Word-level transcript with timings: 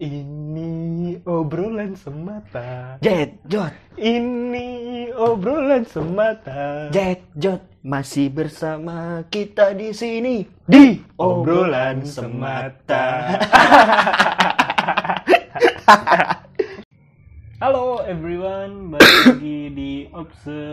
Ini 0.00 1.20
obrolan 1.28 1.92
semata. 1.92 2.96
Jet 3.04 3.36
Jot, 3.44 3.68
Ini 4.00 5.12
obrolan 5.12 5.84
semata. 5.84 6.88
Jet 6.88 7.20
Jot 7.36 7.60
masih 7.84 8.32
bersama 8.32 9.20
kita 9.28 9.76
di 9.76 9.92
sini 9.92 10.48
di 10.64 11.04
Obrolan 11.20 12.00
semata. 12.08 13.36
Halo 17.60 18.00
everyone, 18.08 18.96
balik 18.96 19.36
lagi 19.36 19.68
di 19.68 20.08
Obse. 20.16 20.64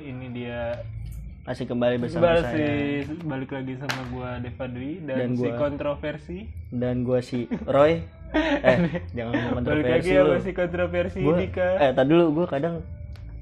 Ini 0.00 0.26
dia 0.32 0.72
Masih 1.50 1.66
kembali 1.66 1.98
bersama 1.98 2.38
saya 2.38 3.02
balik 3.26 3.50
lagi 3.50 3.74
sama 3.74 4.00
gua 4.08 4.38
Devadri 4.38 5.02
dan, 5.02 5.16
Dan 5.18 5.30
si 5.34 5.42
gua- 5.42 5.58
kontroversi. 5.58 6.38
dan 6.70 7.02
gua 7.02 7.18
si 7.20 7.38
Roy. 7.66 7.98
Eh, 8.62 8.76
jangan 9.10 9.34
ngomong 9.34 9.66
Balik 9.66 9.90
lagi 9.90 10.06
kontroversi 10.06 10.14
sama 10.14 10.22
lu. 10.22 10.38
si 10.38 10.50
kontroversi 10.54 11.18
Gua, 11.18 11.34
Dika. 11.36 11.68
eh, 11.80 11.90
tadi 11.90 12.08
dulu 12.08 12.24
gua 12.32 12.46
kadang 12.46 12.74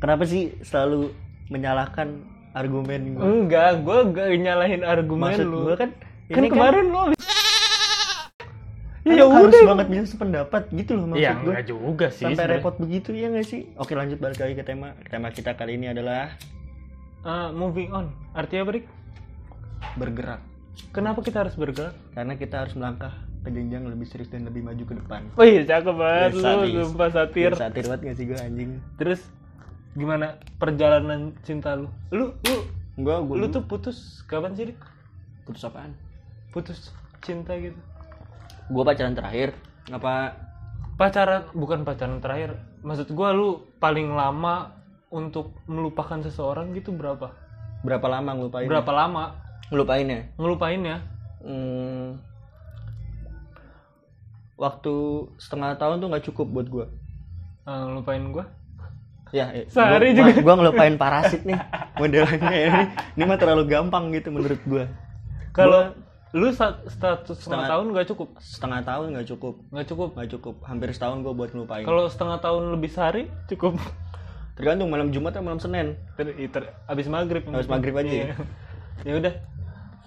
kenapa 0.01 0.25
sih 0.25 0.49
selalu 0.63 1.13
menyalahkan 1.49 2.09
argumen 2.55 3.13
gua? 3.13 3.23
Enggak, 3.23 3.71
gua 3.85 3.99
gak 4.09 4.33
nyalahin 4.33 4.81
argumen 4.83 5.29
Maksud 5.29 5.45
lu. 5.45 5.59
gua 5.63 5.77
kan 5.77 5.91
kan 6.27 6.41
ini 6.41 6.49
kemarin 6.49 6.85
lu 6.87 6.99
kan 6.99 7.13
ya 9.07 9.25
harus 9.27 9.53
udah. 9.55 9.69
banget 9.71 9.87
bisa 9.91 10.05
sependapat 10.07 10.63
gitu 10.71 10.93
loh 10.95 11.05
maksud 11.07 11.21
Ya 11.23 11.33
gua. 11.35 11.45
enggak 11.47 11.65
juga 11.67 12.07
sih. 12.09 12.25
Sampai 12.25 12.33
sebenarnya. 12.39 12.57
repot 12.57 12.75
begitu 12.79 13.11
ya 13.13 13.27
nggak 13.29 13.45
sih? 13.47 13.61
Oke 13.75 13.93
lanjut 13.93 14.17
balik 14.17 14.39
lagi 14.39 14.55
ke 14.55 14.65
tema. 14.65 14.97
Tema 15.05 15.29
kita 15.29 15.53
kali 15.53 15.77
ini 15.77 15.87
adalah 15.87 16.33
Ah, 17.27 17.51
moving 17.51 17.91
on. 17.91 18.15
Artinya 18.33 18.69
Brik, 18.69 18.87
bergerak. 19.99 20.41
kenapa 20.95 21.21
kita 21.27 21.43
harus 21.43 21.59
bergerak? 21.59 21.95
Karena 22.15 22.39
kita 22.39 22.63
harus 22.63 22.75
melangkah 22.79 23.11
ke 23.43 23.51
jenjang 23.51 23.87
lebih 23.87 24.07
serius 24.07 24.31
dan 24.31 24.47
lebih 24.47 24.63
maju 24.63 24.83
ke 24.87 24.95
depan. 24.95 25.23
Oh 25.35 25.47
iya, 25.47 25.63
cakep 25.67 25.95
banget 25.95 26.31
lu, 26.39 26.87
sumpah 26.87 27.11
satir. 27.11 27.51
Biar 27.51 27.59
satir 27.59 27.85
banget 27.91 28.01
gak 28.07 28.17
sih 28.19 28.25
gue 28.31 28.39
anjing? 28.39 28.71
Terus 28.99 29.21
gimana 29.99 30.39
perjalanan 30.63 31.35
cinta 31.43 31.75
lu? 31.75 31.91
Lu 32.15 32.35
lu 32.47 32.59
Gua, 32.99 33.23
gua 33.23 33.39
lu 33.39 33.47
tuh 33.47 33.63
putus 33.63 34.27
kapan 34.27 34.59
sih, 34.59 34.75
Dik? 34.75 34.79
putus 35.47 35.63
apaan? 35.63 35.95
Putus 36.51 36.91
cinta 37.23 37.55
gitu. 37.55 37.79
Gua 38.75 38.83
pacaran 38.83 39.15
terakhir. 39.15 39.55
Apa? 39.89 40.35
Pacaran 40.99 41.47
bukan 41.55 41.87
pacaran 41.87 42.19
terakhir. 42.19 42.59
Maksud 42.83 43.15
gua 43.15 43.31
lu 43.31 43.71
paling 43.79 44.11
lama 44.11 44.78
untuk 45.09 45.57
melupakan 45.65 46.21
seseorang 46.21 46.73
gitu 46.73 46.93
berapa? 46.93 47.33
Berapa 47.81 48.07
lama 48.07 48.31
ngelupain? 48.35 48.67
Berapa 48.67 48.93
lama 48.93 49.25
Ngelupainnya? 49.69 50.33
ngelupainnya? 50.37 50.97
Hmm, 51.39 52.19
waktu 54.59 54.95
setengah 55.39 55.77
tahun 55.77 56.01
tuh 56.01 56.09
nggak 56.09 56.25
cukup 56.33 56.47
buat 56.51 56.67
gua. 56.67 56.87
Ah, 57.63 57.85
ngelupain 57.87 58.25
gua? 58.33 58.45
Ya, 59.29 59.53
eh, 59.53 59.69
Sehari 59.69 60.13
gua, 60.13 60.19
juga. 60.25 60.33
Gua 60.41 60.55
ngelupain 60.57 60.95
parasit 60.97 61.45
nih 61.45 61.61
modelannya 61.95 62.49
ya. 62.51 62.67
Ini, 62.67 62.85
ini 63.15 63.23
mah 63.23 63.39
terlalu 63.39 63.69
gampang 63.69 64.09
gitu 64.11 64.33
menurut 64.33 64.61
gua. 64.65 64.89
Kalau 65.53 65.93
lu 66.33 66.49
sa- 66.53 66.81
status 66.85 67.39
setengah 67.39 67.65
Setengah- 67.65 67.71
tahun 67.71 67.87
nggak 67.93 68.07
cukup? 68.09 68.29
Setengah 68.41 68.81
tahun 68.83 69.07
nggak 69.15 69.27
cukup. 69.29 69.55
Nggak 69.69 69.87
cukup. 69.87 70.09
Nggak 70.17 70.31
cukup. 70.33 70.55
Hampir 70.65 70.89
setahun 70.91 71.19
gua 71.21 71.33
buat 71.37 71.51
ngelupain. 71.53 71.85
Kalau 71.85 72.05
setengah 72.09 72.39
tahun 72.41 72.63
lebih 72.73 72.91
sehari 72.91 73.23
cukup. 73.47 73.77
Tergantung 74.59 74.91
malam 74.91 75.09
Jumat 75.09 75.31
atau 75.31 75.41
malam 75.41 75.59
Senin. 75.59 75.95
Ter, 76.15 76.27
ter- 76.51 76.75
abis 76.85 77.07
maghrib. 77.07 77.47
Habis 77.47 77.71
maghrib 77.71 77.95
aja 77.95 78.11
ya? 78.11 78.27
Iya. 78.27 78.35
ya 79.07 79.13
udah, 79.15 79.33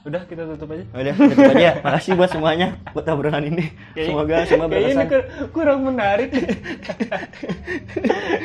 udah 0.03 0.21
kita 0.27 0.43
tutup 0.45 0.69
aja. 0.69 0.83
Udah, 0.91 1.13
tutup 1.15 1.49
aja. 1.49 1.71
Makasih 1.87 2.13
buat 2.13 2.29
semuanya 2.29 2.67
buat 2.91 3.07
obrolan 3.07 3.47
ini. 3.47 3.71
Semoga 3.95 4.43
semua 4.43 4.67
ini 4.67 4.91
berkesan. 4.91 5.07
kur- 5.07 5.27
kurang 5.51 5.79
menarik. 5.81 6.35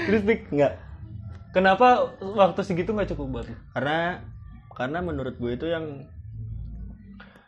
Terus 0.07 0.23
Dik, 0.23 0.41
Enggak. 0.51 0.79
kenapa 1.51 1.89
waktu 2.23 2.61
segitu 2.63 2.95
nggak 2.95 3.11
cukup 3.11 3.27
buat? 3.33 3.47
Karena 3.75 4.23
karena 4.71 4.99
menurut 5.01 5.35
gue 5.37 5.53
itu 5.53 5.67
yang 5.67 6.07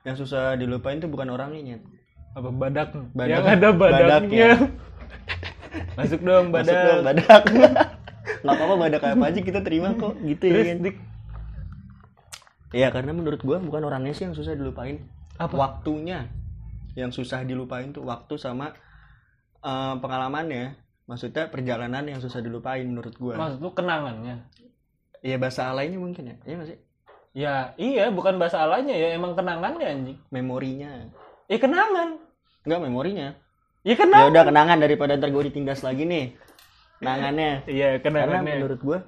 yang 0.02 0.16
susah 0.16 0.56
dilupain 0.56 0.98
tuh 0.98 1.06
bukan 1.06 1.30
orangnya. 1.30 1.76
Nyet. 1.76 1.82
Apa 2.34 2.48
badak? 2.50 2.88
Badak- 3.14 3.30
Yang 3.30 3.46
ada 3.46 3.68
badaknya. 3.70 4.02
badaknya. 4.02 4.50
Masuk 5.94 6.20
dong 6.22 6.50
badak. 6.50 6.66
Masuk 6.66 6.78
dong, 6.82 7.02
badak. 7.04 7.42
Nggak 8.44 8.54
apa-apa 8.54 8.74
badak 8.78 9.02
apa 9.04 9.24
aja 9.28 9.40
kita 9.42 9.60
terima 9.62 9.94
kok 9.94 10.14
gitu 10.22 10.44
ya. 10.46 10.62
kan? 10.74 10.78
Iya, 12.68 12.88
karena 12.92 13.16
menurut 13.16 13.40
gue 13.40 13.56
bukan 13.56 13.80
orangnya 13.80 14.12
sih 14.12 14.28
yang 14.28 14.36
susah 14.36 14.52
dilupain. 14.52 15.00
Apa? 15.40 15.54
Waktunya 15.56 16.28
yang 16.92 17.08
susah 17.14 17.46
dilupain 17.46 17.94
tuh 17.94 18.04
waktu 18.04 18.36
sama 18.36 18.74
eh, 19.62 19.94
pengalamannya. 19.98 20.76
Maksudnya 21.08 21.48
perjalanan 21.48 22.04
yang 22.04 22.20
susah 22.20 22.44
dilupain 22.44 22.84
menurut 22.84 23.16
gue. 23.16 23.32
maksud 23.32 23.64
lu 23.64 23.72
kenangannya? 23.72 24.44
Iya 25.24 25.40
bahasa 25.40 25.72
alainya 25.72 25.96
mungkin 25.96 26.28
ya. 26.28 26.36
Iya 26.44 26.54
nggak 26.60 26.68
sih? 26.68 26.78
Ya 27.32 27.54
iya, 27.80 28.12
bukan 28.12 28.36
bahasa 28.36 28.60
alanya 28.60 28.92
ya, 28.92 29.16
emang 29.16 29.32
kenangannya 29.32 29.86
anjing. 29.88 30.18
Memorinya. 30.28 31.08
Ya 31.48 31.56
kenangan. 31.56 32.20
Enggak 32.68 32.80
memorinya. 32.84 33.28
Ya 33.86 33.94
Ya 33.94 33.94
kenangan. 33.96 34.28
udah 34.28 34.44
kenangan 34.44 34.78
daripada 34.84 35.16
ntar 35.16 35.32
gue 35.32 35.44
ditindas 35.48 35.80
lagi 35.80 36.04
nih. 36.04 36.36
Kenangannya. 36.98 37.62
Iya 37.64 37.88
Karena 37.98 38.26
kenangannya. 38.26 38.54
menurut 38.56 38.80
gue 38.80 38.98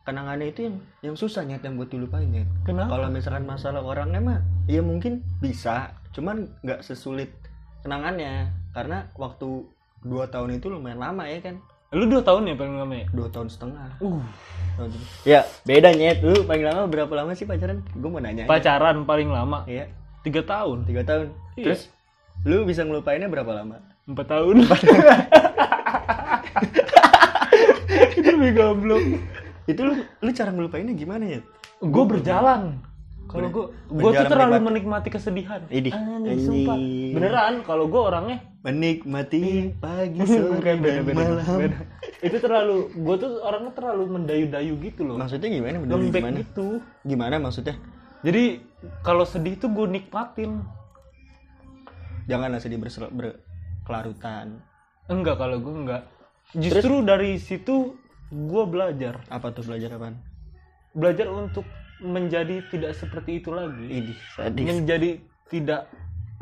kenangannya 0.00 0.46
itu 0.48 0.60
yang 0.62 0.76
yang 1.02 1.14
susah 1.14 1.42
nyet 1.42 1.60
yang 1.60 1.76
buat 1.76 1.86
dilupain 1.86 2.26
nyet. 2.26 2.48
Kenapa? 2.64 2.90
Kalau 2.90 3.08
misalkan 3.08 3.44
masalah 3.44 3.80
orangnya 3.80 4.18
mah 4.18 4.38
ya 4.66 4.80
mungkin 4.80 5.22
bisa, 5.38 5.92
cuman 6.10 6.50
nggak 6.60 6.80
sesulit 6.80 7.30
kenangannya 7.80 8.48
karena 8.70 9.06
waktu 9.14 9.66
dua 10.00 10.26
tahun 10.26 10.56
itu 10.56 10.66
lumayan 10.66 10.98
lama 10.98 11.24
ya 11.24 11.38
kan 11.40 11.56
Lu 11.90 12.06
dua 12.06 12.22
tahun 12.22 12.46
ya 12.46 12.54
paling 12.54 12.76
lama 12.76 12.94
ya? 12.94 13.06
dua 13.10 13.28
tahun 13.28 13.48
setengah 13.48 13.98
Uh, 13.98 14.22
Tahun 14.76 14.90
ya 15.22 15.42
beda 15.64 15.90
nyet 15.90 16.22
lu 16.22 16.42
paling 16.44 16.62
lama 16.62 16.86
berapa 16.86 17.10
lama 17.12 17.34
sih 17.34 17.44
pacaran 17.44 17.82
gue 17.84 18.08
mau 18.08 18.18
nanya 18.18 18.44
aja. 18.44 18.48
pacaran 18.48 19.02
paling 19.04 19.26
lama 19.26 19.66
iya 19.66 19.90
tiga 20.20 20.40
tahun, 20.40 20.84
tiga 20.84 21.02
tahun 21.02 21.34
Iya. 21.54 21.64
terus 21.66 21.90
lu 22.42 22.62
bisa 22.62 22.82
ngelupainnya 22.82 23.26
berapa 23.26 23.52
lama 23.52 23.82
empat 24.06 24.26
tahun. 24.28 24.56
lebih 28.40 28.52
goblok. 28.56 29.02
itu 29.68 29.80
lu 29.84 29.92
lu 30.24 30.30
cara 30.32 30.50
ngelupainnya 30.50 30.96
gimana 30.96 31.24
ya 31.28 31.40
Gue 31.80 32.04
berjalan. 32.04 32.76
Kalau 33.24 33.46
gue, 33.46 33.70
gue 33.88 34.10
tuh 34.10 34.26
terlalu 34.26 34.58
menikmati. 34.58 34.68
menikmati 34.68 35.08
kesedihan. 35.08 35.60
Anjing. 35.70 36.40
sumpah. 36.42 36.76
Beneran, 37.14 37.54
kalau 37.62 37.86
gue 37.86 38.00
orangnya 38.02 38.38
menikmati 38.60 39.70
pagi 39.78 40.20
sore 40.28 40.76
beda, 40.76 41.00
dan 41.00 41.04
beda, 41.06 41.14
malam 41.14 41.58
beda. 41.62 41.78
Itu 42.20 42.36
terlalu, 42.42 42.90
gue 42.92 43.16
tuh 43.16 43.30
orangnya 43.40 43.72
terlalu 43.72 44.04
mendayu-dayu 44.18 44.74
gitu 44.82 45.06
loh. 45.06 45.16
maksudnya 45.16 45.48
gimana 45.48 45.78
bener 45.80 45.94
Lembek 45.96 46.20
gimana 46.20 46.36
gitu. 46.42 46.66
gimana 47.06 47.34
maksudnya 47.40 47.76
Jadi 48.20 48.60
kalau 49.00 49.24
sedih 49.24 49.56
tuh 49.56 49.72
gue 49.72 49.86
nikmatin. 49.88 50.60
janganlah 52.28 52.60
sedih 52.60 52.76
berkelarutan 52.82 54.60
Enggak 55.08 55.38
kalau 55.40 55.58
gue 55.58 55.74
enggak. 55.74 56.02
Justru 56.52 57.02
dari 57.02 57.38
situ 57.38 57.94
gue 58.30 58.64
belajar. 58.66 59.14
apa 59.26 59.50
tuh 59.50 59.66
belajar 59.66 59.98
apaan 59.98 60.16
Belajar 60.90 61.30
untuk 61.30 61.66
menjadi 62.00 62.64
tidak 62.72 62.96
seperti 62.96 63.38
itu 63.38 63.52
lagi. 63.52 63.86
Idih, 63.86 64.18
sadis. 64.34 64.66
Menjadi 64.66 65.10
tidak 65.46 65.86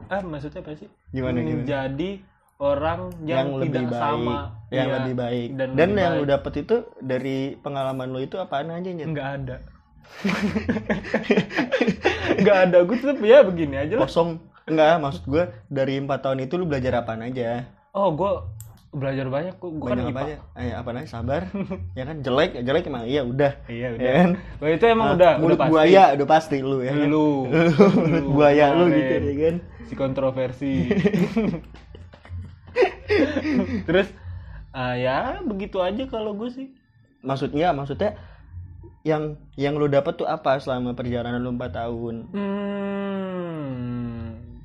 ah 0.09 0.23
maksudnya 0.23 0.63
apa 0.63 0.73
sih? 0.79 0.89
Gimana, 1.11 1.43
gimana? 1.43 1.53
Menjadi 1.59 2.11
orang 2.59 3.01
yang, 3.23 3.29
yang, 3.29 3.49
lebih 3.61 3.71
tidak 3.71 3.87
baik, 3.93 4.01
sama, 4.01 4.37
yang 4.71 4.89
Iya, 4.89 4.95
lebih 4.99 5.15
baik. 5.15 5.49
dan, 5.55 5.69
Dan, 5.75 5.89
lebih 5.91 6.03
yang 6.03 6.13
baik. 6.15 6.23
lu 6.23 6.27
dapet 6.27 6.53
itu 6.65 6.77
dari 6.99 7.39
pengalaman 7.61 8.07
lu 8.11 8.19
itu 8.23 8.37
apaan 8.39 8.71
aja 8.73 8.89
nyet? 8.89 9.07
enggak 9.07 9.29
ada. 9.43 9.57
enggak 12.41 12.57
ada. 12.69 12.79
Gue 12.87 12.97
tetap 12.99 13.19
ya 13.23 13.39
begini 13.45 13.77
aja 13.79 13.95
lah. 13.99 14.09
Kosong. 14.09 14.39
Enggak, 14.69 15.01
maksud 15.01 15.25
gue 15.25 15.45
dari 15.73 15.97
empat 15.97 16.21
tahun 16.25 16.45
itu 16.45 16.61
lu 16.61 16.69
belajar 16.69 17.01
apaan 17.01 17.25
aja? 17.25 17.65
Oh, 17.97 18.13
gue 18.13 18.31
belajar 18.89 19.29
banyak 19.29 19.55
kok. 19.55 19.69
Gue 19.71 19.85
kan 19.87 20.01
apa 20.01 20.21
aja? 20.25 20.37
Eh, 20.55 20.73
apa 20.73 20.89
aja? 20.93 21.05
Sabar. 21.07 21.43
ya 21.99 22.05
kan 22.05 22.17
jelek, 22.21 22.57
jelek 22.59 22.85
emang 22.87 23.05
iya 23.05 23.21
udah. 23.23 23.53
Iya, 23.67 23.87
Ya 23.87 23.89
udah. 23.95 24.13
kan? 24.15 24.31
Wah, 24.59 24.69
itu 24.71 24.85
emang 24.87 25.09
Ah, 25.09 25.15
udah 25.15 25.33
mulut 25.37 25.49
udah 25.49 25.59
pasti. 25.59 25.73
buaya 25.73 26.05
udah 26.15 26.27
pasti 26.27 26.57
lu 26.59 26.79
ya. 26.81 26.93
kan? 26.93 27.07
Lu. 27.07 27.29
mulut 28.01 28.27
buaya 28.31 28.67
lu 28.73 28.85
gitu 28.89 29.15
ya 29.15 29.35
kan. 29.45 29.57
Si 29.85 29.95
kontroversi. 29.95 30.73
Terus 33.85 34.09
ah, 34.71 34.95
ya 34.95 35.41
begitu 35.43 35.79
aja 35.79 36.05
kalau 36.07 36.35
gue 36.35 36.49
sih. 36.49 36.69
Maksudnya, 37.21 37.73
maksudnya 37.73 38.15
yang 39.03 39.37
yang 39.55 39.75
lu 39.75 39.87
dapet 39.87 40.15
tuh 40.15 40.27
apa 40.27 40.59
selama 40.59 40.93
perjalanan 40.93 41.41
lu 41.41 41.51
4 41.51 41.73
tahun? 41.73 42.15
Hmm, 42.31 44.23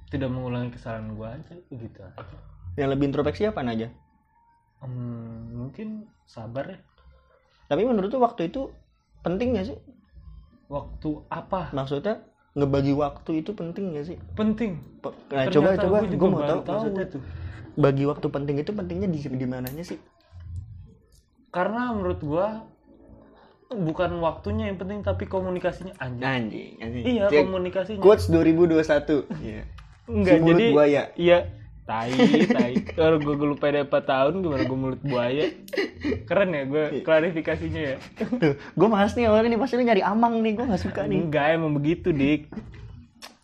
tidak 0.07 0.29
mengulangi 0.29 0.69
kesalahan 0.69 1.11
gue 1.11 1.27
aja 1.27 1.53
aja. 1.53 2.05
Yang 2.75 2.89
lebih 2.91 3.05
introspeksi 3.09 3.47
apa 3.47 3.61
aja? 3.63 3.87
Hmm, 4.83 5.55
mungkin 5.55 5.87
sabar 6.27 6.65
ya. 6.75 6.79
Tapi 7.71 7.81
menurut 7.87 8.11
tuh 8.11 8.21
waktu 8.21 8.51
itu 8.51 8.69
penting 9.23 9.55
gak 9.55 9.67
sih? 9.71 9.77
Waktu 10.67 11.09
apa? 11.31 11.71
Maksudnya 11.71 12.15
ngebagi 12.53 12.93
waktu 12.93 13.41
itu 13.41 13.51
penting 13.57 13.97
gak 13.97 14.05
sih 14.13 14.17
penting 14.37 14.77
Pe- 15.01 15.17
nah 15.33 15.45
coba 15.49 15.73
Ternyata 15.73 15.81
coba 15.89 15.97
gue 16.05 16.29
mau 16.29 16.43
tahu 16.45 16.59
maksudnya 16.69 17.03
itu. 17.09 17.17
bagi 17.73 18.03
waktu 18.05 18.27
penting 18.29 18.55
itu 18.61 18.71
pentingnya 18.77 19.09
di 19.09 19.19
di 19.25 19.47
mananya 19.49 19.81
sih 19.81 19.97
karena 21.53 21.93
menurut 21.93 22.19
gua 22.21 22.65
bukan 23.73 24.21
waktunya 24.21 24.69
yang 24.69 24.77
penting 24.77 25.01
tapi 25.01 25.25
komunikasinya 25.25 25.97
anjing 25.97 26.21
anjing 26.21 26.69
anjing 26.77 27.03
iya 27.09 27.25
Cek, 27.25 27.41
komunikasinya 27.41 28.01
quotes 28.05 28.29
2021 28.29 29.25
iya 29.41 29.63
enggak 30.05 30.37
si 30.37 30.43
mulut 30.45 30.53
jadi 30.53 30.67
buaya. 30.69 31.03
iya 31.17 31.37
tai 31.83 32.11
tai. 32.47 32.73
Kalau 32.95 33.19
gue 33.19 33.35
lupa 33.35 33.67
ada 33.67 33.83
4 33.83 33.91
tahun 33.91 34.33
gimana 34.39 34.63
gue 34.63 34.77
mulut 34.79 35.01
buaya? 35.03 35.51
Keren 36.23 36.55
ya 36.55 36.63
gue 36.63 36.83
klarifikasinya 37.03 37.81
ya. 37.95 37.97
Tuh 38.39 38.55
gue 38.55 38.87
males 38.87 39.13
nih 39.15 39.27
awalnya 39.27 39.51
nih 39.51 39.59
pasti 39.59 39.75
nyari 39.79 40.03
amang 40.03 40.39
nih 40.39 40.55
gue 40.55 40.65
gak 40.67 40.83
suka 40.83 41.03
nih. 41.03 41.19
Enggak 41.27 41.47
emang 41.59 41.71
begitu 41.75 42.15
dik. 42.15 42.47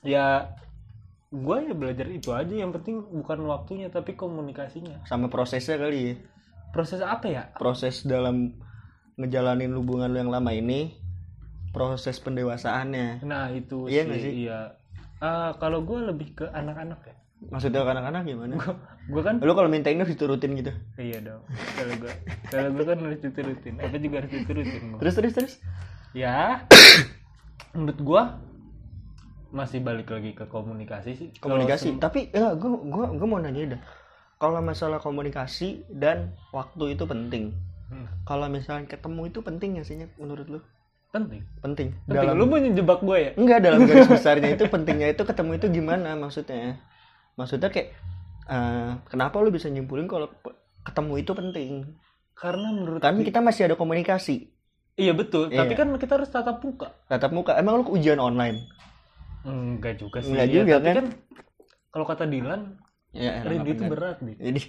Ya 0.04 0.56
gue 1.30 1.58
ya 1.68 1.74
belajar 1.76 2.08
itu 2.10 2.34
aja 2.34 2.54
yang 2.56 2.72
penting 2.72 3.04
bukan 3.12 3.44
waktunya 3.46 3.92
tapi 3.92 4.16
komunikasinya. 4.16 5.04
Sama 5.06 5.28
prosesnya 5.28 5.76
kali 5.76 6.00
ya. 6.00 6.16
Proses 6.72 7.04
apa 7.04 7.28
ya? 7.28 7.44
Proses 7.60 8.08
dalam 8.08 8.56
ngejalanin 9.20 9.76
hubungan 9.76 10.10
lu 10.16 10.18
yang 10.24 10.32
lama 10.32 10.56
ini 10.56 10.96
proses 11.76 12.18
pendewasaannya. 12.24 13.22
Nah 13.28 13.52
itu 13.52 13.86
Iya 13.92 14.08
sih, 14.10 14.22
sih? 14.24 14.34
iya. 14.48 14.80
Ah, 15.20 15.52
kalau 15.60 15.84
gue 15.84 16.00
lebih 16.08 16.32
ke 16.40 16.46
anak-anak 16.48 17.04
ya 17.04 17.16
maksudnya 17.48 17.88
anak-anak 17.88 18.28
gimana? 18.28 18.54
Gue 19.08 19.22
kan 19.24 19.40
lu 19.40 19.56
kalau 19.56 19.72
minta 19.72 19.88
ini 19.88 20.04
harus 20.04 20.14
diturutin 20.14 20.60
gitu? 20.60 20.76
Iya 21.00 21.24
dong. 21.24 21.42
Kalau 21.80 21.94
gue 21.96 22.14
kalau 22.52 22.70
gue 22.76 22.86
kan 22.86 22.98
harus 23.00 23.20
diturutin. 23.24 23.74
Apa 23.80 23.96
juga 23.96 24.16
harus 24.22 24.32
diturutin 24.36 24.82
gua. 24.92 25.00
terus 25.00 25.14
terus 25.16 25.34
terus? 25.34 25.54
Ya 26.12 26.68
menurut 27.72 28.00
gua 28.04 28.24
masih 29.50 29.82
balik 29.82 30.12
lagi 30.12 30.36
ke 30.36 30.46
komunikasi 30.52 31.12
sih. 31.16 31.28
Komunikasi? 31.40 31.98
tapi 31.98 32.30
ya 32.36 32.54
gue 32.54 32.70
gua 32.70 33.16
gua 33.16 33.28
mau 33.28 33.40
nanya 33.40 33.80
dah 33.80 33.82
kalau 34.40 34.64
masalah 34.64 35.04
komunikasi 35.04 35.84
dan 35.92 36.32
waktu 36.56 36.96
itu 36.96 37.04
penting. 37.04 37.56
Hmm, 37.92 38.08
kalau 38.24 38.48
misalnya 38.48 38.88
ketemu 38.88 39.28
itu 39.28 39.40
penting 39.44 39.82
gak 39.82 39.88
sih 39.90 40.00
menurut 40.16 40.48
lu? 40.48 40.60
Penting. 41.10 41.42
Penting. 41.60 41.98
Penting. 42.06 42.28
Dalam 42.30 42.38
lu 42.38 42.46
mau 42.46 42.62
menjebak 42.62 43.02
gue 43.02 43.18
ya? 43.18 43.32
Enggak 43.36 43.60
dalam 43.66 43.84
garis 43.90 44.08
besarnya 44.08 44.54
itu 44.54 44.70
pentingnya 44.70 45.10
itu 45.12 45.24
ketemu 45.26 45.52
itu 45.58 45.68
gimana 45.74 46.14
maksudnya 46.16 46.80
maksudnya 47.40 47.72
kayak 47.72 47.96
eh, 48.52 48.92
kenapa 49.08 49.40
lu 49.40 49.56
bisa 49.56 49.72
nyimpulin 49.72 50.12
kalau 50.12 50.28
ketemu 50.84 51.14
itu 51.24 51.32
penting? 51.32 51.72
Karena 52.36 52.76
menurut 52.76 53.00
kan 53.00 53.16
kita 53.24 53.40
masih 53.40 53.72
ada 53.72 53.80
komunikasi. 53.80 54.52
Iya 55.00 55.16
betul. 55.16 55.48
Iya. 55.48 55.64
tapi 55.64 55.80
kan 55.80 55.88
kita 55.96 56.20
harus 56.20 56.28
tatap 56.28 56.60
muka. 56.60 56.92
Tatap 57.08 57.32
muka. 57.32 57.56
Emang 57.56 57.80
lu 57.80 57.96
ujian 57.96 58.20
online? 58.20 58.68
Enggak 59.48 60.04
juga 60.04 60.20
sih. 60.20 60.36
Enggak 60.36 60.48
ya, 60.52 60.56
juga, 60.60 60.74
tapi 60.84 60.92
kan? 61.00 61.08
kalau 61.90 62.06
kata 62.06 62.28
Dilan 62.28 62.62
ya 63.16 63.42
rindu 63.42 63.72
itu 63.72 63.84
berat 63.88 64.20
nih. 64.20 64.36
Jadi 64.36 64.62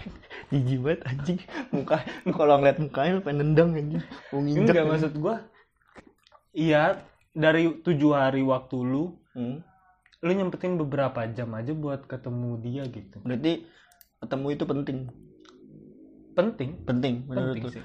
jijik 0.50 0.78
banget 0.80 1.00
anjing. 1.04 1.38
Muka 1.68 1.96
kalau 2.32 2.56
ngeliat 2.56 2.78
mukanya 2.80 3.20
lu 3.20 3.22
pengen 3.22 3.38
nendang 3.52 3.76
anjing. 3.76 4.00
Mau 4.32 4.40
nginjek 4.40 4.72
enggak 4.72 4.88
maksud 4.88 5.12
gua 5.20 5.36
iya 6.56 7.04
dari 7.36 7.68
tujuh 7.84 8.16
hari 8.16 8.40
waktu 8.40 8.78
lu 8.80 9.20
Hmm. 9.34 9.66
Lu 10.24 10.32
nyempetin 10.32 10.80
beberapa 10.80 11.28
jam 11.36 11.52
aja 11.52 11.76
buat 11.76 12.08
ketemu 12.08 12.56
dia 12.64 12.82
gitu. 12.88 13.20
Berarti 13.20 13.68
ketemu 14.24 14.46
itu 14.56 14.64
penting. 14.64 14.98
Penting. 16.32 16.70
Penting 16.88 17.14
menurut 17.28 17.60
penting 17.60 17.64
sih. 17.76 17.82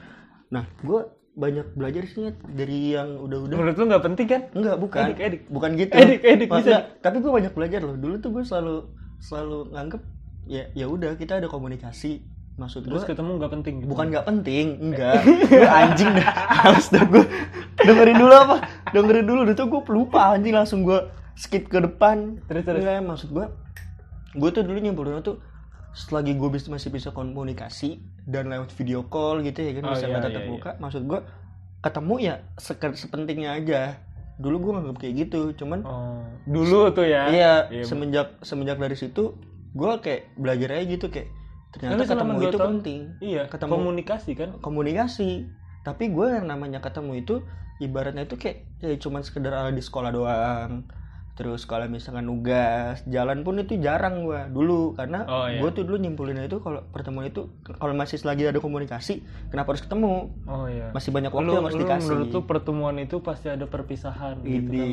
Nah 0.48 0.64
gue 0.80 1.02
banyak 1.36 1.68
belajar 1.76 2.04
sih 2.08 2.32
dari 2.56 2.96
yang 2.96 3.20
udah-udah. 3.20 3.56
Menurut 3.60 3.76
lu 3.76 3.86
nggak 3.92 4.04
penting 4.08 4.28
kan? 4.32 4.42
Enggak 4.56 4.76
bukan. 4.80 5.04
Edik 5.12 5.20
edik. 5.20 5.42
Bukan 5.52 5.70
gitu. 5.76 5.94
Edik 6.00 6.24
edik 6.24 6.48
bisa 6.48 6.96
tapi 7.04 7.20
gue 7.20 7.32
banyak 7.32 7.52
belajar 7.52 7.80
loh. 7.84 8.00
Dulu 8.00 8.16
tuh 8.24 8.32
gue 8.32 8.44
selalu 8.48 8.88
selalu 9.20 9.76
nganggep 9.76 10.02
ya 10.48 10.64
ya 10.72 10.86
udah 10.88 11.20
kita 11.20 11.44
ada 11.44 11.52
komunikasi. 11.52 12.24
Maksud 12.56 12.88
gue 12.88 12.92
terus 12.92 13.08
ketemu 13.08 13.40
nggak 13.40 13.52
penting 13.56 13.74
gitu. 13.80 13.88
bukan 13.88 14.12
nggak 14.12 14.26
penting 14.28 14.66
enggak 14.84 15.24
gue 15.24 15.68
anjing 15.68 16.12
dah. 16.12 16.28
Harus 16.64 16.88
dah 16.88 17.04
gue 17.04 17.24
dengerin 17.84 18.16
dulu 18.16 18.36
apa? 18.36 18.58
Dengerin 18.96 19.26
dulu. 19.28 19.40
Udah 19.44 19.56
tuh 19.60 19.68
gue 19.68 19.82
lupa 19.92 20.36
anjing. 20.36 20.56
Langsung 20.56 20.88
gue 20.88 21.19
skip 21.40 21.66
ke 21.66 21.80
depan. 21.80 22.44
Terus, 22.46 22.64
terus. 22.64 22.84
Enggak, 22.84 23.00
maksud 23.02 23.30
gue 23.32 23.46
gue 24.32 24.50
tuh 24.52 24.62
dulu 24.62 24.78
nyimpulin 24.78 25.24
tuh 25.24 25.40
selagi 25.92 26.36
gue 26.36 26.50
bisa 26.50 26.70
masih 26.70 26.92
bisa 26.92 27.10
komunikasi 27.10 27.98
dan 28.24 28.46
lewat 28.46 28.70
video 28.72 29.02
call 29.04 29.42
gitu 29.42 29.58
ya 29.60 29.74
kan 29.74 29.84
Oh, 29.84 29.92
bisa 29.92 30.06
iya, 30.06 30.20
tatap 30.20 30.44
iya, 30.44 30.50
muka. 30.50 30.72
Maksud 30.78 31.02
gue 31.04 31.20
ketemu 31.80 32.16
ya 32.20 32.36
seke- 32.56 32.94
sepentingnya 32.94 33.56
aja. 33.56 33.82
Dulu 34.38 34.56
gue 34.60 34.72
nganggap 34.74 34.98
kayak 35.00 35.14
gitu 35.20 35.42
cuman 35.56 35.80
oh 35.82 36.22
dulu 36.46 36.92
tuh 36.92 37.04
ya? 37.04 37.28
Iya 37.28 37.54
Iya, 37.70 37.84
semenjak 37.84 38.38
semenjak 38.40 38.78
dari 38.78 38.94
situ 38.94 39.34
gue 39.70 39.92
kayak 40.00 40.36
belajar 40.36 40.70
aja 40.74 40.86
gitu 40.88 41.08
kayak 41.08 41.30
ternyata 41.70 42.02
Tapi 42.02 42.10
ketemu 42.10 42.32
itu 42.40 42.50
tahun- 42.52 42.70
penting. 42.72 43.00
iya 43.20 43.42
ketemu 43.46 43.72
komunikasi 43.72 44.32
kan? 44.34 44.50
Komunikasi. 44.60 45.30
Tapi 45.80 46.04
gue 46.08 46.28
yang 46.30 46.46
namanya 46.46 46.80
ketemu 46.80 47.18
itu 47.18 47.42
ibaratnya 47.80 48.24
itu 48.24 48.36
kayak 48.36 48.58
ya 48.78 48.94
cuman 48.96 49.22
sekedar 49.22 49.52
ala 49.52 49.72
di 49.72 49.80
sekolah 49.80 50.12
doang 50.12 50.86
terus 51.40 51.64
kalau 51.64 51.88
misalkan 51.88 52.28
nugas 52.28 53.00
jalan 53.08 53.48
pun 53.48 53.64
itu 53.64 53.80
jarang 53.80 54.28
gue 54.28 54.52
dulu 54.52 54.92
karena 55.00 55.24
Oh, 55.24 55.48
iya. 55.48 55.64
gue 55.64 55.72
tuh 55.72 55.88
dulu 55.88 55.96
nyimpulinnya 55.96 56.52
itu 56.52 56.60
kalau 56.60 56.84
pertemuan 56.92 57.32
itu 57.32 57.48
kalau 57.80 57.96
masih 57.96 58.20
lagi 58.28 58.44
ada 58.44 58.60
komunikasi 58.60 59.24
kenapa 59.48 59.72
harus 59.72 59.88
ketemu? 59.88 60.36
Oh 60.44 60.68
iya. 60.68 60.92
Masih 60.92 61.16
banyak 61.16 61.32
waktu 61.32 61.48
lu, 61.48 61.56
yang 61.56 61.64
harus 61.64 61.80
lu 61.80 61.84
dikasih. 61.88 62.04
menurut 62.12 62.28
lu 62.36 62.42
pertemuan 62.44 62.96
itu 63.00 63.24
pasti 63.24 63.48
ada 63.48 63.64
perpisahan 63.72 64.44
gitu 64.44 64.68
kan 64.68 64.88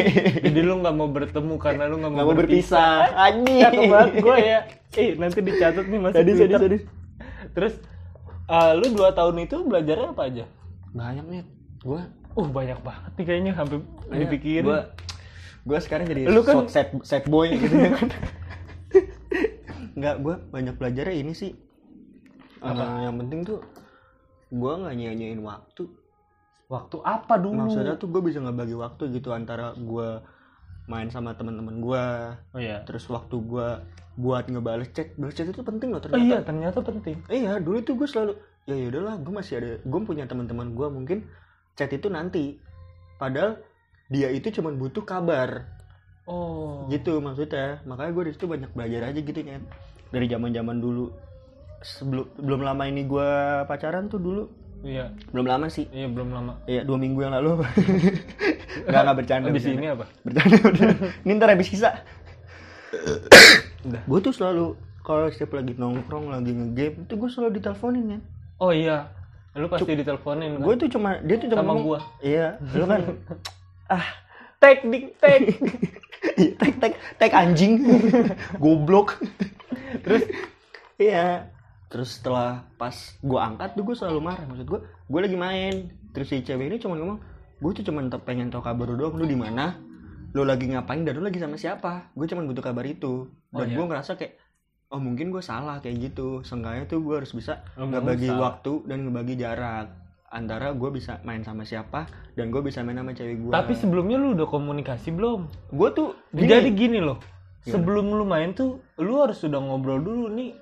jadi 0.48 0.60
lu 0.64 0.80
nggak 0.80 0.94
mau 0.96 1.12
bertemu 1.12 1.54
karena 1.60 1.84
lu 1.92 2.00
nggak 2.00 2.12
mau, 2.16 2.24
mau 2.24 2.32
berpisah. 2.40 3.12
Cakep 3.68 3.82
banget 3.92 4.12
gue 4.24 4.36
ya. 4.40 4.60
Eh 4.96 5.08
nanti 5.20 5.38
dicatat 5.44 5.84
nih 5.92 6.00
masih 6.00 6.16
sadis. 6.16 6.82
terus 7.52 7.74
eh, 8.48 8.72
lu 8.80 8.86
dua 8.96 9.12
tahun 9.12 9.44
itu 9.44 9.60
belajarnya 9.60 10.16
apa 10.16 10.22
aja? 10.24 10.44
Banyak 10.96 11.24
nih 11.28 11.44
gue 11.84 12.00
uh 12.32 12.48
banyak 12.48 12.80
banget 12.80 13.12
nih 13.20 13.24
kayaknya 13.28 13.52
sampai 13.52 13.84
dipikirin. 14.08 14.64
gue 14.64 14.80
gue 15.62 15.78
sekarang 15.78 16.10
jadi 16.10 16.26
Lu 16.26 16.42
kan- 16.42 16.66
so- 16.66 16.70
sad, 16.70 16.88
sad 17.06 17.24
boy 17.30 17.50
gitu 17.62 17.74
ya 17.74 17.90
kan. 17.94 18.08
Nggak 19.92 20.16
gue 20.24 20.34
banyak 20.50 20.74
belajarnya 20.76 21.16
ini 21.16 21.32
sih. 21.32 21.52
Eh, 22.62 22.72
yang 23.02 23.18
penting 23.18 23.42
tuh 23.42 23.60
gue 24.50 24.72
nggak 24.72 24.94
nyanyain 24.94 25.40
waktu. 25.40 25.86
Waktu 26.66 26.96
apa 27.04 27.36
dulu? 27.36 27.68
Maksudnya 27.68 28.00
tuh 28.00 28.08
gue 28.08 28.22
bisa 28.24 28.40
ngebagi 28.40 28.72
waktu 28.74 29.12
gitu 29.12 29.30
antara 29.30 29.76
gue 29.76 30.22
main 30.90 31.06
sama 31.14 31.30
teman-teman 31.38 31.78
gue 31.78 32.04
oh 32.34 32.58
iya. 32.58 32.82
terus 32.82 33.06
waktu 33.06 33.38
gue 33.38 33.68
buat 34.18 34.50
ngebales 34.50 34.90
chat. 34.90 35.14
Balas 35.14 35.36
chat 35.36 35.46
itu 35.46 35.62
penting 35.62 35.94
loh 35.94 36.00
oh 36.00 36.02
ternyata 36.02 36.24
iya 36.26 36.38
ternyata. 36.42 36.78
penting. 36.82 37.16
Iya 37.30 37.52
dulu 37.62 37.78
tuh 37.86 37.94
gue 37.94 38.08
selalu 38.08 38.32
ya 38.66 38.74
ya 38.78 38.86
udahlah 38.90 39.14
gue 39.20 39.32
masih 39.34 39.54
ada 39.62 39.70
gue 39.78 40.00
punya 40.02 40.24
teman-teman 40.26 40.74
gue 40.74 40.86
mungkin 40.90 41.18
chat 41.78 41.92
itu 41.92 42.08
nanti. 42.10 42.58
Padahal 43.20 43.62
dia 44.12 44.28
itu 44.28 44.52
cuma 44.52 44.68
butuh 44.70 45.00
kabar. 45.02 45.64
Oh. 46.28 46.84
Gitu 46.86 47.16
maksudnya. 47.18 47.80
Makanya 47.82 48.12
gue 48.12 48.24
di 48.28 48.32
situ 48.36 48.44
banyak 48.44 48.70
belajar 48.70 49.08
aja 49.08 49.16
gitu 49.18 49.40
kan 49.40 49.64
dari 50.12 50.28
zaman 50.28 50.52
zaman 50.52 50.76
dulu. 50.78 51.08
Sebelum 51.80 52.28
belum 52.36 52.60
lama 52.62 52.84
ini 52.84 53.08
gue 53.08 53.30
pacaran 53.64 54.06
tuh 54.06 54.20
dulu. 54.20 54.44
Iya. 54.84 55.16
Belum 55.32 55.48
lama 55.48 55.66
sih. 55.66 55.88
Iya 55.88 56.12
belum 56.12 56.28
lama. 56.30 56.60
Iya 56.68 56.84
dua 56.84 56.98
minggu 57.00 57.18
yang 57.18 57.32
lalu. 57.32 57.64
Nggak 58.86 59.00
nggak 59.02 59.16
bercanda 59.16 59.46
Abis 59.48 59.62
bercanda. 59.64 59.80
ini 59.80 59.88
apa? 59.88 60.04
Bercanda, 60.22 60.56
bercanda. 60.60 60.94
ini 61.24 61.32
ntar 61.34 61.48
habis 61.50 61.68
sisa. 61.70 61.90
Udah. 63.82 64.02
gue 64.04 64.18
tuh 64.20 64.30
selalu 64.30 64.76
kalau 65.00 65.26
setiap 65.26 65.56
lagi 65.56 65.74
nongkrong 65.74 66.28
lagi 66.28 66.52
ngegame 66.52 67.02
itu 67.02 67.14
gue 67.16 67.26
selalu 67.26 67.58
diteleponin 67.58 68.04
ya 68.06 68.18
oh 68.60 68.70
iya. 68.70 69.10
Lu 69.56 69.66
pasti 69.66 69.88
diteleponin 69.90 70.60
kan? 70.60 70.62
gue 70.62 70.74
tuh 70.76 70.88
cuma 70.92 71.16
dia 71.18 71.36
tuh 71.36 71.48
cuma 71.50 71.60
Sama 71.64 71.74
gua. 71.80 71.98
iya. 72.20 72.60
Lu 72.76 72.84
kan 72.84 73.00
ah 73.92 74.06
tek 74.56 74.82
dik 74.84 75.20
tek. 75.20 75.40
Iya, 76.32 76.54
tek 76.56 76.74
tek 76.78 76.92
tek 77.18 77.32
anjing. 77.34 77.82
Goblok. 78.62 79.20
Terus? 80.00 80.22
Iya. 80.96 81.50
Terus 81.92 82.16
setelah 82.16 82.64
pas 82.80 82.94
gue 83.20 83.36
angkat 83.36 83.76
tuh 83.76 83.84
gue 83.84 83.92
selalu 83.92 84.20
marah. 84.22 84.44
Maksud 84.48 84.64
gue 84.64 84.80
gue 84.80 85.20
lagi 85.20 85.36
main. 85.36 85.74
Terus 86.14 86.30
si 86.30 86.40
cewek 86.40 86.66
ini 86.66 86.76
cuma 86.78 86.96
ngomong 86.96 87.20
gue 87.60 87.70
tuh 87.76 87.84
cuma 87.84 88.00
pengen 88.18 88.48
tahu 88.48 88.64
kabar 88.64 88.88
lu 88.88 88.96
doang. 88.96 89.18
Lu 89.18 89.26
di 89.26 89.36
mana? 89.36 89.76
Lu 90.32 90.48
lagi 90.48 90.64
ngapain 90.64 91.04
dan 91.04 91.20
lu 91.20 91.22
lagi 91.22 91.36
sama 91.36 91.60
siapa? 91.60 92.08
Gue 92.16 92.24
cuma 92.24 92.40
butuh 92.42 92.64
kabar 92.64 92.86
itu. 92.86 93.28
Dan 93.52 93.58
Oh, 93.58 93.66
iya. 93.68 93.76
gue 93.76 93.84
ngerasa 93.84 94.16
kayak 94.16 94.40
oh 94.88 95.00
mungkin 95.00 95.28
gue 95.28 95.42
salah 95.44 95.84
kayak 95.84 96.12
gitu. 96.12 96.40
Seenggaknya 96.40 96.88
tuh 96.88 97.04
gue 97.04 97.20
harus 97.20 97.34
bisa 97.34 97.60
Oh, 97.76 97.84
nggak 97.84 98.08
usah. 98.08 98.40
waktu 98.40 98.72
dan 98.88 99.04
ngebagi 99.04 99.36
jarak 99.36 99.92
antara 100.32 100.72
gue 100.72 100.90
bisa 100.90 101.20
main 101.22 101.40
sama 101.40 101.62
siapa 101.62 102.08
dan 102.32 102.48
gue 102.48 102.60
bisa 102.60 102.80
main 102.80 102.96
sama 102.96 103.12
cewek 103.12 103.36
gue 103.38 103.52
tapi 103.52 103.72
sebelumnya 103.72 104.16
lu 104.16 104.32
udah 104.32 104.48
komunikasi 104.48 105.12
belum 105.12 105.44
gue 105.68 105.88
tuh 105.92 106.16
jadi 106.32 106.68
gini 106.68 106.98
loh 106.98 107.20
Gimana? 107.60 107.70
sebelum 107.70 108.06
lu 108.10 108.24
main 108.24 108.50
tuh 108.50 108.80
lu 108.96 109.20
harus 109.20 109.36
sudah 109.36 109.60
ngobrol 109.60 110.00
dulu 110.00 110.26
nih 110.28 110.56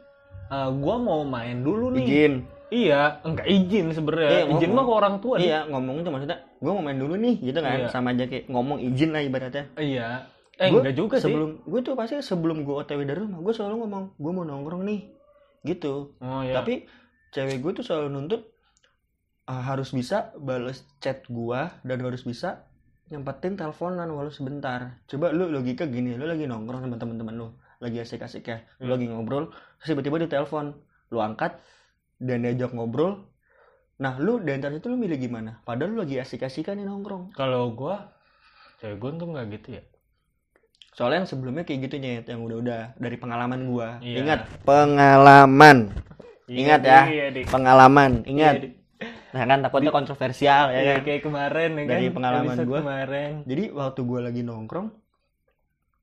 Eh, 0.51 0.71
gua 0.77 0.99
mau 0.99 1.23
main 1.23 1.63
dulu 1.63 1.95
nih 1.95 2.03
izin 2.03 2.35
Iya, 2.71 3.23
enggak 3.23 3.47
izin 3.47 3.87
sebenarnya. 3.91 4.31
Iya, 4.33 4.43
izin 4.51 4.71
mah 4.71 4.83
ke 4.83 4.93
orang 4.93 5.15
tua 5.19 5.39
nih. 5.39 5.47
iya 5.47 5.63
ngomong 5.65 6.03
tuh 6.03 6.11
maksudnya 6.11 6.39
gue 6.57 6.71
mau 6.71 6.83
main 6.83 6.99
dulu 6.99 7.15
nih 7.15 7.35
gitu 7.41 7.55
kan 7.57 7.79
Iya. 7.79 7.87
sama 7.87 8.11
aja 8.11 8.27
kayak 8.27 8.47
ngomong 8.47 8.79
izin 8.81 9.11
lah 9.11 9.23
ibaratnya 9.23 9.71
Iya. 9.77 10.27
Eh, 10.55 10.69
Gua 10.69 10.83
enggak 10.83 10.97
juga 10.97 11.17
sih. 11.17 11.31
sebelum 11.31 11.63
gue 11.63 11.81
tuh 11.81 11.95
pasti 11.95 12.19
sebelum 12.19 12.63
gue 12.65 12.75
otw 12.77 12.99
dari 13.01 13.15
rumah 13.17 13.39
gue 13.39 13.53
selalu 13.53 13.75
ngomong 13.81 14.05
gue 14.13 14.33
mau 14.33 14.43
nongkrong 14.45 14.83
nih 14.85 15.01
gitu 15.63 16.19
Oh 16.19 16.43
iya. 16.43 16.55
tapi 16.57 16.83
cewek 17.31 17.59
gue 17.61 17.73
tuh 17.73 17.85
selalu 17.85 18.07
nuntut 18.11 18.50
ah, 19.51 19.67
harus 19.67 19.91
bisa 19.91 20.31
bales 20.39 20.87
chat 21.03 21.27
gue 21.27 21.61
dan 21.83 21.99
harus 21.99 22.23
bisa 22.23 22.71
nyempetin 23.11 23.59
teleponan 23.59 24.07
walau 24.07 24.31
sebentar. 24.31 25.03
Coba 25.11 25.35
lu 25.35 25.51
logika 25.51 25.91
gini 25.91 26.15
lu 26.15 26.31
lagi 26.31 26.47
nongkrong 26.47 26.87
sama 26.87 26.95
teman-teman 26.95 27.35
lu 27.35 27.49
lagi 27.83 27.99
asik-asik 27.99 28.47
ya 28.47 28.63
lu 28.79 28.87
Hmm. 28.87 28.93
lagi 28.95 29.07
ngobrol 29.11 29.45
terus 29.83 29.89
tiba-tiba 29.91 30.23
ditelepon 30.23 30.79
lu 31.11 31.19
angkat 31.19 31.59
dan 32.23 32.47
diajak 32.47 32.71
ngobrol. 32.71 33.27
Nah 33.99 34.15
lu 34.17 34.39
di 34.39 34.55
antara 34.55 34.73
itu 34.73 34.87
lu 34.87 34.95
milih 34.95 35.19
gimana? 35.19 35.59
Padahal 35.67 35.93
lu 35.93 36.07
lagi 36.07 36.23
asik-asikan 36.23 36.79
nih 36.79 36.87
nongkrong. 36.87 37.35
Kalau 37.35 37.75
gua 37.75 38.15
cewek 38.79 38.97
gua 38.97 39.11
tuh 39.13 39.27
enggak 39.29 39.47
gitu 39.59 39.69
ya. 39.77 39.83
soalnya 40.91 41.23
yang 41.23 41.31
sebelumnya 41.31 41.63
kayak 41.65 41.87
gitu 41.87 41.97
nyet 41.97 42.27
yang 42.29 42.43
udah-udah 42.43 42.99
dari 42.99 43.17
pengalaman 43.17 43.61
gua. 43.67 43.99
Iya. 44.03 44.17
ingat 44.21 44.41
pengalaman. 44.63 45.79
Ingat 46.51 46.81
ya, 46.83 47.01
Iya, 47.07 47.47
pengalaman. 47.47 48.27
Ingat. 48.27 48.55
Iya. 48.59 48.71
Nah 49.31 49.45
kan 49.45 49.59
takutnya 49.61 49.91
kontroversial 49.91 50.65
ya 50.69 50.81
Iya, 50.81 50.93
kan 50.93 51.03
kayak 51.05 51.23
kemarin 51.23 51.71
ya 51.73 51.85
Dari 51.87 52.05
kan. 52.05 52.15
pengalaman 52.15 52.57
gua. 52.63 52.79
kemarin. 52.81 53.33
jadi 53.45 53.65
waktu 53.71 54.01
gue 54.01 54.21
lagi 54.21 54.43
nongkrong 54.43 54.89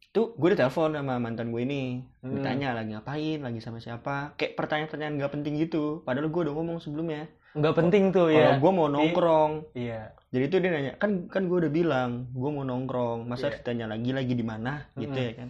tuh 0.09 0.33
gue 0.33 0.49
ditelepon 0.49 0.95
sama 0.95 1.15
mantan 1.17 1.47
gue 1.47 1.61
ini 1.61 2.01
Hmm. 2.19 2.33
ditanya 2.33 2.73
lagi 2.73 2.89
ngapain 2.89 3.39
lagi 3.39 3.59
sama 3.59 3.77
siapa 3.77 4.33
kayak 4.33 4.55
pertanyaan-pertanyaan 4.55 5.19
gak 5.19 5.31
penting 5.31 5.53
gitu 5.57 6.01
padahal 6.01 6.27
gue 6.27 6.41
udah 6.41 6.53
ngomong 6.53 6.77
sebelumnya 6.77 7.27
Enggak 7.53 7.73
penting 7.75 8.03
tuh 8.11 8.27
kalau 8.27 8.37
ya. 8.47 8.57
gue 8.57 8.71
mau 8.71 8.87
nongkrong 8.87 9.51
Iya. 9.73 10.01
jadi 10.27 10.45
tuh 10.47 10.57
dia 10.57 10.71
nanya 10.71 10.91
kan 10.95 11.11
kan 11.27 11.45
gue 11.45 11.57
udah 11.59 11.71
bilang 11.71 12.11
gue 12.31 12.49
mau 12.49 12.63
nongkrong 12.63 13.25
masa 13.25 13.47
harus 13.47 13.59
ditanya 13.59 13.85
lagi 13.87 14.09
lagi 14.11 14.33
di 14.33 14.43
mana 14.43 14.87
gitu 14.93 15.11
Mm-mm. 15.11 15.27
ya 15.27 15.33
kan 15.35 15.49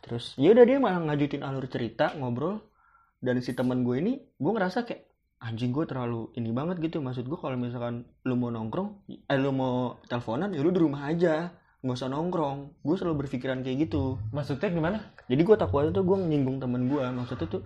terus 0.00 0.32
ya 0.34 0.50
udah 0.50 0.64
dia 0.64 0.78
malah 0.78 1.00
ngajutin 1.02 1.40
alur 1.40 1.66
cerita 1.66 2.10
ngobrol 2.14 2.64
dan 3.18 3.36
si 3.38 3.52
teman 3.52 3.80
gue 3.80 3.96
ini 3.96 4.12
gue 4.16 4.50
ngerasa 4.50 4.82
kayak 4.82 5.02
anjing 5.40 5.72
gue 5.72 5.84
terlalu 5.84 6.28
ini 6.34 6.50
banget 6.50 6.78
gitu. 6.78 7.00
Maksud 7.00 7.24
gue 7.24 7.34
kalau 7.34 7.56
misalkan 7.56 8.04
lu 8.22 8.34
mau 8.34 8.48
nongkrong 8.48 8.88
eh 9.08 9.36
lu 9.36 9.50
mau 9.50 9.74
teleponan 10.04 10.52
ya 10.52 10.60
lu 10.60 10.68
di 10.68 10.78
rumah 10.78 11.06
aja. 11.06 11.50
Nggak 11.80 11.96
usah 11.96 12.08
nongkrong. 12.08 12.58
Gue 12.78 12.94
selalu 12.94 13.24
berpikiran 13.24 13.60
kayak 13.60 13.88
gitu. 13.88 14.20
Maksudnya 14.30 14.68
gimana? 14.68 14.98
jadi 15.26 15.40
gue 15.40 15.56
takutnya 15.56 15.90
tuh 15.90 16.02
gue 16.02 16.18
nyinggung 16.20 16.58
temen 16.58 16.86
gue 16.86 17.00
maksudnya 17.06 17.46
tuh 17.48 17.62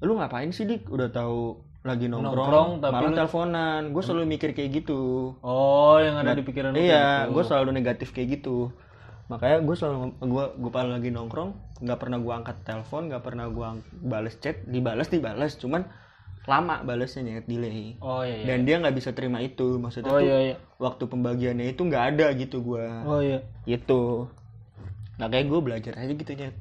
lu 0.00 0.16
ngapain 0.16 0.50
sih 0.50 0.64
dik? 0.64 0.88
Udah 0.88 1.08
tahu 1.08 1.60
lagi 1.82 2.08
nongkrong, 2.08 2.32
Nongkrong, 2.34 2.70
tapi 2.80 2.94
malah 2.96 3.10
lu- 3.12 3.16
teleponan. 3.16 3.80
Gue 3.92 4.02
selalu 4.02 4.24
mikir 4.26 4.50
kayak 4.50 4.70
gitu. 4.74 5.00
Oh, 5.38 6.00
yang 6.00 6.16
ada 6.16 6.32
Nah, 6.32 6.34
di 6.34 6.42
pikiran 6.42 6.72
lu 6.72 6.80
iya 6.80 6.96
kayak 7.22 7.30
gue 7.30 7.36
gitu. 7.36 7.48
selalu 7.48 7.70
negatif 7.70 8.08
kayak 8.10 8.40
gitu. 8.40 8.72
Makanya 9.24 9.62
gue 9.62 9.74
selalu 9.74 9.96
gue 10.18 10.44
gue 10.58 10.70
pas 10.70 10.84
lagi 10.84 11.08
nongkrong 11.08 11.50
nggak 11.78 11.98
pernah 11.98 12.18
gue 12.18 12.32
angkat 12.34 12.56
telepon 12.62 13.08
nggak 13.08 13.22
pernah 13.22 13.46
gue 13.46 13.68
bales 13.94 14.34
chat 14.36 14.64
dibales 14.64 15.08
dibales. 15.08 15.54
Cuman 15.56 15.84
lama 16.44 16.84
balesnya 16.84 17.24
nyet 17.24 17.46
delay 17.48 17.96
Oh 18.04 18.20
iya 18.20 18.36
iya. 18.36 18.46
dan 18.52 18.68
dia 18.68 18.76
nggak 18.76 18.92
bisa 18.94 19.10
terima 19.16 19.40
itu 19.40 19.80
maksudnya 19.80 20.12
oh 20.12 20.20
tuh 20.20 20.28
iya 20.28 20.38
iya. 20.52 20.56
waktu 20.76 21.08
pembagiannya 21.08 21.72
itu 21.72 21.80
nggak 21.80 22.04
ada 22.14 22.26
gitu 22.36 22.60
gue 22.60 22.84
Oh 23.04 23.20
iya. 23.20 23.40
gitu 23.64 24.28
nah 25.16 25.30
kayak 25.30 25.48
gue 25.48 25.60
belajar 25.60 25.94
aja 25.96 26.12
gitu 26.12 26.32
nyet 26.34 26.52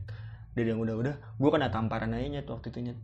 dari 0.53 0.69
yang 0.69 0.79
udah-udah 0.79 1.15
gue 1.35 1.49
kena 1.51 1.67
tamparan 1.67 2.13
aja 2.13 2.27
nyet 2.29 2.47
waktu 2.47 2.69
itu 2.69 2.79
nyet 2.81 2.99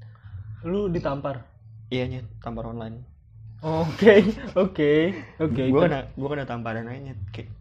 Lu 0.61 0.87
ditampar. 0.87 1.47
iya 1.89 2.05
nyet 2.05 2.27
tampar 2.39 2.67
online 2.67 3.03
Oke, 3.59 4.23
oke, 4.55 4.93
oke. 5.35 5.63
gue 5.67 5.81
kena 5.83 6.07
gue 6.15 6.27
kena 6.31 6.45
tamparan 6.45 6.87
aja 6.87 7.11
nyet 7.11 7.19
kayak 7.29 7.51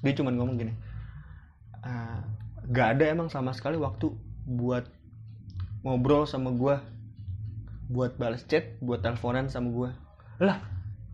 dia 0.00 0.12
cuman 0.14 0.38
ngomong 0.38 0.56
gini 0.56 0.72
"Ah, 1.80 2.22
gak 2.68 2.94
ada 2.94 3.10
emang 3.10 3.26
sama 3.26 3.50
sekali 3.50 3.74
waktu 3.74 4.12
buat 4.46 4.86
ngobrol 5.82 6.24
sama 6.24 6.52
gue 6.52 6.76
buat 7.90 8.14
balas 8.14 8.46
chat 8.46 8.78
buat 8.78 9.02
teleponan 9.02 9.50
sama 9.50 9.68
gue 9.68 9.90
Lah, 10.40 10.62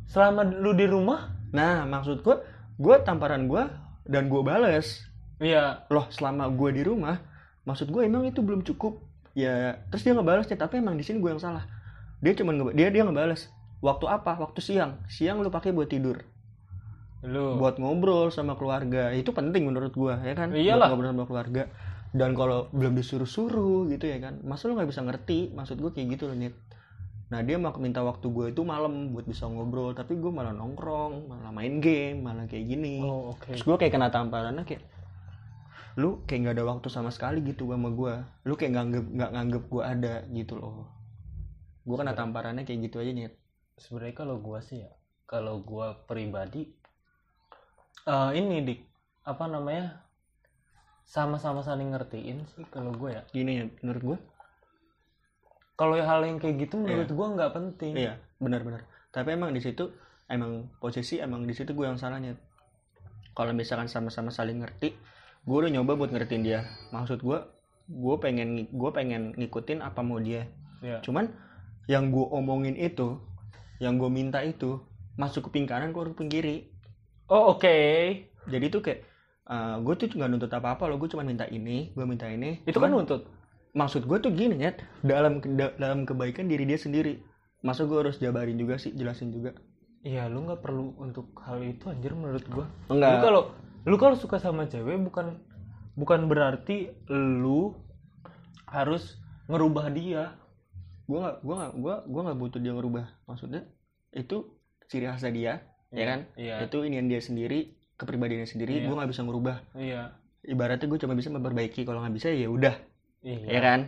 selama 0.07 0.45
lu 0.45 0.77
di 0.77 0.85
rumah? 0.85 1.33
nah 1.51 1.83
maksud 1.83 2.21
gue 2.21 2.37
gue 2.77 2.97
tamparan 3.01 3.49
gue 3.49 3.65
dan 4.05 4.29
gue 4.29 4.43
bales. 4.45 5.09
Iya. 5.37 5.89
loh 5.89 6.07
selama 6.13 6.47
gue 6.53 6.71
di 6.77 6.83
rumah 6.85 7.17
maksud 7.65 7.89
gue 7.89 8.05
emang 8.05 8.23
itu 8.25 8.45
belum 8.45 8.63
cukup. 8.63 9.01
Ya 9.33 9.81
terus 9.89 10.05
dia 10.05 10.13
ngebales 10.13 10.47
chat 10.47 10.57
tapi 10.57 10.79
emang 10.79 10.95
di 10.95 11.03
sini 11.03 11.19
gue 11.19 11.33
yang 11.33 11.41
salah. 11.41 11.65
Dia 12.21 12.33
cuman 12.37 12.55
nge- 12.61 12.75
dia 12.77 12.89
dia 12.93 13.03
ngebales 13.03 13.49
waktu 13.81 14.05
apa? 14.07 14.37
Waktu 14.37 14.61
siang. 14.61 15.01
Siang 15.09 15.41
lu 15.41 15.49
pakai 15.49 15.73
buat 15.73 15.89
tidur. 15.89 16.21
Lu. 17.27 17.59
buat 17.59 17.81
ngobrol 17.81 18.31
sama 18.31 18.55
keluarga. 18.55 19.11
Itu 19.11 19.35
penting 19.35 19.67
menurut 19.67 19.91
gua 19.97 20.21
ya 20.23 20.37
kan? 20.37 20.53
Iyalah. 20.55 20.93
Buat 20.93 20.95
ngobrol 20.95 21.11
sama 21.11 21.25
keluarga 21.27 21.63
dan 22.15 22.37
kalau 22.39 22.71
belum 22.71 22.95
disuruh-suruh 22.95 23.91
gitu 23.91 24.07
ya 24.07 24.19
kan 24.23 24.39
masa 24.47 24.69
lu 24.71 24.79
nggak 24.79 24.91
bisa 24.91 25.03
ngerti? 25.03 25.51
Maksud 25.55 25.81
gua 25.81 25.91
kayak 25.91 26.19
gitu 26.19 26.31
loh 26.31 26.37
Nit. 26.39 26.55
Nah 27.27 27.43
dia 27.43 27.59
mau 27.59 27.75
minta 27.83 28.07
waktu 28.07 28.31
gue 28.31 28.47
itu 28.55 28.63
malam 28.63 29.11
buat 29.11 29.27
bisa 29.27 29.51
ngobrol 29.51 29.91
tapi 29.99 30.15
gue 30.15 30.31
malah 30.31 30.55
nongkrong 30.55 31.27
malah 31.27 31.51
main 31.51 31.83
game 31.83 32.23
malah 32.23 32.47
kayak 32.47 32.71
gini. 32.71 33.03
Oh, 33.03 33.35
oke. 33.35 33.51
terus 33.51 33.67
gue 33.67 33.77
kayak 33.83 33.99
kena 33.99 34.15
tamparannya 34.15 34.63
kayak 34.63 34.87
lu 35.97 36.23
kayak 36.29 36.41
nggak 36.45 36.55
ada 36.61 36.65
waktu 36.71 36.87
sama 36.93 37.11
sekali 37.11 37.43
gitu 37.43 37.73
sama 37.73 37.91
gua. 37.91 38.31
Lu 38.47 38.55
kayak 38.55 38.79
nganggep 38.79 39.05
nggak 39.17 39.31
nganggep 39.33 39.65
gua 39.67 39.83
ada 39.91 40.15
gitu 40.31 40.55
loh. 40.55 40.87
Gue 41.83 41.97
kena 41.99 42.15
tamparannya 42.15 42.63
kayak 42.63 42.79
gitu 42.87 43.03
aja 43.03 43.11
Nit. 43.11 43.35
Sebenarnya 43.75 44.15
kalau 44.15 44.39
gua 44.39 44.63
sih 44.63 44.87
ya, 44.87 44.93
kalau 45.27 45.65
gua 45.67 46.07
pribadi 46.07 46.71
eh 48.07 48.31
ini 48.39 48.63
dik. 48.63 48.81
Apa 49.27 49.51
namanya? 49.51 50.06
Sama-sama 51.07 51.63
saling 51.63 51.95
ngertiin 51.95 52.43
sih 52.53 52.67
kalau 52.69 52.91
gue 52.91 53.15
ya. 53.15 53.23
gini 53.31 53.63
ya 53.63 53.65
menurut 53.81 54.03
gua 54.03 54.19
Kalau 55.77 55.95
hal 55.95 56.25
yang 56.25 56.41
kayak 56.43 56.67
gitu 56.67 56.81
menurut 56.81 57.11
gua 57.13 57.27
nggak 57.37 57.53
penting. 57.53 57.95
Iya, 57.95 58.17
benar-benar. 58.41 58.89
Tapi 59.13 59.37
emang 59.37 59.53
di 59.53 59.61
situ 59.61 59.93
emang 60.27 60.67
posisi 60.83 61.23
emang 61.23 61.47
di 61.47 61.55
situ 61.55 61.73
gue 61.73 61.87
yang 61.87 62.01
salahnya. 62.01 62.35
Kalau 63.37 63.53
misalkan 63.53 63.87
sama-sama 63.87 64.33
saling 64.33 64.65
ngerti, 64.65 64.97
gue 65.45 65.57
udah 65.57 65.69
nyoba 65.69 65.93
buat 65.95 66.11
ngertiin 66.11 66.43
dia. 66.43 66.65
Maksud 66.91 67.21
gue, 67.21 67.39
gue 67.93 68.17
pengen 68.17 68.65
gue 68.73 68.91
pengen 68.97 69.37
ngikutin 69.37 69.85
apa 69.85 70.01
mau 70.01 70.17
dia. 70.17 70.49
Iya. 70.81 71.05
Cuman 71.05 71.29
yang 71.87 72.09
gue 72.09 72.27
omongin 72.33 72.75
itu, 72.75 73.21
yang 73.79 74.01
gue 74.01 74.09
minta 74.09 74.41
itu 74.41 74.81
masuk 75.21 75.53
kuping 75.53 75.69
kanan 75.69 75.93
keluar 75.93 76.17
kuping 76.17 76.33
kiri. 76.33 76.73
Oh, 77.29 77.53
oke. 77.57 77.77
Jadi 78.49 78.67
tuh 78.73 78.81
kayak 78.81 79.05
gue 79.79 79.95
tuh 79.97 80.07
nggak 80.09 80.27
nuntut 80.29 80.51
apa-apa 80.51 80.87
loh, 80.87 80.97
gue 80.97 81.09
cuma 81.09 81.23
minta 81.23 81.47
ini, 81.47 81.91
gue 81.91 82.03
minta 82.03 82.27
ini. 82.27 82.61
Itu 82.63 82.77
kan 82.77 82.91
Cuman- 82.91 83.03
nuntut. 83.03 83.23
maksud 83.73 84.03
gue 84.03 84.19
tuh 84.19 84.33
gini 84.33 84.57
ya 84.57 84.73
dalam 85.01 85.37
da- 85.53 85.77
dalam 85.77 86.03
kebaikan 86.03 86.45
diri 86.45 86.65
dia 86.65 86.77
sendiri 86.77 87.21
masa 87.61 87.85
gue 87.85 87.95
harus 87.95 88.17
jabarin 88.17 88.57
juga 88.57 88.75
sih 88.75 88.89
jelasin 88.91 89.29
juga 89.29 89.53
Iya, 90.01 90.27
lu 90.27 90.43
nggak 90.43 90.59
perlu 90.59 90.97
untuk 90.97 91.37
hal 91.39 91.61
itu 91.61 91.85
anjir 91.87 92.11
menurut 92.11 92.41
gua. 92.47 92.65
enggak 92.89 93.11
Lu 93.11 93.19
kalau 93.21 93.43
lu 93.85 93.97
kalau 93.97 94.17
suka 94.17 94.39
sama 94.39 94.65
cewek 94.65 94.97
bukan 94.99 95.45
bukan 95.93 96.25
berarti 96.25 96.89
lu 97.11 97.77
harus 98.67 99.21
ngerubah 99.47 99.87
dia. 99.91 100.33
gue 101.05 101.19
nggak 101.21 101.37
gue 101.41 101.55
nggak 101.55 101.73
gue 101.77 101.95
gue 102.09 102.21
nggak 102.25 102.39
butuh 102.41 102.59
dia 102.59 102.73
ngerubah 102.73 103.07
maksudnya 103.27 103.63
itu 104.11 104.57
ciri 104.87 105.05
khasnya 105.05 105.31
dia 105.31 105.53
ya 105.93 106.05
kan 106.05 106.21
Iya. 106.35 106.65
itu 106.65 106.81
inian 106.81 107.07
dia 107.07 107.21
sendiri 107.21 107.76
kepribadiannya 107.97 108.49
sendiri 108.49 108.73
Iya. 108.81 108.87
gue 108.89 108.95
nggak 108.97 109.11
bisa 109.11 109.23
ngerubah. 109.25 109.57
Iya. 109.77 110.03
ibaratnya 110.47 110.87
gue 110.87 111.01
cuma 111.03 111.19
bisa 111.19 111.27
memperbaiki 111.35 111.83
kalau 111.83 111.99
nggak 112.07 112.15
bisa 112.15 112.31
ya 112.31 112.47
udah. 112.47 112.75
Iya. 113.27 113.47
ya 113.51 113.61
kan? 113.61 113.81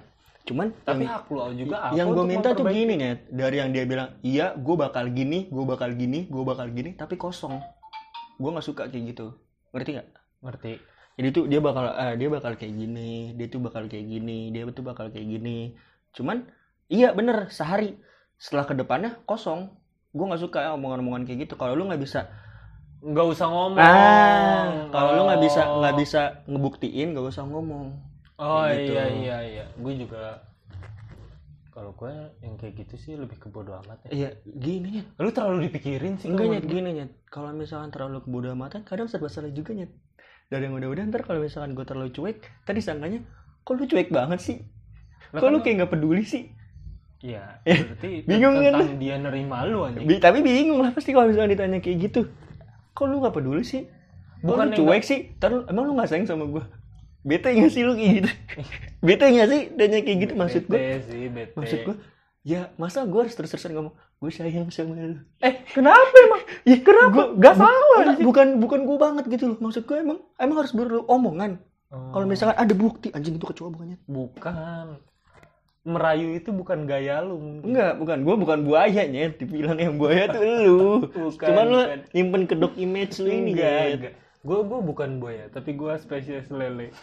Cuman 0.49 0.73
Tapi 0.83 1.05
yang, 1.05 1.12
hak 1.12 1.29
lu 1.29 1.41
juga 1.55 1.77
yang 1.93 2.09
gue 2.11 2.25
minta 2.25 2.49
tuh 2.57 2.67
gini 2.67 2.97
net. 2.97 3.29
Dari 3.29 3.61
yang 3.61 3.71
dia 3.71 3.85
bilang 3.85 4.17
iya 4.25 4.57
gue 4.57 4.75
bakal 4.75 5.12
gini 5.12 5.47
gue 5.53 5.65
bakal 5.69 5.93
gini 5.95 6.25
gue 6.27 6.43
bakal 6.43 6.73
gini 6.73 6.97
tapi 6.97 7.15
kosong. 7.21 7.61
Gue 8.41 8.50
nggak 8.50 8.65
suka 8.67 8.88
kayak 8.88 9.15
gitu. 9.15 9.37
Ngerti 9.71 9.91
nggak? 10.00 10.09
Ngerti. 10.43 10.75
jadi 11.19 11.35
tuh 11.35 11.50
dia 11.50 11.59
bakal 11.59 11.83
ah, 11.91 12.15
dia 12.15 12.31
bakal 12.31 12.55
kayak 12.55 12.75
gini 12.79 13.35
dia 13.35 13.50
tuh 13.50 13.59
bakal 13.59 13.91
kayak 13.91 14.07
gini 14.07 14.55
dia 14.55 14.62
tuh 14.71 14.83
bakal 14.83 15.12
kayak 15.12 15.29
gini. 15.29 15.77
Cuman 16.17 16.49
iya 16.88 17.12
bener 17.12 17.53
sehari. 17.53 17.95
Setelah 18.41 18.65
ke 18.67 18.75
depannya 18.75 19.21
kosong. 19.29 19.71
Gue 20.11 20.25
nggak 20.27 20.43
suka 20.43 20.59
ya 20.65 20.71
omongan-omongan 20.75 21.29
kayak 21.29 21.47
gitu. 21.47 21.55
Kalau 21.55 21.77
lu 21.77 21.87
nggak 21.87 22.03
bisa 22.03 22.27
Nggak 23.00 23.26
usah 23.28 23.47
ngomong. 23.47 23.78
ah 23.78 24.62
kalau 24.90 25.11
lu 25.14 25.23
nggak 25.25 25.40
bisa 25.40 25.61
Oh. 25.62 25.78
nggak 25.78 25.95
bisa 25.97 26.21
ngebuktiin 26.45 27.09
nggak 27.12 27.26
usah 27.26 27.45
ngomong 27.45 27.95
Oh 28.37 28.62
Kayak 28.62 28.78
gitu. 28.81 28.93
iya 28.93 29.05
iya 29.12 29.37
iya. 29.45 29.64
Gue 29.75 29.95
juga 29.97 30.43
kalau 31.69 31.90
gue 31.93 32.11
yang 32.40 32.55
kayak 32.55 32.75
gitu 32.76 32.95
sih 32.97 33.14
lebih 33.14 33.35
ke 33.37 33.47
bodo 33.47 33.71
amat 33.76 34.02
ya. 34.05 34.11
iya 34.11 34.28
gini 34.45 34.99
ya 34.99 35.05
Lu 35.17 35.31
terlalu 35.31 35.67
dipikirin 35.67 36.19
sih. 36.19 36.26
enggak 36.26 36.47
nyet 36.49 36.64
gini 36.64 36.90
nyet 36.93 37.11
kalau 37.25 37.50
misalkan 37.50 37.88
terlalu 37.88 38.19
kebodoh 38.21 38.50
amatan 38.50 38.83
kadang 38.83 39.07
serba 39.07 39.26
salah 39.26 39.49
juga 39.49 39.73
nyet 39.73 39.95
dari 40.49 40.64
yang 40.64 40.75
udah-udah 40.75 41.02
ntar 41.09 41.23
kalau 41.23 41.38
misalkan 41.38 41.73
gue 41.73 41.85
terlalu 41.85 42.11
cuek 42.11 42.37
tadi 42.62 42.81
sangkanya 42.81 43.23
kok 43.61 43.75
lu 43.75 43.85
cuek 43.85 44.09
banget 44.09 44.40
sih 44.40 44.59
Lah 45.28 45.38
kok 45.38 45.49
lu 45.49 45.61
kayak 45.61 45.75
nggak 45.78 45.93
peduli 45.93 46.25
sih 46.25 46.50
Iya, 47.19 47.59
berarti 47.61 48.23
Bingung 48.25 48.55
kan? 48.57 48.95
dia 48.95 49.19
nerima 49.19 49.67
lu 49.67 49.83
anjing. 49.83 50.07
Bi- 50.07 50.19
tapi 50.19 50.38
bingung 50.38 50.78
lah 50.78 50.90
pasti 50.90 51.11
kalau 51.11 51.26
misalnya 51.26 51.50
ditanya 51.52 51.78
kayak 51.78 51.99
gitu 52.00 52.31
kok 52.99 53.07
lu 53.07 53.23
gak 53.23 53.31
peduli 53.33 53.62
sih? 53.62 53.87
Bukan 54.38 54.71
yang 54.71 54.76
cuek 54.76 55.02
sih? 55.02 55.21
Ntar 55.38 55.50
lu- 55.52 55.67
emang 55.67 55.87
lu 55.87 55.95
gak 55.95 56.11
sayang 56.11 56.26
sama 56.26 56.45
gue 56.45 56.64
bete 57.23 57.50
gak 57.50 57.71
sih 57.71 57.83
lu 57.83 57.95
kayak 57.95 58.12
gitu? 58.19 58.31
Bete 59.07 59.25
gak 59.28 59.49
sih 59.49 59.61
tanya 59.73 59.99
kayak 60.00 60.19
gitu? 60.19 60.33
Maksud 60.35 60.62
gue 60.64 60.75
Bete 60.75 60.99
sih, 61.07 61.23
bete. 61.28 61.55
maksud 61.55 61.78
gue 61.85 61.97
ya 62.43 62.73
masa 62.75 63.05
gue 63.05 63.21
harus 63.21 63.35
terus-terusan 63.35 63.71
ngomong 63.71 63.93
gue 63.95 64.31
sayang 64.33 64.67
sama 64.69 64.95
lu. 64.97 65.19
Eh, 65.38 65.55
kenapa 65.69 66.02
emang? 66.19 66.43
ya 66.71 66.76
kenapa? 66.81 67.12
Gua- 67.12 67.33
gak 67.37 67.55
salah, 67.55 67.99
enggak, 68.02 68.19
bukan 68.21 68.47
bukan 68.59 68.81
gue 68.83 68.99
banget 68.99 69.25
gitu 69.28 69.45
loh. 69.47 69.59
Maksud 69.61 69.87
gue 69.87 69.97
emang 69.97 70.19
emang 70.37 70.57
harus 70.59 70.75
beromongan 70.75 71.62
Oh, 71.88 72.12
kalau 72.12 72.28
misalkan 72.28 72.52
ada 72.52 72.75
bukti 72.76 73.09
anjing 73.17 73.40
itu 73.40 73.49
kecoa 73.49 73.73
bukannya? 73.73 73.97
Bukan. 74.05 75.00
Merayu 75.88 76.37
itu 76.37 76.52
bukan 76.52 76.85
gaya 76.85 77.25
lu 77.25 77.40
mungkin. 77.40 77.64
enggak 77.64 77.92
bukan 77.97 78.18
gue 78.21 78.35
bukan 78.37 78.59
buayanya 78.62 79.33
dibilang 79.35 79.80
yang 79.80 79.97
buaya 79.97 80.28
tuh 80.28 80.45
lu 80.68 81.09
Bukan, 81.09 81.49
cuman 81.49 81.64
lu 81.66 81.78
nyimpen 82.12 82.42
kedok 82.45 82.76
image 82.76 83.16
lu 83.18 83.28
ini 83.28 83.57
enggak, 83.57 83.73
Nyet. 83.73 83.97
enggak. 83.97 84.14
Gue 84.38 84.61
gue 84.62 84.80
bukan 84.80 85.18
buaya, 85.18 85.50
tapi 85.50 85.75
gue 85.75 85.92
spesies 85.99 86.47
lele. 86.49 86.95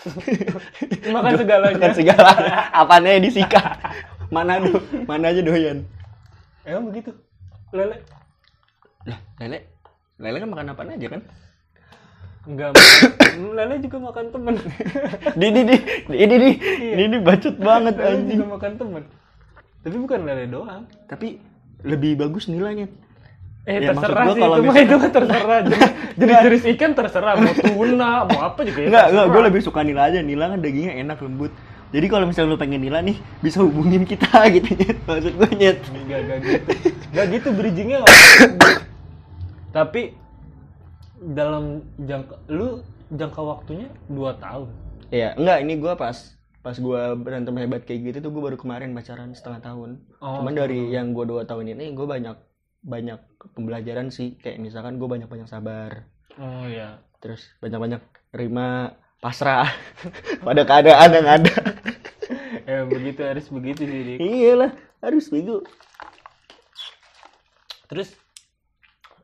Makan 1.13 1.33
segalanya. 1.35 1.75
Makan 1.75 1.93
segala 1.93 2.31
apanya 2.71 3.19
disikat 3.19 3.65
mana 4.29 4.57
do 4.57 4.81
mana 5.05 5.29
aja 5.29 5.41
doyan 5.41 5.85
Emang 6.63 6.89
begitu. 6.89 7.13
Lele. 7.69 8.01
lah 9.05 9.19
lele 9.37 9.59
lele 10.17 10.37
kan 10.39 10.49
makan 10.49 10.71
apa 10.71 10.81
aja 10.87 11.07
kan 11.11 11.21
Enggak 12.45 12.77
lele 13.35 13.75
juga 13.85 13.97
makan 13.99 14.25
temen. 14.29 14.53
di 15.39 15.47
di. 15.49 15.63
Di 16.05 16.15
ini 16.15 16.35
di. 16.37 16.51
Ini 16.93 17.03
di 17.09 17.17
bacot 17.19 17.55
banget 17.57 17.93
lele 17.95 18.09
anjing. 18.11 18.37
juga 18.37 18.47
makan 18.53 18.71
temen. 18.77 19.03
Tapi 19.81 19.95
bukan 19.97 20.19
lele 20.21 20.45
doang. 20.45 20.81
tapi 21.05 21.37
lebih 21.81 22.17
bagus 22.17 22.45
nilainya. 22.45 22.89
Eh 23.65 23.81
Ya, 23.81 23.91
terserah 23.91 24.29
sih. 24.29 24.37
kalau 24.37 24.55
itu 24.57 24.65
mah 24.65 24.77
itu 24.77 24.95
terserah 25.09 25.59
Jadi- 25.65 25.89
jenis-jenis 26.15 26.63
ikan 26.71 26.91
terserah. 26.93 27.33
Mau 27.35 27.53
tuna 27.57 28.09
mau 28.23 28.39
apa 28.43 28.61
juga 28.61 28.79
ya 28.79 28.87
enggak 28.89 29.05
enggak 29.09 29.25
gue 29.27 29.41
lebih 29.49 29.61
suka 29.61 29.81
nila 29.81 30.01
aja. 30.05 30.21
Nila 30.21 30.53
kan 30.53 30.59
dagingnya 30.61 30.93
enak 31.01 31.17
lembut. 31.19 31.49
Jadi 31.89 32.05
kalau 32.05 32.25
misalnya 32.25 32.53
lu 32.53 32.57
pengen 32.57 32.81
nila 32.81 33.01
nih 33.01 33.17
bisa 33.41 33.61
hubungin 33.61 34.05
kita 34.05 34.29
gitu 34.55 34.69
nyet. 34.71 34.97
Maksud 35.03 35.33
gue 35.33 35.49
nyet. 35.55 35.77
Enggak, 35.81 36.19
enggak 36.19 36.37
gitu. 36.39 36.69
Enggak 37.09 37.25
gitu 37.31 37.47
bridgingnya. 37.51 37.99
Tapi 39.71 40.01
dalam 41.19 41.63
jangka 41.97 42.35
lu 42.47 42.81
jangka 43.09 43.41
waktunya 43.41 43.87
2 44.07 44.35
tahun. 44.37 44.67
Iya, 45.09 45.37
enggak 45.37 45.57
ini 45.61 45.73
gua 45.77 45.93
pas 45.95 46.17
pas 46.59 46.75
gua 46.75 47.13
berantem 47.13 47.53
hebat 47.55 47.85
kayak 47.85 48.01
gitu 48.09 48.17
tuh 48.25 48.31
gua 48.33 48.49
baru 48.49 48.57
kemarin 48.57 48.91
pacaran 48.91 49.31
setengah 49.31 49.61
tahun. 49.61 50.01
Oh, 50.17 50.41
Cuman 50.41 50.53
dari 50.53 50.89
yang 50.89 51.13
gua 51.13 51.23
dua 51.23 51.41
tahun 51.45 51.77
ini 51.77 51.93
gua 51.93 52.17
banyak 52.17 52.35
banyak 52.81 53.19
pembelajaran 53.53 54.09
sih 54.09 54.37
kayak 54.37 54.59
misalkan 54.59 54.97
gua 54.97 55.09
banyak 55.09 55.25
banyak 55.25 55.49
sabar 55.49 56.05
Oh 56.35 56.67
iya. 56.67 57.01
terus 57.17 57.49
banyak 57.57 57.79
banyak 57.79 58.01
terima 58.29 58.93
pasrah 59.17 59.65
pada 60.45 60.61
keadaan 60.61 61.09
yang 61.09 61.25
ada 61.31 61.53
Ya 62.69 62.81
begitu 62.85 63.21
harus 63.21 63.49
begitu 63.49 63.85
sih, 63.85 64.01
Dik. 64.05 64.17
iyalah 64.21 64.71
harus 65.01 65.29
bego 65.29 65.65
Terus 67.85 68.13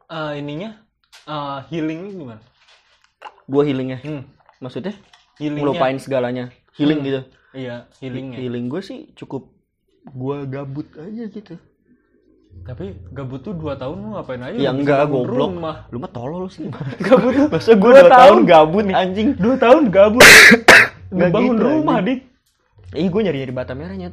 eh, 0.07 0.33
ininya 0.37 0.77
eh, 1.23 1.59
healingnya 1.67 2.11
gimana? 2.11 2.41
gua 3.43 3.63
healingnya 3.63 3.99
Hmm. 3.99 4.23
maksudnya 4.57 4.95
Healingnya. 5.35 5.61
ngelupain 5.61 5.97
segalanya 5.97 6.45
healing 6.73 6.99
Hmm. 6.99 7.07
gitu 7.07 7.21
Iya, 7.51 7.75
healingnya. 7.99 8.37
healing 8.37 8.65
gue 8.67 8.79
sih 8.79 8.99
cukup 9.13 9.51
gua 10.07 10.45
gabut 10.45 10.87
aja 10.95 11.25
gitu 11.27 11.59
Tapi 12.61 12.83
gabut 13.09 13.39
tuh 13.39 13.51
2 13.53 13.75
tahun 13.75 13.95
lu 13.97 14.07
ngapain 14.11 14.39
aja? 14.41 14.57
ya 14.57 14.69
enggak 14.69 15.03
bangun 15.05 15.23
goblok 15.23 15.51
rumah. 15.51 15.75
lu 15.87 15.97
mah 15.97 16.11
tolol 16.11 16.45
sih 16.47 16.67
Gabut 17.01 17.31
tuh 17.33 17.47
masa 17.47 17.71
gua 17.73 17.91
Dua 17.91 18.01
dua 18.01 18.11
tahun 18.13 18.37
gabut 18.45 18.85
anjing 18.87 19.27
2 19.35 19.55
tahun 19.57 19.83
gabut. 19.89 20.23
Nggak 21.09 21.27
Ngebangun 21.27 21.51
gitu, 21.53 21.63
rumah, 21.65 21.95
anjing. 21.97 22.19
Dik. 22.19 22.19
Ih, 22.93 23.07
gue 23.07 23.21
nyari 23.21 23.37
nyari 23.41 23.53
bata 23.53 23.71
merahnya. 23.71 24.09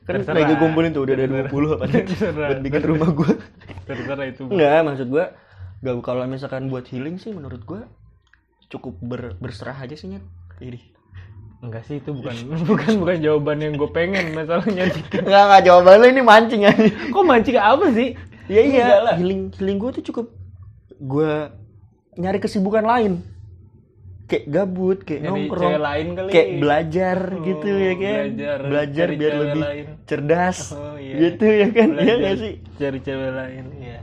Kan 0.00 0.12
Terserah. 0.16 0.34
lagi 0.36 0.54
kumpulin 0.56 0.90
tuh 0.90 1.02
udah 1.02 1.14
ada 1.14 1.24
Terserah. 1.24 1.50
20 1.50 1.74
apa 1.74 1.84
buat 2.46 2.58
bikin 2.60 2.82
rumah 2.84 3.10
gue. 3.12 3.30
Terserah 3.84 4.24
itu. 4.24 4.42
Enggak, 4.46 4.78
maksud 4.84 5.06
gue 5.08 5.24
gak 5.78 5.94
kalau 6.00 6.24
misalkan 6.24 6.66
buat 6.66 6.86
healing 6.86 7.16
sih 7.16 7.30
menurut 7.30 7.62
gue 7.62 7.82
cukup 8.66 8.96
ber- 8.98 9.36
berserah 9.36 9.76
aja 9.76 9.94
sih 9.94 10.08
nyet. 10.08 10.24
Ini. 10.58 10.80
Enggak 11.56 11.84
sih 11.84 11.98
itu 11.98 12.12
bukan 12.12 12.36
bukan 12.70 12.92
bukan 12.98 13.16
jawaban 13.18 13.58
yang 13.58 13.74
gue 13.74 13.90
pengen 13.90 14.32
masalahnya 14.32 14.88
Dik. 14.88 15.22
Enggak 15.22 15.42
enggak 15.46 15.62
jawaban 15.64 15.94
lu 15.98 16.06
ini 16.08 16.22
mancing 16.22 16.62
aja. 16.64 16.84
Kok 17.08 17.24
mancing 17.24 17.56
apa 17.56 17.86
sih? 17.90 18.16
ya 18.46 18.62
iya, 18.62 18.86
healing 19.18 19.50
healing 19.58 19.74
gue 19.76 19.90
tuh 19.90 20.04
cukup 20.06 20.26
gue 20.96 21.32
nyari 22.14 22.38
kesibukan 22.38 22.82
lain. 22.82 23.20
Kayak 24.26 24.44
gabut, 24.48 24.98
kayak 25.02 25.22
Nyari 25.22 25.30
nongkrong, 25.46 25.62
cewek 25.70 25.82
lain 25.82 26.06
kali. 26.12 26.30
kayak 26.34 26.48
belajar 26.58 27.18
Oh, 27.30 27.42
gitu 27.42 27.70
ya 27.70 27.92
kan. 27.94 28.22
belajar. 28.26 28.58
Belajar, 28.66 29.06
biar 29.14 29.34
lebih 29.36 29.62
lain. 29.62 29.84
cerdas. 30.02 30.58
Oh, 30.74 30.98
iya. 30.98 31.14
Gitu 31.14 31.46
ya 31.46 31.68
kan. 31.70 31.88
Iya 31.88 31.94
Belajar 31.94 32.16
gak 32.18 32.36
sih? 32.38 32.52
Cari 32.74 32.98
cewek 33.02 33.30
lain, 33.30 33.64
iya. 33.78 33.98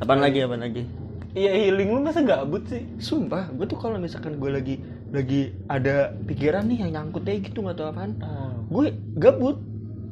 Apaan 0.00 0.24
lagi, 0.24 0.40
apaan 0.40 0.64
lagi? 0.64 0.88
Iya 1.36 1.52
healing 1.60 1.92
lu 1.92 2.00
masa 2.00 2.24
gabut 2.24 2.64
sih? 2.72 2.88
Sumpah, 2.98 3.52
gue 3.52 3.68
tuh 3.68 3.76
kalau 3.76 4.00
misalkan 4.00 4.40
gue 4.40 4.50
lagi 4.50 4.74
lagi 5.12 5.52
ada 5.68 6.16
pikiran 6.24 6.66
nih 6.66 6.82
yang 6.88 6.90
nyangkut 6.96 7.22
aja 7.28 7.38
gitu 7.38 7.60
nggak 7.60 7.76
tahu 7.76 7.88
apaan, 7.92 8.16
Oh, 8.24 8.50
gue 8.72 8.96
gabut, 9.20 9.60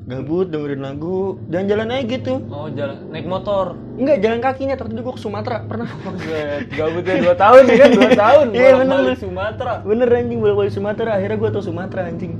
gabut 0.07 0.46
dengerin 0.53 0.85
lagu, 0.85 1.40
jalan-jalan 1.48 1.88
aja 1.90 2.05
gitu. 2.05 2.35
oh 2.53 2.68
jalan 2.70 3.01
naik 3.11 3.24
motor. 3.24 3.81
Enggak 3.96 4.20
jalan 4.22 4.38
kakinya, 4.44 4.77
terus 4.77 4.92
gue 4.92 5.14
ke 5.16 5.22
Sumatera 5.24 5.57
pernah. 5.64 5.88
Gabutnya 6.79 7.35
2 7.35 7.42
tahun 7.42 7.62
nih 7.66 7.77
kan 7.81 7.90
2 7.96 8.22
tahun. 8.29 8.46
Iya, 8.55 8.70
bener, 8.79 8.96
bener. 9.03 9.16
Sumatera. 9.18 9.74
Bener 9.83 10.09
anjing 10.12 10.38
bolak 10.38 10.57
balik 10.61 10.72
Sumatera, 10.77 11.11
akhirnya 11.16 11.37
gue 11.40 11.51
tau 11.51 11.64
Sumatera 11.64 12.01
anjing. 12.07 12.33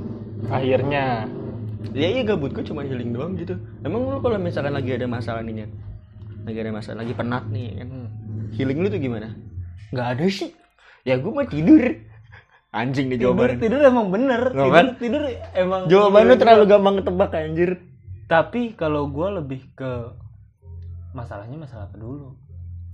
Akhirnya. 0.53 1.25
Ya 1.91 2.07
iya 2.13 2.21
gabut 2.21 2.53
gue 2.53 2.63
cuma 2.63 2.85
healing 2.85 3.11
doang 3.11 3.33
gitu. 3.35 3.57
Emang 3.81 4.05
lu 4.05 4.21
kalau 4.21 4.37
misalkan 4.37 4.71
lagi 4.71 4.93
ada 4.93 5.09
masalah 5.09 5.41
nih? 5.41 5.67
Lagi 6.49 6.59
ada 6.59 6.73
masalah, 6.73 6.97
lagi 6.99 7.13
penat 7.13 7.45
nih 7.47 7.67
kan, 7.77 7.87
Hmm. 7.87 8.07
healing 8.51 8.77
lu 8.77 8.87
tuh 8.87 8.97
gimana? 8.97 9.29
Nggak 9.89 10.07
ada 10.17 10.25
sih. 10.27 10.49
Ya 11.01 11.15
gue 11.15 11.29
mau 11.29 11.45
tidur. 11.45 11.83
Anjing 12.69 13.09
nih 13.09 13.17
Tidur, 13.17 13.33
jawaban. 13.33 13.57
tidur 13.57 13.81
emang 13.81 14.07
bener. 14.09 14.41
Tidur, 14.51 14.69
kan? 14.69 14.85
tidur 14.97 15.21
emang. 15.53 15.81
Jawaban 15.85 16.21
lu 16.21 16.27
tidur 16.27 16.39
terlalu 16.39 16.63
gampang 16.65 16.95
ketebak 16.97 17.31
anjir. 17.33 17.71
Tapi 18.25 18.61
kalau 18.73 19.09
gue 19.09 19.27
lebih 19.41 19.61
ke 19.73 19.91
masalahnya 21.11 21.57
masalah 21.57 21.89
apa 21.89 21.97
dulu? 21.97 22.37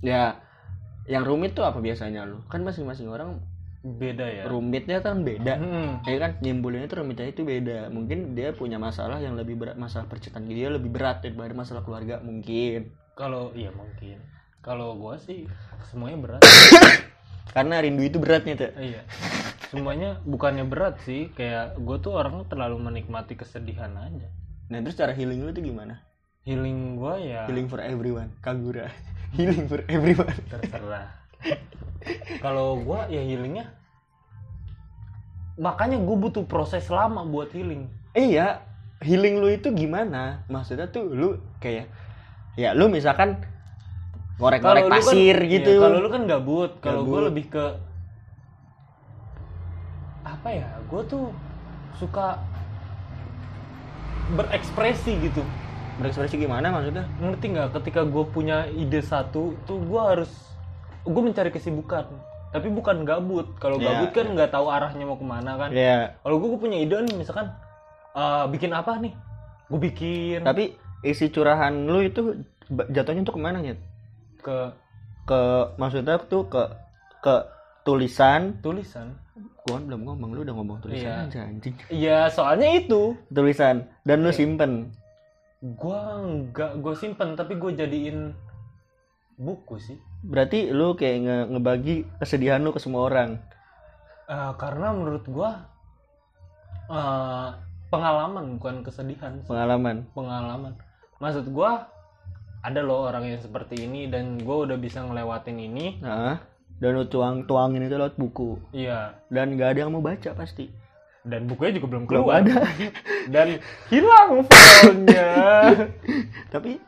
Ya, 0.00 0.40
yang 1.04 1.24
rumit 1.24 1.52
tuh 1.52 1.64
apa 1.64 1.76
biasanya 1.78 2.24
lu? 2.24 2.40
Kan 2.48 2.64
masing-masing 2.64 3.08
orang 3.08 3.40
Beda 3.86 4.26
ya. 4.26 4.50
rumitnya 4.50 4.98
kan 4.98 5.22
beda. 5.22 5.54
Hmm. 5.62 5.92
Ya 6.02 6.16
kan 6.18 6.42
nyimbulinnya 6.42 6.90
tuh 6.90 7.04
rumitnya 7.04 7.30
itu 7.30 7.46
beda. 7.46 7.86
Mungkin 7.86 8.34
dia 8.34 8.50
punya 8.50 8.80
masalah 8.80 9.22
yang 9.22 9.38
lebih 9.38 9.54
berat, 9.54 9.78
masalah 9.78 10.10
percintaan 10.10 10.48
dia 10.48 10.66
lebih 10.66 10.90
berat 10.90 11.22
daripada 11.22 11.54
masalah 11.54 11.86
keluarga 11.86 12.18
mungkin. 12.18 12.90
Kalau 13.16 13.48
iya 13.56 13.72
mungkin. 13.72 14.20
Kalau 14.60 14.92
gua 15.00 15.16
sih 15.16 15.48
semuanya 15.88 16.20
berat. 16.20 16.42
Karena 17.56 17.80
rindu 17.80 18.04
itu 18.04 18.20
beratnya 18.20 18.54
tuh. 18.60 18.70
iya. 18.76 19.08
Semuanya 19.72 20.20
bukannya 20.28 20.68
berat 20.68 21.00
sih, 21.08 21.32
kayak 21.32 21.80
gua 21.80 21.96
tuh 21.96 22.12
orangnya 22.20 22.44
terlalu 22.46 22.76
menikmati 22.76 23.32
kesedihan 23.40 23.96
aja. 23.96 24.28
Nah, 24.68 24.78
terus 24.84 25.00
cara 25.00 25.16
healing 25.16 25.40
lu 25.40 25.50
tuh 25.56 25.64
gimana? 25.64 26.04
Healing 26.44 27.00
gua 27.00 27.16
ya 27.18 27.48
Healing 27.48 27.72
for 27.72 27.80
everyone, 27.80 28.36
Kagura. 28.44 28.92
healing 29.36 29.64
for 29.64 29.80
everyone. 29.88 30.36
terserah. 30.52 31.08
Kalau 32.44 32.84
gua 32.84 33.08
ya 33.08 33.24
healingnya 33.24 33.72
makanya 35.56 35.96
gue 35.96 36.16
butuh 36.20 36.44
proses 36.44 36.84
lama 36.92 37.24
buat 37.24 37.48
healing. 37.56 37.88
Iya, 38.12 38.60
healing 39.00 39.40
lu 39.40 39.48
itu 39.48 39.72
gimana? 39.72 40.44
Maksudnya 40.52 40.92
tuh 40.92 41.08
lu 41.08 41.40
kayak 41.64 41.88
ya 42.56 42.72
lu 42.72 42.88
misalkan 42.88 43.36
ngorek-ngorek 44.36 44.84
kan- 44.88 44.92
pasir 45.00 45.36
iya, 45.44 45.52
gitu. 45.60 45.80
kalau 45.80 45.98
lu 46.00 46.08
kan 46.12 46.22
gabut, 46.28 46.70
kalau 46.80 47.08
gue 47.08 47.20
lebih 47.32 47.44
ke 47.48 47.64
apa 50.26 50.48
ya? 50.52 50.68
Gue 50.90 51.02
tuh 51.08 51.24
suka 51.96 52.36
berekspresi 54.36 55.12
gitu. 55.22 55.40
Berekspresi 55.96 56.36
gimana 56.36 56.68
maksudnya? 56.68 57.08
Ngerti 57.16 57.46
nggak? 57.56 57.68
Ketika 57.80 58.04
gue 58.04 58.24
punya 58.28 58.68
ide 58.68 59.00
satu, 59.00 59.56
tuh 59.64 59.78
gue 59.80 60.00
harus 60.00 60.28
gue 61.06 61.22
mencari 61.22 61.48
kesibukan. 61.48 62.04
Tapi 62.52 62.68
bukan 62.68 63.08
gabut. 63.08 63.56
Kalau 63.56 63.80
Iya, 63.80 64.04
gabut 64.04 64.10
kan 64.12 64.26
nggak 64.36 64.50
tahu 64.52 64.66
arahnya 64.68 65.04
mau 65.08 65.16
ke 65.16 65.24
mana 65.24 65.56
kan. 65.56 65.70
Ya, 65.72 66.12
Kalau 66.20 66.36
gue 66.36 66.60
punya 66.60 66.76
ide 66.76 66.96
nih, 67.00 67.16
misalkan 67.16 67.52
eh, 68.12 68.44
bikin 68.52 68.72
apa 68.76 69.00
nih? 69.00 69.12
Gue 69.72 69.80
bikin 69.80 70.44
tapi 70.44 70.76
isi 71.02 71.28
curahan 71.28 71.74
lu 71.84 72.00
itu 72.00 72.40
jatuhnya 72.88 73.22
tuh 73.22 73.34
ke 73.34 73.40
mana 73.40 73.60
ya? 73.60 73.76
ke 74.38 74.72
Ke 75.24 75.40
maksudnya 75.74 76.22
tuh 76.22 76.46
ke 76.46 76.62
ke 77.18 77.34
tulisan. 77.82 78.56
tulisan. 78.60 79.10
Gua 79.60 79.76
kan 79.76 79.82
belum 79.84 80.00
ngomong, 80.04 80.30
lu 80.30 80.40
udah 80.40 80.54
ngomong 80.54 80.78
tulisan 80.78 81.10
Iya. 81.10 81.26
aja 81.26 81.40
anjing. 81.44 81.74
Iya, 81.88 82.18
soalnya 82.28 82.68
itu 82.72 83.18
Tulisan 83.28 83.76
dan 84.02 84.22
lu 84.22 84.30
simpen. 84.30 84.94
gua 85.74 86.22
nggak 86.22 86.78
gue 86.78 86.94
simpen 86.94 87.34
tapi 87.34 87.56
gue 87.56 87.74
jadiin 87.74 88.30
buku 89.36 89.76
sih 89.76 89.98
berarti 90.22 90.68
lu 90.68 90.94
kayak 90.94 91.16
nge 91.18 91.36
ngebagi 91.50 91.94
kesedihan 92.16 92.60
lu 92.60 92.70
ke 92.70 92.78
semua 92.78 93.04
orang 93.04 93.40
Eh, 94.26 94.52
karena 94.54 94.90
menurut 94.90 95.26
gua 95.26 95.66
eh, 96.86 97.48
pengalaman 97.88 98.58
bukan 98.58 98.82
kesedihan 98.82 99.38
sih. 99.38 99.48
pengalaman 99.48 100.06
pengalaman 100.12 100.72
maksud 101.22 101.48
gua 101.50 101.88
ada 102.60 102.82
loh 102.82 103.06
orang 103.06 103.30
yang 103.30 103.40
seperti 103.40 103.86
ini 103.86 104.10
dan 104.10 104.42
gua 104.42 104.66
udah 104.66 104.76
bisa 104.76 105.02
ngelewatin 105.04 105.58
ini. 105.58 106.00
Nah 106.02 106.40
dan 106.76 106.92
lu 106.92 107.08
tuang 107.08 107.48
tuangin 107.48 107.88
itu 107.88 107.96
lewat 107.96 108.20
buku. 108.20 108.60
Iya. 108.76 109.16
Dan 109.32 109.56
nggak 109.56 109.68
ada 109.76 109.78
yang 109.86 109.92
mau 109.96 110.04
baca 110.04 110.36
pasti. 110.36 110.68
Dan 111.26 111.48
bukunya 111.48 111.80
juga 111.80 111.96
belum 111.96 112.04
belum 112.04 112.22
keluar. 112.28 112.44
ada. 112.44 112.68
Dan 113.34 113.58
hilang 113.90 114.46
filenya 114.46 115.30
tapi 116.54 116.78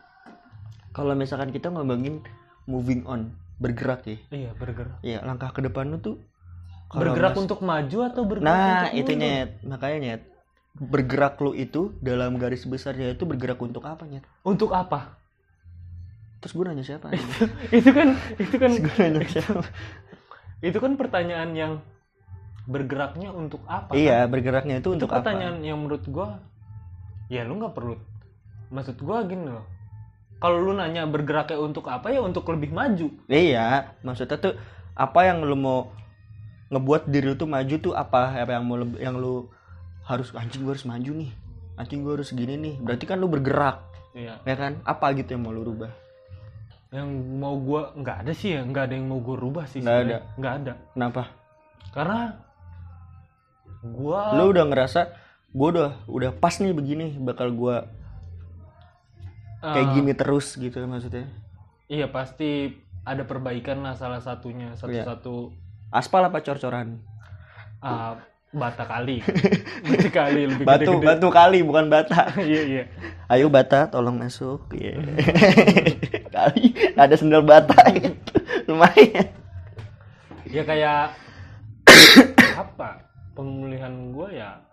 kalau 0.95 1.15
misalkan 1.19 1.51
kita 1.51 1.73
ngomongin 1.75 2.23
moving 2.69 3.03
on 3.09 3.33
bergerak 3.59 4.05
ya. 4.07 4.19
Iya 4.31 4.51
bergerak. 4.55 5.01
Ya 5.03 5.19
langkah 5.25 5.51
ke 5.51 5.65
depan 5.65 5.89
lu 5.91 5.99
tuh 5.99 6.21
bergerak 6.93 7.35
mas- 7.35 7.43
untuk 7.49 7.61
maju 7.65 7.99
atau 8.07 8.23
bergerak 8.29 8.49
nah 8.53 8.93
untuk 8.93 9.01
itu 9.03 9.13
nyet. 9.17 9.51
Makanya 9.65 9.99
nyet 9.99 10.23
bergerak 10.77 11.41
lu 11.41 11.57
itu 11.57 11.97
dalam 12.05 12.37
garis 12.37 12.69
besarnya 12.69 13.15
itu 13.15 13.25
bergerak 13.25 13.59
untuk 13.63 13.87
apa 13.89 14.05
nyet? 14.05 14.25
Untuk 14.45 14.75
apa? 14.77 15.17
Terus 16.39 16.53
gue 16.55 16.65
nanya 16.71 16.85
siapa? 16.87 17.11
Itu 17.79 17.91
kan 17.91 18.15
itu 18.39 18.57
kan 18.63 18.71
gue 18.71 18.95
nanya 18.95 19.27
siapa? 19.27 19.67
Itu 20.69 20.79
kan 20.79 20.95
pertanyaan 20.95 21.51
yang 21.55 21.73
bergeraknya 22.69 23.33
untuk 23.33 23.65
apa 23.65 23.97
iya 23.97 24.29
kan? 24.29 24.37
bergeraknya 24.37 24.77
itu 24.85 24.93
itu 24.93 24.97
untuk 25.01 25.09
apa? 25.09 25.25
pertanyaan 25.25 25.65
yang 25.65 25.81
menurut 25.81 26.05
gua 26.05 26.45
ya 27.33 27.41
lu 27.49 27.57
nggak 27.57 27.73
perlu. 27.73 27.97
Maksud 28.69 29.01
gua 29.01 29.25
gini 29.25 29.49
loh. 29.49 29.65
Kalau 30.39 30.61
lu 30.61 30.77
nanya 30.77 31.09
bergeraknya 31.09 31.57
untuk 31.57 31.89
apa 31.89 32.13
ya 32.13 32.21
untuk 32.21 32.45
lebih 32.53 32.71
maju. 32.77 33.09
Iya 33.33 33.97
maksudnya 34.05 34.37
tuh 34.37 34.55
apa 34.93 35.21
yang 35.25 35.41
lu 35.41 35.57
mau 35.57 35.89
ngebuat 36.69 37.09
diri 37.09 37.33
lu 37.33 37.37
tuh 37.41 37.49
maju 37.49 37.75
tuh 37.81 37.97
apa? 37.97 38.37
Apa 38.37 38.61
yang 38.61 38.65
mau 38.69 38.77
yang 39.01 39.17
lu 39.17 39.49
harus 40.09 40.33
anjing 40.33 40.65
gue 40.65 40.73
harus 40.73 40.89
maju 40.89 41.13
nih. 41.15 41.31
Anjing 41.77 42.01
gue 42.01 42.13
harus 42.17 42.33
gini 42.33 42.57
nih. 42.57 42.75
Berarti 42.81 43.05
kan 43.05 43.21
lu 43.21 43.29
bergerak 43.29 43.85
Iya. 44.17 44.41
ya 44.43 44.55
kan? 44.57 44.81
Apa 44.83 45.13
gitu 45.15 45.37
yang 45.37 45.45
mau 45.45 45.53
lu 45.53 45.63
rubah? 45.63 45.93
Yang 46.89 47.09
mau 47.37 47.55
gua 47.61 47.93
nggak 47.95 48.17
ada 48.25 48.33
sih 48.33 48.57
ya. 48.57 48.65
Nggak 48.65 48.89
ada 48.89 48.95
yang 48.97 49.07
mau 49.07 49.21
gua 49.21 49.37
rubah 49.37 49.65
sih 49.69 49.85
Nggak 49.85 49.93
sebenarnya. 49.95 50.21
nggak 50.35 50.55
ada. 50.57 50.73
Kenapa? 50.97 51.23
Karena 51.93 52.19
gua 53.85 54.35
lu 54.35 54.51
udah 54.51 54.65
ngerasa 54.67 55.01
gue 55.49 55.69
udah 55.71 55.91
udah 56.09 56.31
pas 56.35 56.57
nih 56.59 56.73
begini 56.73 57.17
bakal 57.17 57.49
gua 57.53 57.89
kayak 59.61 59.87
eh, 59.87 59.93
gini 59.95 60.13
terus 60.15 60.57
gitu 60.57 60.81
maksudnya? 60.83 61.29
Iya 61.87 62.09
pasti 62.09 62.73
ada 63.05 63.25
perbaikan 63.25 63.85
lah 63.85 63.93
salah 63.95 64.21
satunya. 64.21 64.73
Iya. 64.73 64.79
satu-satu 65.05 65.35
aspal 65.89 66.25
apa 66.25 66.41
cor-coran? 66.41 67.01
Ah, 67.79 68.19
bata 68.49 68.89
kali. 68.89 69.21
Bata 69.89 70.09
kali 70.09 70.49
lebih 70.49 70.65
batu 70.65 70.97
gede-gede. 70.97 71.07
batu 71.07 71.29
kali 71.29 71.59
bukan 71.61 71.87
bata. 71.93 72.33
Iya 72.49 72.61
iya. 72.65 72.85
Ayo 73.29 73.53
bata 73.53 73.93
tolong 73.93 74.17
masuk. 74.17 74.73
Iya. 74.73 74.97
kali 76.37 76.73
ada 76.97 77.15
sendal 77.17 77.45
bata 77.45 77.77
gitu. 77.93 78.33
lumayan. 78.69 79.29
Ya 80.49 80.65
kayak 80.65 81.13
apa? 82.63 83.05
Pemulihan 83.37 84.17
gue 84.17 84.29
ya 84.33 84.65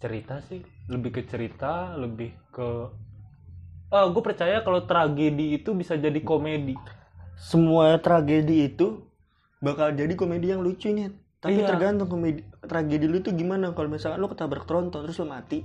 cerita 0.00 0.40
sih. 0.48 0.64
Lebih 0.88 1.20
ke 1.20 1.22
cerita 1.28 1.92
lebih 1.92 2.32
ke 2.56 2.68
eh 3.90 4.06
gue 4.06 4.22
percaya 4.22 4.64
kalau 4.64 4.88
tragedi 4.88 5.60
itu 5.60 5.76
bisa 5.76 5.92
jadi 6.00 6.24
komedi. 6.24 6.72
Semua 7.36 8.00
tragedi 8.00 8.64
itu 8.72 9.04
bakal 9.60 9.92
jadi 9.92 10.16
komedi 10.16 10.56
yang 10.56 10.64
lucu 10.64 10.88
nih 10.88 11.12
tapi 11.40 11.64
Iya. 11.64 11.72
tergantung 11.72 12.08
komedi 12.12 12.44
tragedi 12.60 13.08
lu 13.08 13.16
itu 13.18 13.32
gimana. 13.32 13.72
Kalau 13.72 13.88
misalkan 13.88 14.20
lu 14.20 14.28
ketabrak 14.28 14.68
tronton 14.68 15.00
terus 15.04 15.16
lu 15.16 15.26
mati 15.26 15.64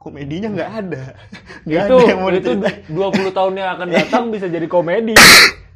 komedinya 0.00 0.48
nggak 0.48 0.70
ada. 0.80 1.02
Nggak 1.68 1.82
itu 1.84 1.94
ada 1.98 2.08
yang 2.08 2.20
mau 2.24 2.30
itu 2.32 2.50
diceritain. 2.56 3.28
20 3.28 3.36
tahun 3.36 3.52
yang 3.58 3.70
akan 3.76 3.88
datang 3.92 4.24
bisa 4.34 4.46
jadi 4.48 4.66
komedi. 4.70 5.12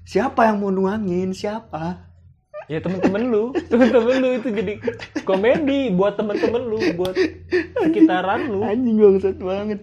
Siapa 0.08 0.48
yang 0.48 0.64
mau 0.64 0.72
nuangin? 0.72 1.36
Siapa? 1.36 2.14
Ya 2.64 2.80
temen-temen 2.80 3.28
lu. 3.28 3.52
Temen-temen 3.70 4.14
lu 4.24 4.28
itu 4.40 4.48
jadi 4.48 4.74
komedi 5.28 5.92
buat 5.92 6.16
temen-temen 6.16 6.62
lu 6.64 6.78
buat 6.96 7.12
sekitaran 7.84 8.48
lu. 8.48 8.64
Anjing 8.64 8.96
bangsat 8.96 9.36
banget. 9.36 9.80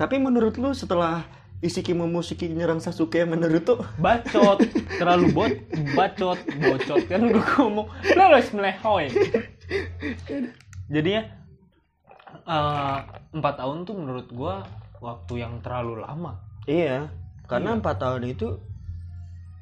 Tapi 0.00 0.16
menurut 0.16 0.56
lu 0.56 0.72
setelah 0.72 1.28
Isiki 1.64 1.96
Momoshiki 1.96 2.52
nyerang 2.52 2.84
Sasuke 2.84 3.24
menurut 3.24 3.64
tuh 3.64 3.80
bacot. 3.96 4.60
Terlalu 5.00 5.32
bot 5.32 5.52
bacot 5.96 6.38
bocot. 6.60 7.00
Kan 7.08 7.32
gue 7.32 7.44
ngomong 7.56 7.88
lo 7.88 8.22
harus 8.22 8.48
melehoy 8.52 9.08
jadinya 10.86 11.22
eh, 12.46 12.98
empat 13.34 13.54
tahun 13.58 13.82
tuh 13.82 13.94
menurut 13.98 14.28
gua 14.30 14.62
waktu 15.02 15.42
yang 15.42 15.58
terlalu 15.60 16.02
lama. 16.02 16.38
Iya 16.66 17.10
karena 17.46 17.78
empat 17.78 18.02
tahun 18.02 18.26
itu 18.26 18.58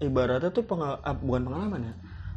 ibaratnya 0.00 0.52
tuh 0.52 0.64
pengal 0.64 1.00
ah, 1.00 1.16
bukan 1.16 1.48
pengalaman 1.48 1.80
ya. 1.92 1.94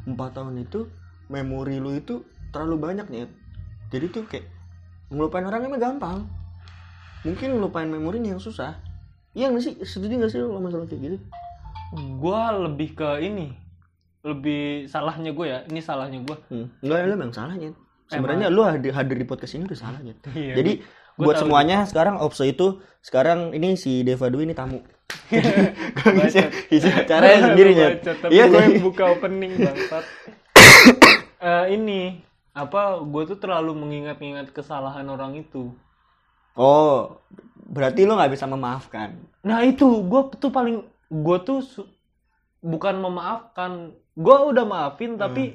Empat 0.07 0.39
tahun 0.39 0.63
itu 0.63 0.87
memori 1.27 1.83
lu 1.83 1.97
itu 1.99 2.23
terlalu 2.55 2.79
banyak 2.79 3.11
nih 3.11 3.27
jadi 3.91 4.07
tuh 4.07 4.23
kayak 4.27 4.47
ngelupain 5.11 5.47
orang 5.47 5.67
emang 5.67 5.79
gampang. 5.79 6.19
Mungkin 7.23 7.59
ngelupain 7.59 7.91
memorinya 7.91 8.35
yang 8.35 8.43
susah 8.43 8.79
iya 9.37 9.53
nggak 9.53 9.63
sih? 9.63 9.73
Setuju 9.85 10.17
nggak 10.17 10.31
sih 10.33 10.41
lo 10.41 10.57
masalah 10.57 10.89
kayak 10.89 11.01
gitu 11.05 11.17
gua 11.93 12.55
lebih 12.67 12.97
ke 12.97 13.09
ini. 13.23 13.55
Lebih 14.25 14.91
salahnya 14.91 15.31
gue 15.31 15.45
ya. 15.47 15.59
Ini 15.69 15.79
salahnya 15.79 16.19
gue 16.25 16.37
hmm. 16.51 16.83
nggak 16.83 16.97
lu 17.07 17.13
emang 17.15 17.31
salahnya. 17.31 17.71
Sebenarnya 18.07 18.47
lu 18.47 18.63
hadir, 18.63 18.95
hadir 18.95 19.15
di 19.19 19.27
podcast 19.27 19.55
ini 19.55 19.67
udah 19.67 19.79
salahnya. 19.79 20.13
Iya, 20.35 20.53
jadi 20.59 20.71
gua 21.15 21.31
buat 21.31 21.35
semuanya 21.39 21.87
sekarang 21.87 22.19
Opso 22.19 22.43
itu 22.43 22.83
sekarang 23.03 23.55
ini 23.55 23.79
si 23.79 24.03
Deva 24.03 24.27
Dwi 24.27 24.47
ini 24.47 24.55
tamu. 24.55 24.83
Bacot. 26.03 26.51
ngisi 26.67 26.89
acaranya 26.91 27.39
sendiri 27.51 27.71
ya 27.71 27.87
Bacot, 27.95 28.17
tapi 28.19 28.31
iya 28.35 28.43
gue 28.51 28.59
yang 28.59 28.79
buka 28.87 29.03
opening 29.15 29.53
bangsat. 29.55 30.05
Eh, 31.37 31.77
ini 31.77 32.17
apa 32.57 32.97
gue 33.05 33.23
tuh 33.29 33.37
terlalu 33.37 33.77
mengingat-ingat 33.77 34.49
kesalahan 34.57 35.05
orang 35.05 35.37
itu. 35.37 35.69
Oh 36.57 37.21
berarti 37.67 38.07
lu 38.07 38.15
nggak 38.15 38.31
bisa 38.31 38.47
memaafkan. 38.47 39.19
Nah 39.43 39.59
itu. 39.61 40.01
Gue 40.03 40.31
tuh 40.33 40.49
paling 40.49 40.79
gue 41.07 41.37
tuh 41.43 41.59
su- 41.59 41.89
bukan 42.59 42.95
memaafkan. 42.97 43.91
Gue 44.13 44.37
udah 44.47 44.63
maafin 44.63 45.13
tapi 45.13 45.53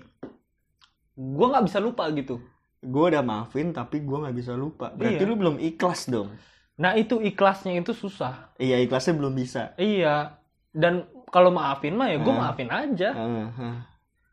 gue 1.12 1.46
nggak 1.48 1.64
bisa 1.64 1.79
lupa 1.79 2.07
gitu. 2.12 2.38
Gue 2.79 3.05
udah 3.09 3.22
maafin 3.22 3.70
tapi 3.70 4.01
gue 4.01 4.18
nggak 4.18 4.37
bisa 4.37 4.53
lupa. 4.53 4.90
Berarti 4.90 5.18
Iya. 5.18 5.29
lu 5.29 5.35
belum 5.35 5.57
ikhlas 5.59 6.07
dong. 6.07 6.31
Nah 6.75 6.94
itu 6.94 7.18
ikhlasnya 7.18 7.75
itu 7.75 7.92
susah. 7.92 8.55
Iya 8.57 8.81
ikhlasnya 8.81 9.14
belum 9.14 9.33
bisa. 9.33 9.75
Iya. 9.75 10.38
Dan 10.70 11.05
kalau 11.29 11.48
maafin 11.48 11.94
mah 11.94 12.09
ya 12.09 12.18
gue 12.18 12.29
Hmm. 12.29 12.40
maafin 12.40 12.68
aja. 12.68 13.11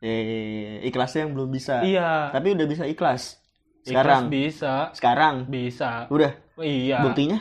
Iya, 0.00 0.16
iya. 0.16 0.80
ikhlasnya 0.82 1.28
yang 1.28 1.32
belum 1.34 1.48
bisa. 1.50 1.84
Iya. 1.84 2.32
Tapi 2.32 2.56
udah 2.56 2.66
bisa 2.66 2.84
ikhlas. 2.84 3.36
Ikhlas 3.80 3.92
sekarang. 3.92 4.22
bisa. 4.28 4.74
Sekarang. 4.92 5.34
Bisa. 5.46 5.90
Udah. 6.08 6.32
Iya. 6.56 7.04
Buktinya 7.04 7.38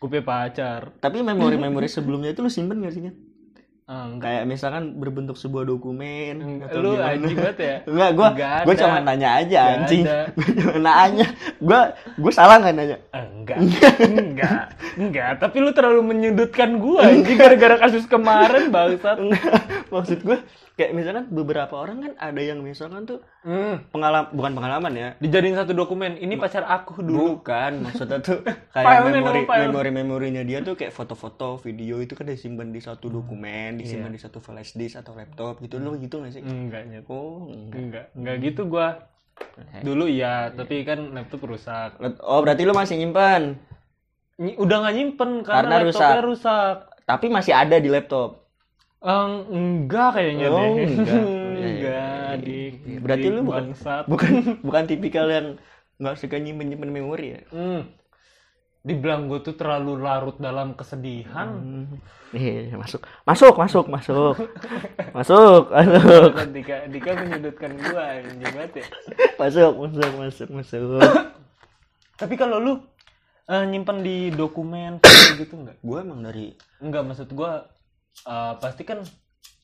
punya 0.00 0.24
pacar. 0.24 0.96
Tapi 0.96 1.20
memori-memori 1.20 1.84
sebelumnya 1.84 2.32
itu 2.32 2.40
lu 2.40 2.48
simpen 2.48 2.80
gak 2.80 2.94
sih? 2.96 3.12
Ah, 3.90 4.06
enggak. 4.06 4.22
Kayak 4.22 4.44
misalkan 4.46 4.84
berbentuk 5.02 5.34
sebuah 5.34 5.66
dokumen 5.66 6.62
atau 6.62 6.78
lu 6.78 6.94
gimana? 6.94 7.10
anjing 7.10 7.36
banget 7.42 7.58
ya? 7.58 7.76
Enggak 7.90 8.10
gua 8.14 8.28
Nggak 8.30 8.58
gua 8.62 8.74
cuma 8.78 8.98
nanya 9.02 9.28
aja 9.34 9.58
Nggak 9.58 9.74
anjing. 9.82 10.02
gua 10.38 10.46
cuma 10.62 10.76
nanya. 10.78 11.26
Gua 11.58 11.80
gua 12.14 12.32
salah 12.32 12.56
nggak 12.62 12.74
nanya? 12.78 12.96
Enggak. 13.10 13.58
Enggak. 13.98 14.64
Enggak. 14.94 15.30
Tapi 15.42 15.56
lu 15.58 15.70
terlalu 15.74 16.00
menyudutkan 16.06 16.78
gua 16.78 17.10
anjing. 17.10 17.34
Gara-gara 17.34 17.76
kasus 17.82 18.06
kemarin 18.06 18.70
bangsat. 18.70 19.18
Maksud 19.90 20.22
gua 20.22 20.38
kayak 20.80 20.96
misalkan 20.96 21.28
beberapa 21.28 21.76
orang 21.76 22.00
kan 22.00 22.12
ada 22.16 22.40
yang 22.40 22.64
misalkan 22.64 23.04
tuh 23.04 23.20
hmm. 23.44 23.92
pengalaman 23.92 24.32
bukan 24.32 24.52
pengalaman 24.56 24.92
ya. 24.96 25.08
Dijadiin 25.20 25.52
satu 25.52 25.76
dokumen 25.76 26.16
ini 26.16 26.40
pacar 26.40 26.64
aku 26.64 27.04
dulu 27.04 27.36
bukan 27.36 27.84
maksudnya 27.84 28.24
tuh 28.24 28.40
kayak 28.74 29.04
memori 29.12 29.44
memori 29.44 29.90
memorinya 29.92 30.40
dia 30.40 30.64
tuh 30.64 30.80
kayak 30.80 30.96
foto-foto 30.96 31.60
video 31.60 32.00
itu 32.00 32.16
kan 32.16 32.24
disimpan 32.24 32.72
di 32.72 32.80
satu 32.80 33.12
dokumen 33.12 33.76
disimpan 33.76 34.08
di 34.08 34.16
satu 34.16 34.40
flash 34.40 34.72
disk 34.72 34.96
atau 34.96 35.12
laptop 35.12 35.60
gitu. 35.60 35.76
Lo 35.76 36.00
gitu 36.00 36.24
nggak 36.24 36.32
sih? 36.32 36.40
Enggak 36.40 36.88
nyet. 36.88 37.04
Oh 37.12 37.52
enggak. 37.52 37.80
enggak. 37.84 38.06
Enggak 38.16 38.36
gitu 38.40 38.62
gua. 38.64 38.88
Dulu 39.84 40.08
iya 40.08 40.48
tapi 40.48 40.80
kan 40.88 41.12
laptop 41.12 41.44
rusak. 41.44 42.00
Oh 42.24 42.40
berarti 42.40 42.64
lo 42.64 42.72
masih 42.72 42.96
nyimpan 42.96 43.60
Ny- 44.40 44.56
udah 44.56 44.76
nggak 44.80 44.96
nyimpen 44.96 45.30
Karena 45.44 45.84
karena, 45.84 45.92
laptopnya 45.92 46.24
rusak, 46.24 46.76
tapi 47.04 47.28
masih 47.28 47.52
ada 47.52 47.76
di 47.76 47.92
laptop 47.92 48.39
Eng, 49.00 49.32
enggak 49.48 50.08
kayaknya 50.12 50.46
Oh, 50.46 50.60
deh 50.76 50.84
enggak. 50.84 51.24
enggak 51.62 52.32
di 52.38 52.58
Berarti 53.00 53.22
di 53.22 53.30
lu 53.30 53.40
bukan- 53.42 53.72
bangsat 53.72 54.04
bukan 54.04 54.32
bukan 54.66 54.82
tipikal 54.84 55.26
yang 55.26 55.46
nggak 55.96 56.16
suka 56.16 56.36
nyimpen 56.36 56.68
nyimpen 56.68 56.90
memori 56.90 57.26
ya 57.30 57.40
Hmm. 57.48 57.80
dibilang 58.80 59.24
gue 59.26 59.40
tuh 59.40 59.52
terlalu 59.52 60.00
larut 60.00 60.36
dalam 60.36 60.72
kesedihan 60.72 61.48
Hmm. 61.50 61.96
Iya, 62.30 62.78
masuk. 62.78 63.02
Masuk, 63.24 63.54
masuk, 63.54 63.84
masuk. 63.88 64.38
masuk, 65.18 65.66
masuk. 65.66 66.30
Kan 66.30 66.48
Dika 66.52 66.76
Dika 66.86 67.10
menyudutkan 67.16 67.74
gue 67.74 67.98
anjing 67.98 68.52
banget 68.54 68.72
ya 68.76 68.86
Masuk, 69.34 69.72
masuk, 69.80 70.10
masuk, 70.14 70.48
masuk. 70.50 71.00
tapi 72.14 72.34
kalau 72.36 72.56
lu 72.56 72.72
eh, 73.46 73.64
nyimpen 73.64 74.00
di 74.00 74.30
dokumen 74.30 75.00
gitu 75.40 75.56
nggak 75.58 75.80
Gue 75.80 75.98
emang 75.98 76.20
dari 76.20 76.52
Enggak 76.78 77.02
maksud 77.02 77.28
gua 77.30 77.64
eh, 78.22 78.52
pasti 78.58 78.82
kan 78.82 78.98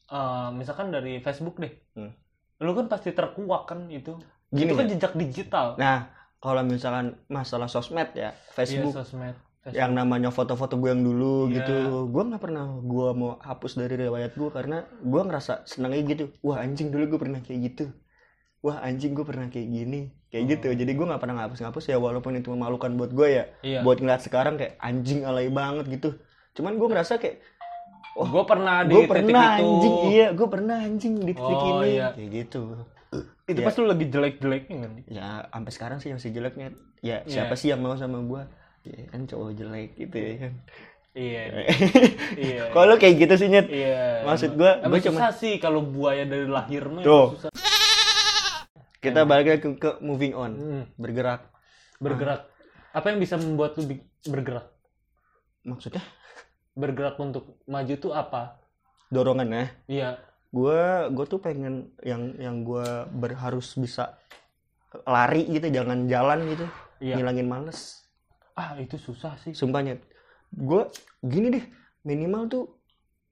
eh, 0.07 0.49
misalkan 0.53 0.89
dari 0.89 1.19
Facebook 1.19 1.59
deh. 1.59 1.73
Hmm. 1.95 2.13
Lu 2.59 2.73
kan 2.73 2.87
pasti 2.87 3.13
terkuak 3.13 3.67
kan 3.67 3.91
itu. 3.91 4.17
Gini 4.49 4.71
itu 4.71 4.75
kan 4.75 4.87
ya? 4.87 4.91
jejak 4.95 5.13
digital. 5.15 5.67
Nah, 5.77 6.09
kalau 6.39 6.63
misalkan 6.63 7.19
masalah 7.27 7.67
sosmed 7.67 8.15
ya, 8.15 8.31
Facebook 8.55 8.95
Iya, 8.95 9.03
sosmed. 9.03 9.35
Facebook. 9.61 9.83
yang 9.83 9.93
namanya 9.93 10.31
foto-foto 10.31 10.79
gue 10.79 10.95
yang 10.95 11.03
dulu 11.03 11.51
Iya. 11.51 11.59
gitu, 11.59 11.77
gue 12.07 12.23
nggak 12.23 12.39
pernah 12.39 12.79
gue 12.79 13.09
mau 13.13 13.35
hapus 13.43 13.75
dari 13.75 13.99
riwayat 13.99 14.39
gue 14.39 14.47
karena 14.49 14.87
gue 15.03 15.23
ngerasa 15.27 15.67
senangnya 15.67 16.07
gitu. 16.07 16.25
Wah 16.41 16.63
anjing 16.63 16.95
dulu 16.95 17.11
gue 17.11 17.21
pernah 17.21 17.43
kayak 17.43 17.61
gitu. 17.67 17.91
Wah 18.63 18.79
anjing 18.79 19.11
gue 19.13 19.27
pernah 19.27 19.51
kayak 19.51 19.67
gini, 19.67 20.15
kayak 20.31 20.45
Oh. 20.47 20.51
gitu. 20.55 20.67
Jadi 20.71 20.93
gue 20.95 21.07
nggak 21.07 21.19
pernah 21.19 21.43
ngapus-ngapus 21.43 21.85
ya 21.91 21.99
walaupun 21.99 22.39
itu 22.39 22.55
memalukan 22.55 22.95
buat 22.95 23.11
gue 23.11 23.29
ya. 23.29 23.45
Iya. 23.67 23.81
Buat 23.83 23.99
ngeliat 24.01 24.23
sekarang 24.23 24.55
kayak 24.55 24.79
anjing 24.79 25.27
alay 25.27 25.51
banget 25.51 25.91
gitu. 25.91 26.15
Cuman 26.55 26.79
gue 26.79 26.87
ngerasa 26.87 27.19
kayak 27.19 27.43
Oh, 28.17 28.25
gua 28.25 28.43
pernah 28.43 28.81
di 28.81 28.91
gue 28.91 29.03
titik 29.03 29.13
pernah 29.13 29.45
itu. 29.53 29.69
anjing 29.69 29.95
iya 30.09 30.27
gue 30.31 30.49
pernah 30.49 30.77
anjing 30.79 31.15
di 31.19 31.31
titik 31.31 31.45
Oh, 31.61 31.85
ini 31.85 31.89
iya. 31.93 32.09
kayak 32.11 32.31
gitu. 32.35 32.61
Itu 33.45 33.59
Ya. 33.59 33.65
pas 33.65 33.75
lu 33.75 33.87
lagi 33.87 34.07
jelek-jeleknya 34.07 34.77
kan. 34.79 34.93
ya 35.07 35.27
sampai 35.47 35.71
sekarang 35.71 35.99
sih 35.99 36.11
masih 36.11 36.31
jeleknya 36.31 36.73
ya 36.99 37.21
Iya. 37.21 37.45
siapa 37.45 37.55
sih 37.55 37.69
yang 37.69 37.79
mau 37.79 37.93
sama 37.93 38.19
gua 38.21 38.49
ya 38.83 39.05
kan 39.07 39.23
cowok 39.23 39.53
jelek 39.55 39.91
gitu 39.97 40.17
ya 40.17 40.33
kan 40.41 40.53
Iya. 41.13 41.43
iya. 42.43 42.63
kalau 42.71 42.97
kayak 42.97 43.15
gitu 43.19 43.35
sih 43.37 43.49
nyet 43.49 43.69
Iya. 43.69 44.25
Maksud 44.25 44.51
gua, 44.55 44.73
emang 44.79 44.91
gua 44.91 45.01
cuma- 45.03 45.17
susah 45.19 45.33
sih 45.33 45.55
kalau 45.59 45.81
buaya 45.83 46.25
dari 46.25 46.45
lahir 46.47 46.85
mah 46.85 47.01
Tuh. 47.01 47.37
susah. 47.37 47.53
kita 48.99 49.23
balik 49.23 49.61
ke, 49.61 49.69
ke 49.77 49.91
moving 50.01 50.33
on 50.33 50.53
Hmm, 50.53 50.83
bergerak 50.97 51.53
bergerak. 51.99 52.49
Apa 52.91 53.07
yang 53.09 53.19
bisa 53.19 53.37
membuat 53.37 53.77
lu 53.77 53.85
bergerak? 54.25 54.73
maksudnya 55.63 55.99
Bergerak 56.77 57.17
untuk 57.19 57.57
maju 57.65 57.95
tuh 57.97 58.13
apa? 58.13 58.61
dorongan 59.07 59.49
ya 59.49 59.65
Iya. 59.87 60.09
gua 60.51 61.07
gua 61.09 61.25
tuh 61.25 61.39
pengen 61.39 61.95
yang 62.01 62.35
yang 62.37 62.57
gua 62.61 63.07
ber- 63.07 63.35
harus 63.35 63.71
bisa 63.73 64.19
lari 65.05 65.47
gitu 65.49 65.67
jangan 65.69 66.05
jalan 66.07 66.43
gitu 66.45 66.67
Iya. 66.99 67.15
ngilangin 67.15 67.47
males 67.47 68.03
Ah, 68.53 68.75
itu 68.77 68.97
susah 68.97 69.39
sih. 69.39 69.53
sumpah 69.53 69.81
nyet 69.81 70.03
gua 70.51 70.91
gini 71.21 71.49
deh 71.51 71.65
minimal 72.03 72.43
tuh 72.47 72.65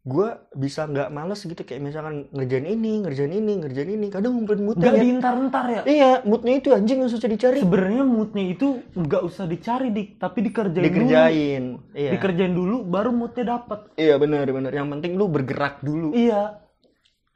gua 0.04 0.36
bisa 0.52 0.84
nggak 0.84 1.08
males 1.08 1.40
gitu 1.40 1.56
kayak 1.58 1.80
misalkan 1.80 2.28
ngerjain 2.30 2.68
ini 2.68 3.00
ngerjain 3.00 3.32
ini 3.32 3.52
ngerjain 3.56 3.88
ini 3.88 4.06
kadang 4.08 4.36
ngumpulin 4.36 4.60
moodnya 4.62 4.82
Nggak 4.82 4.92
Nyet. 4.92 5.02
diintar-entar 5.02 5.64
ya? 5.66 5.82
Iya, 5.82 6.10
moodnya 6.22 6.54
itu 6.54 6.68
anjing 6.70 6.98
yang 6.98 7.08
susah 7.08 7.24
dicari. 7.26 7.58
sebenarnya 7.58 8.04
moodnya 8.04 8.44
itu 8.46 8.66
nggak 8.92 9.22
usah 9.24 9.48
dicari 9.48 9.88
dik 9.90 10.20
tapi 10.20 10.44
dikerjain 10.44 10.84
Dikerjain. 10.84 11.64
dulu 11.80 11.96
Iya. 11.96 12.10
dikerjain 12.12 12.52
dulu 12.52 12.76
baru 12.84 13.10
moodnya 13.10 13.44
dapat 13.50 13.80
Iya 13.96 14.14
benar 14.16 14.44
benar. 14.46 14.70
Yang 14.70 14.88
penting 14.90 15.10
lu 15.14 15.24
bergerak 15.26 15.80
dulu. 15.80 16.12
iya 16.12 16.60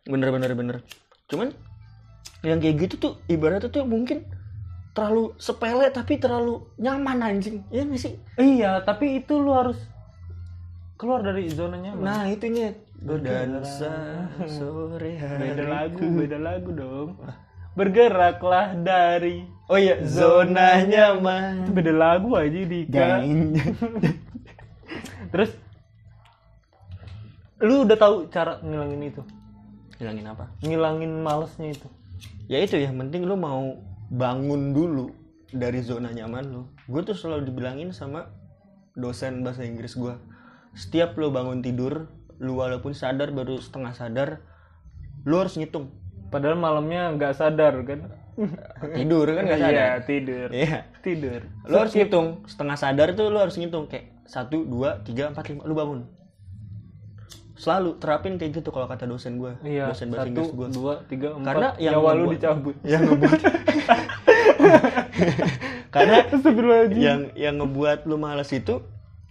Bener 0.05 0.29
bener 0.29 0.53
bener. 0.53 0.77
Cuman 1.27 1.49
yang 2.41 2.61
kayak 2.61 2.77
gitu 2.79 2.95
tuh 2.99 3.13
ibaratnya 3.27 3.67
tuh 3.67 3.83
mungkin 3.83 4.29
terlalu 4.91 5.33
sepele 5.37 5.89
tapi 5.89 6.17
terlalu 6.17 6.69
nyaman 6.77 7.21
anjing. 7.23 7.65
Iya 7.69 7.83
nggak 7.83 7.97
sih? 7.99 8.13
iya 8.37 8.81
tapi 8.81 9.19
itu 9.19 9.37
lu 9.37 9.53
harus 9.53 9.81
keluar 10.99 11.23
dari 11.23 11.47
zona 11.47 11.79
nyaman. 11.79 12.03
Nah 12.03 12.27
itunya. 12.27 12.75
Berdansa 12.99 14.27
sore 14.51 15.15
hari. 15.15 15.55
beda 15.55 15.65
lagu 15.71 16.03
beda 16.03 16.39
lagu 16.43 16.71
dong. 16.75 17.15
Bergeraklah 17.79 18.75
dari 18.75 19.47
Oh 19.71 19.79
iya 19.79 20.03
zona 20.03 20.83
nyaman. 20.83 21.63
itu 21.63 21.71
beda 21.71 21.93
lagu 21.95 22.35
aja 22.35 22.59
Gang. 22.91 23.55
terus 25.33 25.55
lu 27.63 27.87
udah 27.87 27.95
tahu 27.95 28.27
cara 28.35 28.59
ngilangin 28.67 29.15
itu? 29.15 29.23
Hilangin 30.03 30.27
apa? 30.27 30.51
ngilangin 30.67 31.23
malesnya 31.23 31.79
itu. 31.79 31.89
Ya 32.51 32.59
itu 32.59 32.75
yang 32.75 32.99
penting 32.99 33.23
lu 33.23 33.39
mau 33.39 33.79
bangun 34.11 34.75
dulu 34.75 35.15
dari 35.55 35.79
zona 35.79 36.11
nyaman 36.11 36.43
lu. 36.51 36.63
Gue 36.91 37.07
tuh 37.07 37.15
selalu 37.15 37.55
dibilangin 37.55 37.95
sama 37.95 38.27
dosen 38.99 39.47
bahasa 39.47 39.63
Inggris 39.63 39.95
gue 39.95 40.19
setiap 40.77 41.17
lu 41.17 41.31
bangun 41.31 41.61
tidur 41.61 42.09
lu 42.39 42.55
walaupun 42.55 42.95
sadar 42.95 43.35
baru 43.35 43.59
setengah 43.59 43.93
sadar 43.93 44.29
lu 45.27 45.35
harus 45.39 45.59
ngitung. 45.59 45.91
Padahal 46.29 46.61
malamnya 46.61 47.11
nggak 47.17 47.35
sadar 47.35 47.75
kan? 47.83 48.13
Tidur 48.95 49.27
kan 49.35 49.43
nggak 49.49 49.59
Iya, 49.59 49.67
sadar? 49.67 49.99
tidur. 50.07 50.49
Iya. 50.55 50.79
Tidur. 51.03 51.41
Lu 51.67 51.77
harus 51.77 51.93
ngitung. 51.97 52.47
Setengah 52.47 52.77
sadar 52.79 53.09
tuh 53.19 53.27
lu 53.33 53.39
harus 53.43 53.59
ngitung 53.59 53.91
kayak 53.91 54.15
satu 54.29 54.63
dua 54.63 55.03
tiga 55.03 55.35
empat 55.35 55.51
lima 55.51 55.63
lu 55.67 55.75
bangun. 55.75 56.01
Selalu 57.59 57.99
terapin 57.99 58.39
kayak 58.39 58.63
gitu 58.63 58.71
kalau 58.71 58.87
kata 58.87 59.11
dosen 59.11 59.43
gue 59.43 59.51
Iya, 59.67 59.91
dosen 59.91 60.15
bahasa 60.15 60.31
Inggris 60.31 60.55
gue 60.55 60.69
dua, 60.71 61.03
tiga, 61.11 61.35
empat. 61.35 61.59
Karena 61.59 61.69
yang 61.83 61.99
nyawa 61.99 62.11
lu 62.15 62.27
dicabut. 62.31 62.77
yang 62.87 63.03
ngebuat 63.03 63.41
karena 65.95 66.17
yang 66.95 67.21
yang 67.35 67.55
ngebuat 67.59 68.07
lu 68.07 68.17
malas 68.21 68.53
itu 68.55 68.85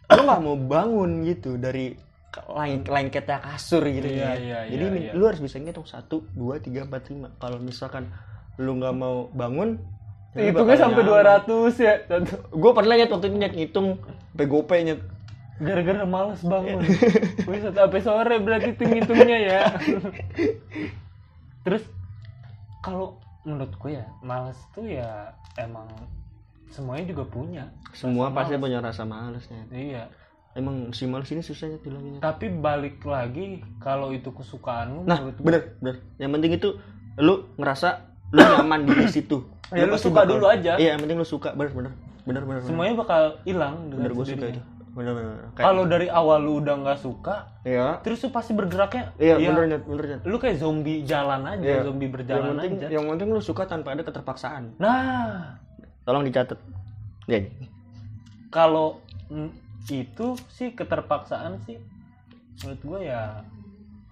lu 0.08 0.22
nggak 0.24 0.42
mau 0.42 0.56
bangun 0.56 1.10
gitu 1.24 1.56
dari 1.56 1.92
lengketnya 2.86 3.42
kasur 3.42 3.82
gitu 3.82 4.08
Iya, 4.08 4.38
ya. 4.38 4.60
jadi 4.70 4.84
iya, 4.84 4.94
min- 4.94 5.06
iya. 5.10 5.14
lu 5.14 5.26
harus 5.26 5.42
bisa 5.42 5.58
ngitung 5.58 5.84
satu 5.84 6.22
dua 6.32 6.58
tiga 6.58 6.86
empat 6.86 7.10
lima 7.10 7.34
kalau 7.36 7.58
misalkan 7.58 8.08
lu 8.56 8.78
nggak 8.78 8.94
mau 8.94 9.28
bangun 9.32 9.82
Hitungnya 10.32 10.78
bakal 10.78 10.94
sampai 10.94 11.02
nyaman. 11.02 11.50
200 11.50 11.82
ya. 11.82 11.94
Gue 12.54 12.72
pernah 12.72 12.94
nyet 12.94 13.10
waktu 13.10 13.26
itu 13.26 13.38
nyet 13.38 13.54
ngitung 13.58 13.88
gope 14.38 14.76
nyet 14.78 15.02
Gara-gara 15.58 16.06
males 16.06 16.46
bangun. 16.46 16.86
Wih, 17.50 17.60
sampai 17.66 18.02
sore 18.06 18.38
berarti 18.38 18.78
itu 18.78 18.84
ngitungnya 18.86 19.38
ya. 19.42 19.62
Terus 21.66 21.82
kalau 22.80 23.18
menurutku 23.42 23.90
ya, 23.90 24.06
males 24.22 24.62
tuh 24.72 24.86
ya 24.86 25.34
emang 25.58 25.90
semuanya 26.70 27.06
juga 27.06 27.24
punya. 27.24 27.64
semua 27.92 28.30
pasti 28.30 28.54
males. 28.54 28.62
punya 28.62 28.80
rasa 28.80 29.04
malesnya 29.04 29.64
Iya. 29.70 30.04
emang 30.54 30.92
si 30.92 31.04
males 31.04 31.28
ini 31.28 31.40
susah 31.40 31.68
nyet 31.68 31.82
dilakuin 31.82 32.20
Tapi 32.20 32.46
balik 32.52 33.02
lagi 33.02 33.46
kalau 33.78 34.10
itu 34.10 34.30
kesukaanmu 34.30 35.04
nah 35.04 35.18
menurut 35.20 35.36
gua- 35.36 35.46
bener 35.48 35.62
bener 35.80 35.96
yang 36.16 36.32
penting 36.32 36.52
itu 36.54 36.70
lu 37.18 37.34
ngerasa 37.56 37.90
lu 38.30 38.42
nyaman 38.42 38.86
di 38.86 39.08
situ 39.16 39.38
Ya, 39.70 39.84
lu 39.84 39.94
pasti 39.94 40.06
suka 40.06 40.22
bakal- 40.22 40.32
dulu 40.34 40.46
aja. 40.48 40.72
iya 40.76 40.94
yang 40.94 41.02
penting 41.02 41.16
lu 41.16 41.26
suka 41.26 41.52
bener 41.52 41.72
bener 41.72 41.92
bener 42.24 42.42
bener 42.42 42.60
bener. 42.60 42.62
semuanya 42.64 42.96
bakal 42.96 43.22
hilang 43.44 43.76
dengan 43.86 44.00
bener 44.02 44.12
gue 44.14 44.26
suka 44.28 44.46
itu 44.48 44.62
bener 44.90 45.12
bener 45.12 45.28
bener. 45.30 45.46
Kayak- 45.52 45.64
Kalau 45.64 45.84
dari 45.86 46.08
awal 46.08 46.40
lu 46.40 46.54
udah 46.58 46.76
nggak 46.76 47.00
suka, 47.00 47.36
iya 47.62 48.00
terus 48.00 48.18
lu 48.20 48.30
pasti 48.30 48.52
bergeraknya 48.52 49.14
iya 49.16 49.36
ya, 49.36 49.52
bener 49.52 49.80
bener 49.80 50.06
nyet 50.08 50.22
lu 50.24 50.38
kayak 50.38 50.58
zombie 50.58 51.04
jalan 51.04 51.42
aja, 51.44 51.62
Iya. 51.62 51.82
zombie 51.84 52.06
yang 52.06 52.14
berjalan 52.16 52.50
penting 52.56 52.74
aja. 52.76 52.88
yang 52.90 53.06
penting 53.08 53.28
lu 53.30 53.40
suka 53.40 53.64
tanpa 53.64 53.92
ada 53.92 54.02
keterpaksaan 54.02 54.74
Nah, 54.78 55.62
tolong 56.08 56.24
dicatat. 56.24 56.56
Ya 57.28 57.44
kalau 58.48 59.04
itu 59.92 60.40
sih 60.48 60.72
keterpaksaan 60.72 61.60
sih. 61.68 61.76
Menurut 62.64 62.82
gue 62.82 63.00
ya 63.12 63.44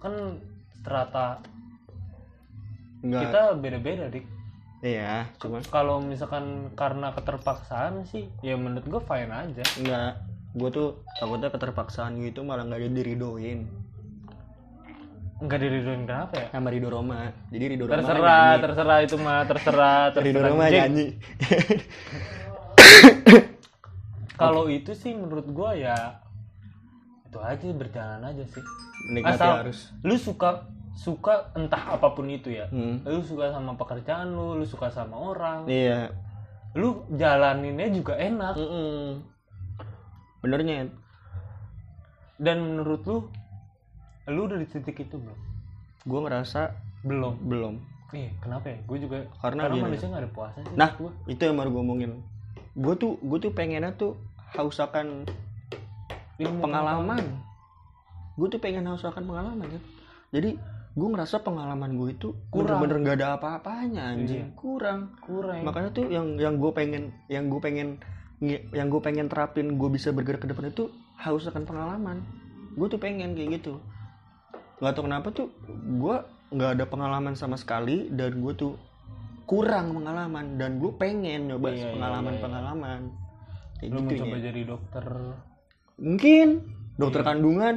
kan 0.04 0.36
strata 0.76 1.40
enggak 3.00 3.32
kita 3.32 3.42
beda-beda 3.56 4.12
dik. 4.12 4.28
Iya 4.84 5.32
cuma 5.40 5.64
kalau 5.72 6.04
misalkan 6.04 6.68
karena 6.76 7.16
keterpaksaan 7.16 8.04
sih 8.04 8.28
ya 8.44 8.60
menurut 8.60 8.84
gue 8.84 9.00
fine 9.08 9.32
aja. 9.32 9.64
Enggak 9.80 10.20
gue 10.52 10.68
tuh 10.68 10.88
takutnya 11.16 11.48
keterpaksaan 11.48 12.20
gitu 12.20 12.44
malah 12.44 12.68
nggak 12.68 12.92
diridoin 12.92 13.68
nggak 15.36 15.58
diridoin 15.60 16.08
kenapa 16.08 16.34
ya? 16.40 16.48
Sama 16.48 16.72
Rido 16.72 16.88
Roma. 16.88 17.28
Jadi 17.52 17.76
Rido 17.76 17.84
Roma 17.84 18.00
terserah 18.00 18.40
nyanyi. 18.40 18.62
terserah 18.64 18.98
itu 19.04 19.16
mah 19.20 19.40
terserah 19.44 20.00
Rido 20.24 20.40
terserah 20.40 20.48
Roma 20.48 20.64
Jik. 20.72 20.80
nyanyi. 20.80 21.06
Kalau 24.40 24.64
itu 24.68 24.92
sih 24.96 25.12
menurut 25.12 25.48
gue 25.48 25.70
ya 25.80 25.96
itu 27.28 27.38
aja 27.40 27.66
berjalan 27.76 28.20
aja 28.24 28.44
sih. 28.48 28.64
Menikmati 29.12 29.36
asal 29.36 29.52
harus 29.60 29.92
lu 30.00 30.16
suka 30.16 30.64
suka 30.96 31.52
entah 31.52 32.00
apa 32.00 32.16
pun 32.16 32.24
itu 32.32 32.56
ya. 32.56 32.72
Hmm. 32.72 33.04
lu 33.04 33.20
suka 33.20 33.52
sama 33.52 33.76
pekerjaan 33.76 34.32
lu 34.32 34.56
lu 34.56 34.64
suka 34.64 34.88
sama 34.88 35.20
orang. 35.20 35.68
Iya. 35.68 36.16
Lu 36.72 37.04
jalaninnya 37.12 37.92
juga 37.92 38.16
enak. 38.16 38.56
Mm-mm. 38.56 39.20
benernya. 40.40 40.88
Dan 42.40 42.56
menurut 42.64 43.04
lu 43.04 43.28
lu 44.26 44.40
udah 44.44 44.56
di 44.56 44.66
titik 44.66 44.96
itu 45.00 45.16
belum 45.16 45.38
gue 46.02 46.20
ngerasa 46.20 46.60
belum 47.02 47.34
belum 47.42 47.74
Iya, 48.06 48.30
kenapa 48.38 48.70
ya? 48.70 48.78
Gue 48.86 49.02
juga 49.02 49.18
Karena 49.42 49.66
karena 49.66 49.82
manusia 49.82 50.06
nggak 50.06 50.22
ada 50.22 50.30
puasa 50.30 50.58
sih. 50.62 50.78
Nah. 50.78 50.94
gua. 50.94 51.10
itu 51.26 51.42
yang 51.42 51.58
baru 51.58 51.68
gue 51.68 51.82
omongin 51.82 52.10
gue 52.72 52.94
tuh 52.94 53.18
gue 53.18 53.38
tuh 53.40 53.50
pengennya 53.50 53.90
tuh 53.92 54.14
haus 54.52 54.78
akan 54.78 55.26
Ilmu 56.36 56.60
pengalaman 56.60 57.24
gue 58.36 58.46
tuh 58.46 58.60
pengen 58.60 58.86
haus 58.86 59.02
akan 59.02 59.24
pengalaman 59.24 59.66
kan 59.66 59.82
jadi 60.28 60.54
gue 60.92 61.08
ngerasa 61.08 61.40
pengalaman 61.40 61.92
gue 61.94 62.08
itu 62.10 62.28
Kurang. 62.46 62.78
bener-bener 62.78 62.96
gak 63.02 63.16
ada 63.18 63.28
apa-apanya 63.34 64.12
anjing 64.12 64.44
Iya. 64.44 64.54
kurang 64.54 65.16
kurang 65.18 65.64
makanya 65.64 65.90
tuh 65.90 66.06
yang 66.06 66.36
yang 66.36 66.54
gue 66.56 66.70
pengen 66.70 67.10
yang 67.26 67.48
gue 67.48 67.58
pengen 67.58 67.98
nge- 68.38 68.70
yang 68.70 68.86
gue 68.86 69.00
pengen 69.00 69.26
terapin 69.26 69.74
gue 69.74 69.88
bisa 69.88 70.08
bergerak 70.10 70.40
ke 70.40 70.48
depan 70.48 70.68
itu 70.68 70.92
haus 71.16 71.42
akan 71.44 71.64
pengalaman 71.64 72.22
gue 72.70 72.86
tuh 72.86 73.00
pengen 73.00 73.32
kayak 73.32 73.58
gitu 73.58 73.80
nggak 74.76 74.92
tahu 74.92 75.04
kenapa 75.04 75.28
tuh 75.30 75.48
gue 75.68 76.16
nggak 76.48 76.70
ada 76.76 76.84
pengalaman 76.84 77.32
sama 77.32 77.56
sekali 77.56 78.08
dan 78.08 78.36
gue 78.36 78.52
tuh 78.52 78.72
kurang 79.44 79.92
pengalaman 79.92 80.56
dan 80.56 80.76
gue 80.76 80.92
pengen 80.92 81.48
nyoba 81.48 81.70
Iya, 81.70 81.78
iya, 81.78 81.92
pengalaman 81.92 82.32
iya. 82.32 82.42
pengalaman 82.42 83.00
kayak 83.76 83.88
lu 83.88 83.98
gitu 83.98 84.04
mau 84.06 84.20
coba 84.20 84.36
ya. 84.36 84.42
jadi 84.44 84.60
dokter 84.64 85.04
mungkin 85.96 86.48
dokter 86.94 87.20
Iya. 87.20 87.26
kandungan 87.26 87.76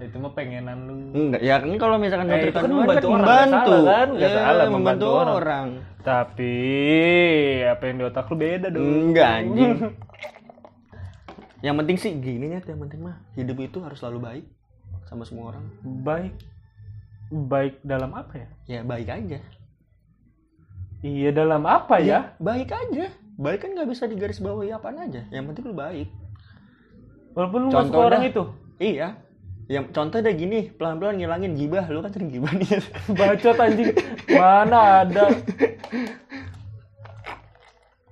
itu 0.00 0.16
mah 0.16 0.32
pengenan 0.32 0.78
lu 0.80 0.94
enggak 1.12 1.42
ya 1.42 1.54
kan 1.58 1.70
kalau 1.76 1.96
misalkan 1.96 2.26
Eh, 2.26 2.32
dokter 2.32 2.46
itu 2.46 2.54
kan 2.54 2.62
kandungan 2.62 2.80
membantu 2.80 3.06
kan 3.06 3.12
orang, 3.12 3.20
nggak 3.20 3.36
membantu 3.44 3.70
salah 3.70 3.84
kan? 3.84 4.08
Iya, 4.10 4.28
salah, 4.30 4.64
membantu 4.64 4.72
membantu 4.72 5.06
orang. 5.10 5.36
orang 5.36 5.68
tapi 6.00 6.56
apa 7.62 7.82
yang 7.84 7.96
di 7.96 8.04
otak 8.06 8.24
lu 8.24 8.36
beda 8.38 8.66
dong 8.70 8.84
Enggak 8.88 9.28
anjing. 9.36 9.72
yang 11.66 11.74
penting 11.76 11.96
sih 11.96 12.12
gini 12.16 12.46
ya, 12.50 12.60
yang 12.64 12.80
penting 12.80 13.00
mah 13.02 13.20
hidup 13.34 13.56
itu 13.60 13.78
harus 13.78 14.00
selalu 14.00 14.18
baik 14.22 14.44
sama 15.06 15.22
semua 15.22 15.50
orang. 15.50 15.64
baik 15.82 16.34
baik 17.30 17.74
dalam 17.80 18.10
apa 18.10 18.34
ya 18.36 18.48
Ya 18.66 18.80
baik 18.82 19.06
aja. 19.06 19.38
iya 21.00 21.30
dalam 21.30 21.62
apa 21.62 21.96
ya 21.98 22.34
Baik 22.36 22.70
aja. 22.70 23.08
Baik 23.36 23.62
kan 23.62 23.72
nggak 23.72 23.88
bisa 23.88 24.04
digaris 24.04 24.36
bawahi 24.36 24.68
apaan 24.68 25.00
aja. 25.00 25.24
Yang 25.28 25.44
penting 25.48 25.64
lu 25.64 25.74
baik. 25.74 26.08
walaupun 27.30 27.60
lu 27.60 27.68
masuk 27.68 27.76
Contoh 27.88 28.00
orang 28.04 28.22
itu 28.24 28.42
Iya. 28.76 29.08
Yang 29.64 29.94
contoh 29.94 30.18
deh 30.18 30.34
gini, 30.34 30.66
pelan-pelan 30.68 31.14
ngilangin 31.14 31.54
gibah. 31.54 31.86
Lu 31.86 32.02
kan 32.02 32.10
sering 32.10 32.28
gibah 32.28 32.50
nih. 32.50 32.82
bacot 33.14 33.54
anjing 33.56 33.94
mana 34.28 34.78
ada 35.00 35.30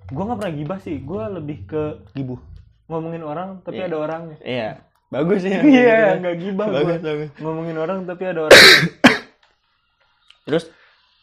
gua 0.09 0.23
nggak 0.25 0.39
pernah 0.39 0.55
gibah 0.55 0.79
sih 0.79 0.97
gua 0.99 1.29
lebih 1.29 1.67
ke 1.67 1.83
Gibuh. 2.15 2.41
ngomongin 2.89 3.21
orang 3.21 3.61
tapi 3.61 3.77
Iya. 3.77 3.87
ada 3.87 3.97
orangnya 3.99 4.37
Iya. 4.41 4.71
Bagus 5.09 5.41
ya. 5.41 5.65
iya 5.65 6.21
nggak 6.21 6.37
gibah 6.37 6.67
gua. 6.69 6.77
Bagus, 6.85 7.01
bagus. 7.01 7.31
ngomongin 7.41 7.77
orang 7.81 8.05
tapi 8.05 8.29
ada 8.29 8.45
orangnya 8.45 8.77
Terus 10.49 10.65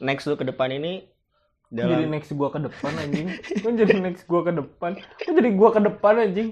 next 0.01 0.25
lu 0.25 0.37
ke 0.37 0.45
depan 0.45 0.73
ini 0.73 1.05
Kok 1.69 1.81
jadi 1.81 2.05
dalam 2.05 2.13
next 2.13 2.31
gua 2.33 2.49
ke 2.49 2.59
depan 2.61 2.93
anjing 2.97 3.27
Kok 3.61 3.73
jadi 3.77 3.95
next 4.01 4.23
gua 4.25 4.41
ke 4.45 4.51
depan 4.53 4.91
Kok 4.97 5.31
jadi 5.37 5.49
gua 5.53 5.69
ke 5.73 5.81
depan 5.85 6.13
anjing 6.21 6.49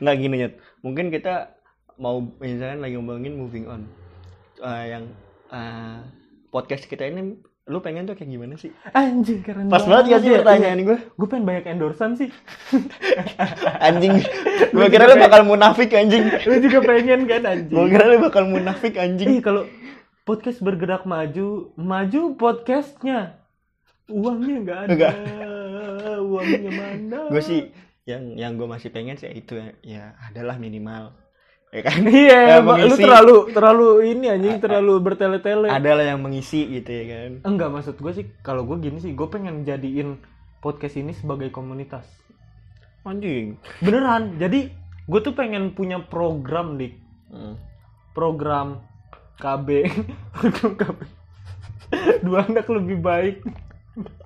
nggak 0.00 0.16
gini 0.18 0.34
Nyet. 0.40 0.54
Mungkin 0.84 1.08
kita 1.12 1.54
mau 2.00 2.20
misalkan 2.42 2.82
lagi 2.82 2.98
ngomongin 2.98 3.34
moving 3.38 3.66
on. 3.70 3.86
Eh, 4.60 4.84
yang 4.90 5.04
eh, 5.52 5.98
podcast 6.50 6.86
kita 6.86 7.06
ini 7.06 7.38
lu 7.64 7.80
pengen 7.80 8.04
tuh 8.04 8.12
kayak 8.12 8.28
gimana 8.28 8.54
sih? 8.60 8.68
Anjing 8.92 9.40
keren 9.40 9.72
Pas 9.72 9.80
banget 9.88 10.04
gak 10.12 10.20
sih 10.20 10.30
pertanyaan 10.36 10.78
gue? 10.84 10.98
Gue 11.16 11.28
pengen 11.32 11.48
banyak 11.48 11.64
endorsan 11.64 12.12
sih 12.12 12.28
Anjing. 13.88 14.20
Gue 14.68 14.86
kira 14.92 15.08
lu 15.08 15.16
bakal 15.16 15.48
munafik 15.48 15.96
anjing. 15.96 16.28
Lu 16.44 16.60
juga 16.60 16.84
pengen 16.84 17.24
kan 17.24 17.40
Gue 17.40 17.48
anjing 17.48 17.88
kira 17.88 18.04
lu 18.12 18.16
bakal 18.20 18.44
munafik 18.52 19.00
anjing. 19.00 19.40
Ih 19.40 19.40
kalau 19.40 19.64
podcast 20.28 20.60
bergerak 20.60 21.08
maju 21.08 21.72
Maju 21.80 22.36
podcastnya 22.36 23.40
Uangnya 24.12 24.56
nggak 24.60 24.78
ada 24.84 24.92
Nggak. 24.92 25.14
Uangnya 26.20 26.70
mana 26.76 27.18
Gue 27.32 27.40
sih 27.40 27.72
yang 28.04 28.36
yang 28.36 28.60
gue 28.60 28.68
masih 28.68 28.92
pengen 28.92 29.16
sih 29.16 29.32
itu 29.32 29.56
ya, 29.56 29.72
ya 29.80 30.04
adalah 30.28 30.60
minimal. 30.60 31.16
Ya 31.74 31.80
kan? 31.82 32.06
Iya, 32.22 32.38
Ya, 32.38 32.56
Mbak, 32.60 32.76
lu 32.76 32.86
mengisi. 32.86 33.02
terlalu 33.02 33.36
terlalu 33.50 33.86
ini 34.06 34.26
anjing 34.28 34.56
terlalu 34.56 34.94
bertele-tele. 35.02 35.66
Adalah 35.66 36.06
yang 36.06 36.22
mengisi 36.22 36.70
gitu 36.70 36.86
ya 36.86 37.04
kan. 37.04 37.30
Enggak 37.42 37.68
maksud 37.68 37.98
gue 37.98 38.12
sih 38.14 38.26
kalau 38.40 38.62
gue 38.62 38.78
gini 38.78 38.96
sih 38.96 39.10
gue 39.10 39.26
pengen 39.26 39.62
jadiin 39.62 40.22
podcast 40.60 40.94
ini 40.94 41.10
sebagai 41.10 41.50
komunitas. 41.50 42.06
Anjing. 43.02 43.58
Beneran. 43.80 44.38
Jadi 44.38 44.70
gue 45.04 45.20
tuh 45.20 45.34
pengen 45.34 45.70
punya 45.70 45.98
program 46.00 46.78
dik 46.78 47.02
Hmm. 47.26 47.58
program 48.14 48.78
KB 49.34 49.90
program 50.38 50.72
KB 50.78 50.98
dua 52.22 52.46
anak 52.46 52.70
lebih 52.70 53.02
baik 53.02 53.42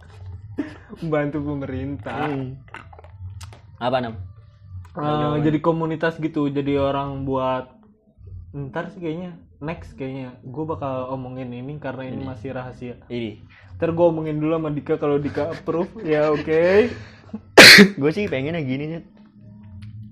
membantu 1.00 1.40
pemerintah 1.40 2.28
Hmm. 2.28 2.60
Apa 3.78 3.96
nam? 3.98 4.14
Eh, 4.98 5.36
jadi 5.46 5.58
komunitas 5.62 6.18
gitu 6.18 6.50
jadi 6.50 6.82
orang 6.82 7.22
buat 7.22 7.70
ntar 8.50 8.90
sih 8.90 8.98
kayaknya 8.98 9.38
next 9.62 9.94
kayaknya. 9.94 10.34
Gue 10.42 10.66
bakal 10.66 11.14
omongin 11.14 11.54
ini 11.54 11.78
karena 11.78 12.10
ini 12.10 12.26
masih 12.26 12.54
rahasia. 12.54 12.98
Ini. 13.06 13.38
ntar 13.78 13.94
gue 13.94 14.06
omongin 14.10 14.42
dulu 14.42 14.58
sama 14.58 14.70
Dika 14.74 14.98
kalau 14.98 15.22
Dika 15.22 15.54
approve. 15.54 15.90
Ya 16.02 16.34
oke. 16.34 16.90
Gue 18.00 18.10
sih 18.10 18.26
pengennya 18.26 18.58
gini 18.64 18.84
nih 18.90 19.02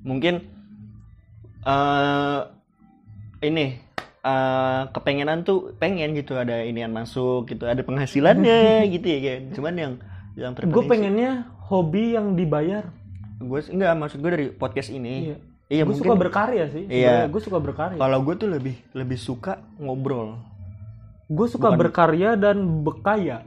mungkin 0.06 0.34
eh 1.66 2.40
ini 3.42 3.82
eh 4.22 4.82
kepengenan 4.94 5.42
tuh 5.42 5.74
pengen 5.82 6.14
gitu 6.14 6.38
ada 6.38 6.62
inian 6.62 6.94
masuk 6.94 7.50
gitu 7.50 7.66
ada 7.66 7.82
penghasilannya 7.82 8.86
gitu 8.94 9.06
ya 9.10 9.18
kan 9.18 9.42
cuman 9.50 9.74
yang 9.74 9.92
yang 10.38 10.52
gue 10.54 10.84
pengennya 10.86 11.50
hobi 11.66 12.14
yang 12.14 12.38
dibayar 12.38 12.86
gue 13.36 13.60
enggak 13.68 13.92
maksud 13.94 14.18
gue 14.18 14.30
dari 14.32 14.46
podcast 14.48 14.88
ini. 14.88 15.32
Iya. 15.32 15.36
Iya 15.66 15.82
gue 15.82 15.90
mungkin 15.90 16.06
suka 16.06 16.14
berkarya 16.14 16.64
sih 16.70 16.84
Iya. 16.86 17.26
gue 17.26 17.40
suka 17.42 17.58
berkarya. 17.58 17.98
Kalau 17.98 18.18
gue 18.22 18.34
tuh 18.38 18.48
lebih 18.48 18.76
lebih 18.94 19.18
suka 19.18 19.58
ngobrol. 19.76 20.38
Gue 21.26 21.50
suka 21.50 21.74
berkarya 21.74 22.38
dan 22.38 22.86
bekaya. 22.86 23.42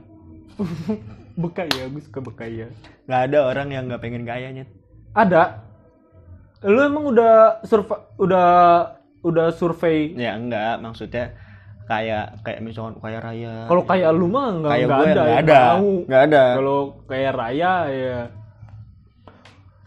Bekaya 1.40 1.88
gue 1.88 2.02
suka 2.04 2.20
bekaya. 2.20 2.68
Nggak 3.08 3.20
ada 3.32 3.38
orang 3.48 3.68
yang 3.72 3.84
nggak 3.88 4.02
pengen 4.04 4.28
kayanya. 4.28 4.68
Ada. 5.16 5.64
Lu 6.68 6.76
emang 6.84 7.08
udah 7.08 7.64
survei 7.64 7.96
udah 8.20 8.48
udah 9.24 9.46
survei? 9.56 10.12
Ya 10.12 10.36
enggak 10.36 10.76
maksudnya 10.84 11.32
kayak 11.88 12.44
kayak 12.44 12.60
misalkan 12.60 13.00
kaya 13.00 13.18
raya. 13.24 13.64
Kalau 13.64 13.82
kayak 13.88 14.10
lu 14.12 14.28
mah 14.28 14.60
nggak 14.60 14.70
kayak 14.70 14.84
nggak 14.86 14.98
gue 15.00 15.06
ada 15.08 15.16
nggak 15.16 15.30
yang 15.32 15.40
ada. 15.40 15.60
mau. 15.72 15.90
nggak 16.04 16.22
ada. 16.28 16.44
Kalau 16.60 16.80
kayak 17.08 17.32
raya 17.32 17.72
ya 17.88 18.18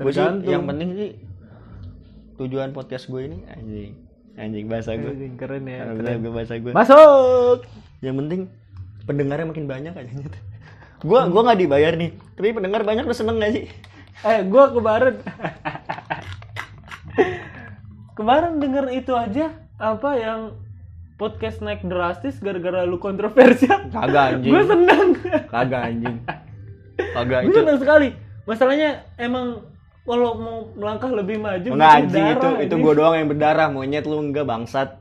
gue 0.03 0.13
sih 0.13 0.51
yang 0.51 0.63
penting 0.67 0.89
sih 0.93 1.11
tujuan 2.37 2.75
podcast 2.75 3.07
gue 3.07 3.21
ini 3.23 3.39
anjing. 3.47 3.93
Anjing 4.33 4.65
bahasa 4.65 4.97
gue 4.97 5.13
Anjing, 5.13 5.37
keren 5.37 5.69
ya 5.69 5.85
Karena 5.85 6.01
keren. 6.01 6.17
gue 6.25 6.33
bahasa 6.33 6.53
gue 6.57 6.71
masuk! 6.73 7.57
Yang 8.01 8.15
penting 8.25 8.41
pendengarnya 9.05 9.45
makin 9.45 9.65
banyak 9.69 9.93
aja 9.93 10.09
gitu 10.09 10.39
gue 11.07 11.19
gua 11.19 11.41
nggak 11.43 11.59
dibayar 11.59 11.93
nih 11.99 12.15
tapi 12.39 12.55
pendengar 12.55 12.81
banyak 12.87 13.03
lu 13.03 13.11
seneng 13.11 13.37
gak 13.37 13.51
sih? 13.53 13.65
Eh 14.23 14.39
gue 14.47 14.63
kemarin 14.71 15.19
kemarin 18.15 18.61
denger 18.63 18.85
itu 18.95 19.13
aja 19.13 19.51
apa 19.77 20.09
yang 20.15 20.39
podcast 21.19 21.61
naik 21.61 21.85
drastis 21.85 22.39
gara-gara 22.41 22.87
lu 22.87 22.97
kontroversial. 22.97 23.89
Kagak 23.91 24.39
anjing. 24.39 24.53
Gue 24.53 24.63
seneng. 24.65 25.07
Kagak 25.49 25.81
anjing. 25.93 26.15
Kagak 27.15 27.39
gue 27.45 27.51
itu 27.51 27.59
seneng 27.61 27.77
sekali. 27.79 28.07
Masalahnya 28.43 28.89
emang 29.15 29.63
kalau 30.03 30.35
mau 30.35 30.57
melangkah 30.75 31.11
lebih 31.11 31.39
maju 31.39 31.67
enggak 31.71 31.95
anjing 32.03 32.25
itu 32.35 32.49
itu 32.67 32.75
gue 32.75 32.93
doang 32.93 33.15
yang 33.15 33.27
berdarah 33.31 33.67
monyet 33.71 34.03
lu 34.03 34.19
enggak 34.19 34.43
bangsat. 34.43 34.99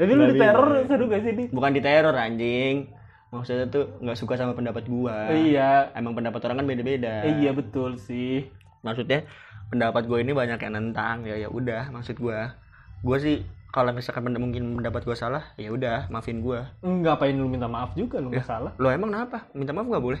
Tapi 0.00 0.10
lu 0.16 0.32
diteror 0.32 0.86
seru 0.88 1.04
gak 1.10 1.22
sih 1.26 1.32
di 1.36 1.44
bukan 1.52 1.70
di 1.76 1.80
teror 1.82 2.16
anjing. 2.16 2.88
Maksudnya 3.30 3.70
tuh 3.70 3.94
nggak 4.02 4.18
suka 4.18 4.34
sama 4.34 4.58
pendapat 4.58 4.90
gua. 4.90 5.30
Iya. 5.30 5.94
Emang 5.94 6.18
pendapat 6.18 6.42
orang 6.50 6.62
kan 6.62 6.66
beda-beda. 6.66 7.22
Eh, 7.22 7.38
iya 7.38 7.54
betul 7.54 7.94
sih. 7.94 8.48
Maksudnya 8.82 9.22
pendapat 9.70 10.10
gue 10.10 10.18
ini 10.18 10.34
banyak 10.34 10.58
yang 10.58 10.74
nentang 10.74 11.22
ya 11.22 11.38
ya 11.38 11.46
udah 11.46 11.94
maksud 11.94 12.18
gua. 12.18 12.58
Gue 13.06 13.16
sih 13.22 13.36
kalau 13.70 13.94
misalkan 13.94 14.26
penda- 14.26 14.42
mungkin 14.42 14.74
pendapat 14.82 15.06
gue 15.06 15.14
salah 15.14 15.54
ya 15.54 15.70
udah 15.70 16.10
maafin 16.10 16.42
gue 16.42 16.58
ngapain 16.82 17.38
lu 17.38 17.46
minta 17.46 17.70
maaf 17.70 17.94
juga 17.94 18.18
lu 18.18 18.34
nggak 18.34 18.42
salah. 18.42 18.74
Lo 18.82 18.90
emang 18.90 19.14
kenapa? 19.14 19.46
Minta 19.54 19.70
maaf 19.70 19.86
nggak 19.86 20.02
boleh? 20.02 20.20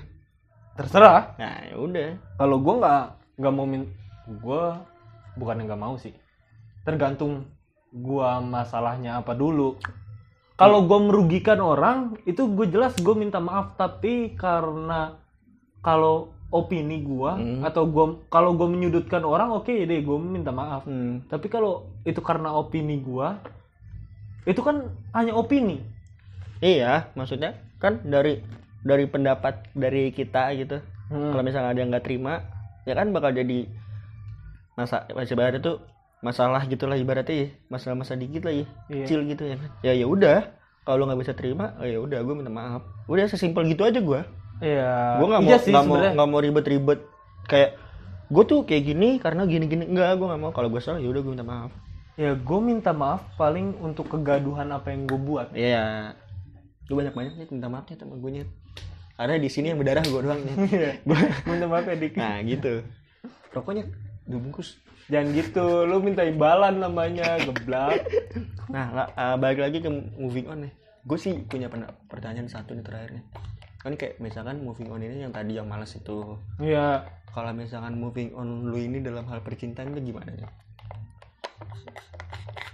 Terserah. 0.78 1.34
Nah 1.34 1.66
ya 1.66 1.74
udah. 1.74 2.08
Kalau 2.38 2.62
gue 2.62 2.74
nggak 2.78 3.02
nggak 3.42 3.52
mau 3.56 3.66
min 3.66 3.82
gue 4.26 4.62
bukan 5.36 5.58
yang 5.58 5.68
nggak 5.68 5.80
mau 5.80 5.94
sih 5.96 6.12
tergantung 6.82 7.46
gua 7.90 8.38
masalahnya 8.38 9.18
apa 9.18 9.32
dulu 9.32 9.76
kalau 10.54 10.84
gue 10.84 10.98
merugikan 11.00 11.58
orang 11.58 12.20
itu 12.24 12.44
gue 12.46 12.68
jelas 12.68 12.92
gue 12.94 13.14
minta 13.14 13.40
maaf 13.40 13.74
tapi 13.74 14.34
karena 14.34 15.16
kalau 15.80 16.30
opini 16.50 17.00
gua 17.00 17.38
Hmm. 17.38 17.62
atau 17.62 17.86
gua 17.86 18.18
kalau 18.26 18.52
gue 18.52 18.66
menyudutkan 18.66 19.22
orang 19.22 19.54
oke 19.54 19.70
deh 19.70 20.00
gue 20.02 20.18
minta 20.18 20.50
maaf 20.50 20.82
Hmm. 20.84 21.22
tapi 21.26 21.46
kalau 21.46 21.88
itu 22.02 22.18
karena 22.20 22.52
opini 22.52 22.98
gua 22.98 23.38
itu 24.44 24.60
kan 24.60 24.88
hanya 25.12 25.32
opini 25.32 25.80
iya 26.60 27.08
maksudnya 27.14 27.54
kan 27.78 28.02
dari 28.02 28.42
dari 28.82 29.04
pendapat 29.06 29.68
dari 29.72 30.10
kita 30.10 30.52
gitu 30.56 30.78
Hmm. 31.10 31.32
kalau 31.32 31.42
misalnya 31.42 31.70
ada 31.70 31.80
yang 31.80 31.90
nggak 31.90 32.06
terima 32.06 32.44
ya 32.82 32.94
kan 32.94 33.10
bakal 33.10 33.30
jadi 33.30 33.66
masa 34.80 34.96
masa 35.10 35.30
ibaratnya 35.30 35.60
tuh 35.60 35.76
masalah 36.20 36.62
gitulah 36.64 36.94
ibaratnya 36.94 37.36
ya 37.36 37.48
masalah-masa 37.68 38.12
dikit 38.14 38.42
lah 38.42 38.54
ya 38.54 38.64
Iya. 38.86 39.04
kecil 39.04 39.20
gitu 39.24 39.42
ya 39.42 39.56
kan 39.56 39.70
ya 39.80 39.92
ya 39.94 40.06
udah 40.06 40.38
kalau 40.82 41.04
nggak 41.04 41.20
bisa 41.20 41.32
terima 41.32 41.76
oh 41.76 41.84
ya 41.84 41.98
udah 41.98 42.18
gue 42.18 42.34
minta 42.34 42.48
maaf 42.48 42.82
udah 43.06 43.24
sesimpel 43.24 43.64
gitu 43.66 43.82
aja 43.82 43.98
gue 43.98 44.20
Iya. 44.60 45.16
gue 45.16 45.26
nggak 45.26 45.40
mau 45.40 45.48
Iya 45.48 45.58
nggak 45.62 45.84
mau 45.84 45.96
nggak 45.96 46.28
mau 46.28 46.38
ribet-ribet 46.38 47.00
kayak 47.46 47.70
gue 48.26 48.44
tuh 48.44 48.62
kayak 48.62 48.84
gini 48.84 49.16
karena 49.16 49.42
gini-gini 49.42 49.84
enggak 49.84 50.14
gue 50.14 50.26
nggak 50.26 50.40
mau 50.40 50.50
kalau 50.50 50.68
gue 50.68 50.78
salah 50.78 50.98
ya 50.98 51.08
udah 51.08 51.20
gue 51.20 51.32
minta 51.32 51.44
maaf 51.44 51.72
Ya 52.14 52.36
gue 52.36 52.58
minta 52.60 52.92
maaf 52.92 53.24
paling 53.34 53.80
untuk 53.80 54.04
kegaduhan 54.06 54.68
apa 54.68 54.92
yang 54.92 55.08
gue 55.08 55.16
buat. 55.16 55.56
Iya. 55.56 56.12
Lu 56.84 57.00
banyak 57.00 57.16
banyak 57.16 57.32
nih 57.34 57.48
minta 57.48 57.64
maafnya 57.66 57.96
sama 57.96 58.12
gue 58.12 58.30
nyet. 58.30 58.48
Karena 59.16 59.40
di 59.40 59.48
sini 59.48 59.72
yang 59.72 59.80
berdarah 59.80 60.04
gue 60.04 60.20
doang 60.20 60.36
nih. 60.38 60.56
Iya. 60.68 60.90
Gua- 61.00 61.32
minta 61.48 61.64
maaf 61.64 61.88
ya 61.88 61.96
Dik. 61.96 62.20
nah 62.20 62.36
gitu. 62.44 62.84
Rokoknya 63.50 63.88
dua 64.26 64.40
bungkus. 64.40 64.80
Jangan 65.10 65.34
gitu, 65.34 65.66
lu 65.90 65.98
minta 66.04 66.22
imbalan 66.22 66.78
namanya, 66.78 67.40
geblak. 67.42 68.06
Nah 68.70 69.10
uh, 69.10 69.36
balik 69.40 69.58
lagi 69.58 69.78
ke 69.82 69.90
moving 69.90 70.46
on 70.46 70.68
nih. 70.68 70.72
Gue 71.02 71.18
sih 71.18 71.34
punya 71.48 71.66
pertanyaan 72.06 72.46
satu 72.46 72.76
nih 72.76 72.84
terakhir 72.84 73.10
nih. 73.18 73.24
Kan 73.80 73.96
kayak 73.96 74.20
misalkan 74.20 74.60
moving 74.60 74.92
on 74.92 75.00
ini 75.00 75.24
yang 75.24 75.32
tadi 75.32 75.56
yang 75.56 75.66
malas 75.66 75.96
itu. 75.96 76.36
Iya. 76.60 77.08
Kalau 77.30 77.50
misalkan 77.54 77.96
moving 77.98 78.34
on 78.38 78.68
lu 78.68 78.78
ini 78.78 79.02
dalam 79.02 79.26
hal 79.30 79.40
percintaan 79.42 79.94
itu 79.94 80.12
gimana 80.12 80.30
ya? 80.34 80.48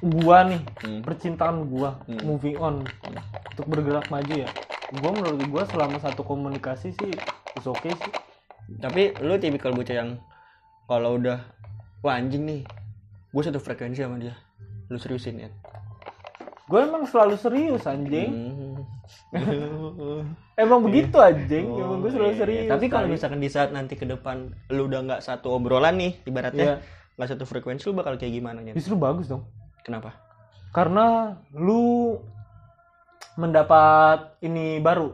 Gua 0.05 0.45
nih, 0.45 0.61
Hmm. 0.85 1.01
percintaan 1.01 1.73
gua, 1.73 2.05
Hmm. 2.05 2.21
moving 2.21 2.61
on 2.61 2.85
untuk 3.53 3.65
bergerak 3.65 4.13
maju 4.13 4.35
ya. 4.45 4.51
Gua 5.01 5.11
menurut 5.13 5.41
gua 5.49 5.65
selama 5.65 5.97
satu 6.01 6.21
komunikasi 6.21 6.93
sih 6.93 7.13
is 7.57 7.65
okay 7.65 7.97
sih. 7.97 8.13
Tapi 8.77 9.17
lu 9.25 9.41
tipikal 9.41 9.73
bocah 9.73 9.97
yang 10.05 10.21
kalau 10.87 11.19
udah 11.19 11.43
wah 12.03 12.15
anjing 12.15 12.47
nih, 12.47 12.61
gue 13.35 13.43
satu 13.43 13.59
frekuensi 13.59 14.03
sama 14.03 14.23
dia. 14.23 14.35
Lu 14.87 14.99
seriusin 14.99 15.43
ya? 15.43 15.51
Gue 16.67 16.83
emang 16.83 17.07
selalu 17.07 17.35
serius 17.39 17.87
anjing. 17.87 18.31
Hmm. 18.31 18.75
Emang 20.57 20.81
begitu 20.83 21.21
anjing. 21.21 21.69
Oh, 21.69 21.79
emang 21.79 21.99
gue 22.03 22.11
selalu 22.11 22.33
iya. 22.33 22.41
serius. 22.43 22.71
Tapi 22.73 22.87
kalau 22.89 23.07
misalkan 23.07 23.39
di 23.45 23.51
saat 23.53 23.71
nanti 23.77 23.95
ke 23.95 24.09
depan 24.09 24.51
lu 24.73 24.89
udah 24.89 25.05
nggak 25.05 25.23
satu 25.23 25.53
obrolan 25.53 25.95
nih, 26.01 26.17
Iya. 26.17 26.27
ibaratnya 26.27 26.71
nggak 27.15 27.29
satu 27.29 27.45
frekuensi, 27.45 27.87
lu 27.87 27.95
bakal 27.95 28.17
kayak 28.17 28.35
gimana 28.35 28.65
nya? 28.65 28.73
justru 28.73 28.97
bagus 28.97 29.29
dong. 29.29 29.45
Kenapa? 29.85 30.17
Karena 30.73 31.37
lu 31.53 32.17
mendapat 33.37 34.41
ini 34.41 34.81
baru. 34.81 35.13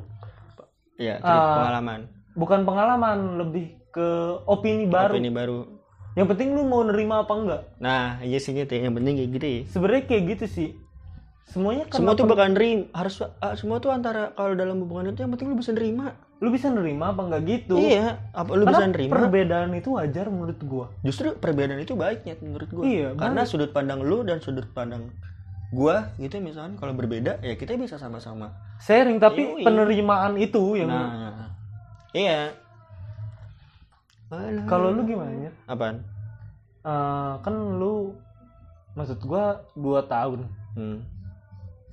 Iya, 0.96 1.18
cerita 1.18 1.42
Ah, 1.42 1.56
pengalaman, 1.58 2.00
Bukan 2.32 2.60
pengalaman, 2.62 3.18
lebih 3.42 3.81
ke 3.92 4.08
opini 4.48 4.88
baru. 4.88 5.14
ini 5.14 5.28
baru. 5.28 5.68
Yang 6.12 6.26
penting 6.36 6.48
lu 6.52 6.64
mau 6.64 6.84
nerima 6.84 7.24
apa 7.24 7.32
enggak. 7.32 7.62
Nah, 7.78 8.20
iya 8.20 8.36
sih 8.36 8.52
gitu. 8.52 8.68
Yang 8.68 9.00
penting 9.00 9.14
kayak 9.16 9.30
gitu 9.32 9.46
ya. 9.46 9.60
Sebenarnya 9.68 10.02
kayak 10.04 10.24
gitu 10.36 10.46
sih. 10.48 10.70
Semuanya 11.42 11.84
kan 11.84 12.00
Semua 12.00 12.14
tuh 12.14 12.24
bakal 12.24 12.54
nerima, 12.54 12.88
harus 12.94 13.18
ah, 13.20 13.52
semua 13.58 13.76
tuh 13.76 13.90
antara 13.90 14.30
kalau 14.32 14.54
dalam 14.54 14.78
hubungan 14.80 15.10
itu 15.10 15.20
yang 15.20 15.32
penting 15.32 15.52
lu 15.52 15.56
bisa 15.56 15.72
nerima. 15.72 16.16
lu 16.42 16.50
bisa 16.50 16.74
nerima 16.74 17.14
apa 17.14 17.22
enggak 17.22 17.42
gitu. 17.46 17.78
Iya, 17.78 18.18
apa 18.34 18.50
lu 18.50 18.66
Karena 18.66 18.74
bisa 18.74 18.84
nerima? 18.90 19.12
perbedaan 19.14 19.70
itu 19.72 19.88
wajar 19.94 20.26
menurut 20.26 20.58
gua. 20.66 20.86
Justru 21.06 21.38
perbedaan 21.38 21.78
itu 21.78 21.94
baiknya 21.94 22.34
menurut 22.42 22.66
gua. 22.66 22.82
Iya, 22.82 23.08
Karena 23.14 23.46
sudut 23.46 23.70
pandang 23.70 24.02
lu 24.02 24.26
dan 24.26 24.42
sudut 24.42 24.66
pandang 24.74 25.14
gua 25.70 26.10
gitu 26.18 26.36
misalkan 26.42 26.74
kalau 26.76 26.92
berbeda 26.92 27.38
ya 27.40 27.54
kita 27.54 27.78
bisa 27.78 27.94
sama-sama. 27.94 28.58
Sharing 28.82 29.22
tapi 29.22 29.40
Yoi. 29.40 29.62
penerimaan 29.62 30.34
itu 30.34 30.74
yang 30.74 30.90
Nah, 30.90 31.54
iya. 32.10 32.50
Kalau 34.64 34.88
lu 34.96 35.04
gimana 35.04 35.48
ya? 35.48 35.52
apaan? 35.68 36.00
Eh, 36.82 37.32
kan 37.44 37.54
lu 37.54 38.16
maksud 38.96 39.20
gua 39.28 39.60
dua 39.76 40.08
tahun. 40.08 40.48
Hmm. 40.72 41.04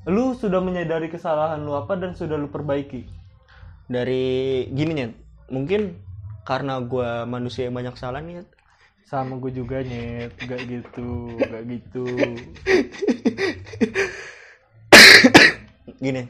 Lu 0.07 0.31
sudah 0.39 0.63
menyadari 0.63 1.11
kesalahan 1.11 1.59
lu 1.59 1.75
apa 1.75 1.99
dan 1.99 2.15
sudah 2.15 2.39
lu 2.39 2.47
perbaiki. 2.47 3.03
Dari 3.91 4.65
gini 4.71 4.91
nih, 4.95 5.11
mungkin 5.51 5.99
karena 6.47 6.79
gua 6.79 7.27
manusia 7.27 7.67
yang 7.67 7.75
banyak 7.75 7.99
salah 7.99 8.23
nih. 8.23 8.47
Sama 9.09 9.41
gue 9.41 9.49
juga 9.49 9.81
nyet, 9.81 10.37
gak 10.37 10.69
gitu, 10.69 11.33
gak 11.41 11.65
gitu. 11.65 12.05
Gini, 15.97 16.29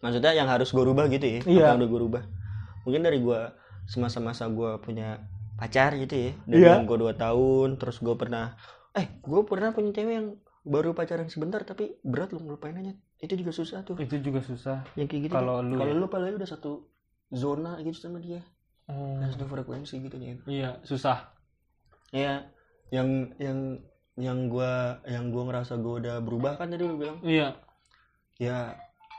maksudnya 0.00 0.32
yang 0.32 0.48
harus 0.48 0.72
gua 0.72 0.88
rubah 0.88 1.04
gitu 1.12 1.28
ya? 1.28 1.40
Iya. 1.44 1.64
Apa 1.68 1.70
yang 1.76 1.80
udah 1.84 1.90
gua 1.92 2.00
rubah? 2.00 2.22
Mungkin 2.88 3.04
dari 3.04 3.20
gua 3.20 3.52
semasa-masa 3.84 4.48
gua 4.48 4.78
punya 4.78 5.22
pacar 5.54 5.94
gitu 5.94 6.12
ya, 6.12 6.32
dari 6.44 6.60
Iya. 6.60 6.72
yang 6.74 6.84
gua 6.84 6.98
dua 7.00 7.14
tahun, 7.14 7.76
terus 7.76 7.98
gua 7.98 8.14
pernah, 8.14 8.58
eh, 8.92 9.06
gua 9.20 9.42
pernah 9.42 9.70
punya 9.70 9.92
cewek 9.92 10.14
yang 10.14 10.28
baru 10.62 10.92
pacaran 10.92 11.28
sebentar 11.28 11.60
tapi 11.60 12.00
berat 12.00 12.32
lu 12.32 12.40
ngelupainnya 12.40 12.96
itu 13.18 13.36
juga 13.36 13.52
susah 13.52 13.80
tuh 13.82 13.96
Itu 13.98 14.16
juga 14.18 14.40
susah. 14.40 14.80
yang 14.94 15.04
kayak 15.04 15.28
gitu 15.28 15.34
Kalau 15.34 15.60
Nyet. 15.60 15.68
lu 15.68 15.76
kalau 15.76 15.92
ya? 15.92 16.00
lu 16.00 16.06
padahal 16.08 16.34
udah 16.34 16.48
satu 16.48 16.88
zona 17.28 17.76
gitu 17.78 18.00
sama 18.00 18.16
dia 18.18 18.40
Hmm, 18.84 19.16
dan 19.16 19.28
satu 19.30 19.44
frekuensi 19.44 19.96
gitu 19.98 20.16
Nyet. 20.16 20.40
iya, 20.46 20.80
susah. 20.82 21.36
ya 22.10 22.48
yang 22.88 23.08
yang 23.36 23.76
yang 24.14 24.48
gua 24.48 25.04
yang 25.04 25.28
gua 25.28 25.52
ngerasa 25.52 25.76
gua 25.76 25.94
udah 25.98 26.16
berubah 26.20 26.56
kan 26.56 26.68
tadi 26.68 26.80
lu 26.80 26.96
bilang 26.96 27.20
Iya. 27.20 27.60
ya 28.34 28.72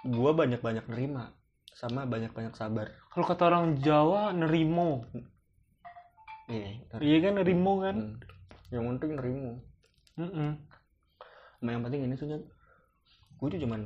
gua 0.04 0.34
banyak 0.34 0.60
banyak 0.60 0.86
nerima 0.88 1.30
sama 1.76 2.08
banyak 2.08 2.32
banyak 2.32 2.56
sabar 2.56 2.88
Kalau 3.12 3.26
kata 3.28 3.52
orang 3.52 3.76
Jawa 3.80 4.32
nerimo. 4.32 5.04
iya. 6.48 6.80
Iya 6.96 7.18
kan 7.20 7.34
nerimo 7.36 7.84
kan? 7.84 7.96
Hmm. 7.96 8.16
yang 8.72 8.84
penting 8.96 9.12
nerima 9.16 9.52
Mm-mm. 10.16 10.52
sama 11.60 11.70
yang 11.70 11.84
penting 11.84 12.02
ini 12.08 12.16
tuh 12.16 12.28
Nyet, 12.28 12.44
gua 13.38 13.48
tuh 13.48 13.60
cuman 13.62 13.82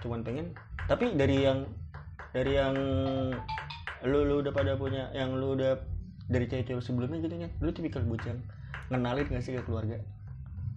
cuman 0.00 0.20
pengen 0.22 0.46
tapi 0.86 1.12
dari 1.12 1.44
yang 1.44 1.66
dari 2.30 2.56
yang 2.56 2.74
lu 4.02 4.18
lu 4.22 4.40
udah 4.40 4.52
pada 4.54 4.78
punya 4.78 5.10
yang 5.12 5.34
lu 5.34 5.54
udah 5.54 5.76
dari 6.26 6.46
cewek-cewek 6.46 6.82
sebelumnya 6.82 7.18
gitu 7.20 7.34
Nyet, 7.34 7.52
lu 7.58 7.70
tipikal 7.70 8.02
bocah 8.02 8.32
ngenalin 8.88 9.26
gak 9.26 9.42
sih 9.42 9.54
ke 9.54 9.62
keluarga 9.62 9.98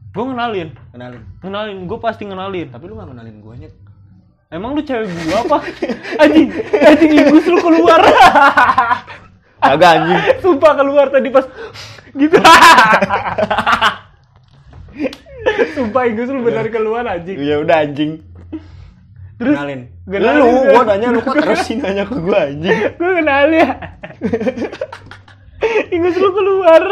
Gue 0.10 0.26
ngenalin, 0.26 0.74
kenalin 0.90 1.22
ngenalin, 1.46 1.78
gue 1.86 2.00
pasti 2.02 2.26
ngenalin. 2.26 2.74
tapi 2.74 2.90
lu 2.90 2.98
gak 2.98 3.10
kenalin 3.10 3.38
gua 3.40 3.54
nyet 3.54 3.74
Emang 4.50 4.74
lu 4.74 4.82
cewek 4.82 5.06
gua 5.30 5.46
apa? 5.46 5.58
anjing, 6.26 6.50
anjing 6.74 7.12
ingus 7.22 7.46
lu 7.46 7.62
keluar. 7.62 8.02
agak 9.62 9.90
anjing 9.94 10.20
Sumpah 10.42 10.74
keluar 10.74 11.06
tadi 11.14 11.30
pas 11.30 11.46
gitu. 12.18 12.34
Sumpah 15.78 16.04
ingus 16.10 16.34
lu 16.34 16.42
benar 16.42 16.66
keluar 16.66 17.06
anjing. 17.06 17.38
ya 17.38 17.62
udah 17.62 17.78
anjing 17.86 18.26
Terus 19.38 19.54
kenalin 19.54 19.82
kenalin 20.10 20.42
lu 20.42 20.46
gua. 20.50 20.66
gua 20.66 20.84
nanya 20.90 21.08
lu 21.14 21.20
kok 21.22 21.36
terus 21.38 21.60
sih 21.64 21.78
nanya 21.78 22.04
ke 22.10 22.18
gua 22.18 22.40
anjing 22.50 22.74
gue 22.90 23.12
kenal 23.22 23.48
ya. 23.54 23.70
ingus 25.94 26.16
lu 26.18 26.30
keluar. 26.34 26.84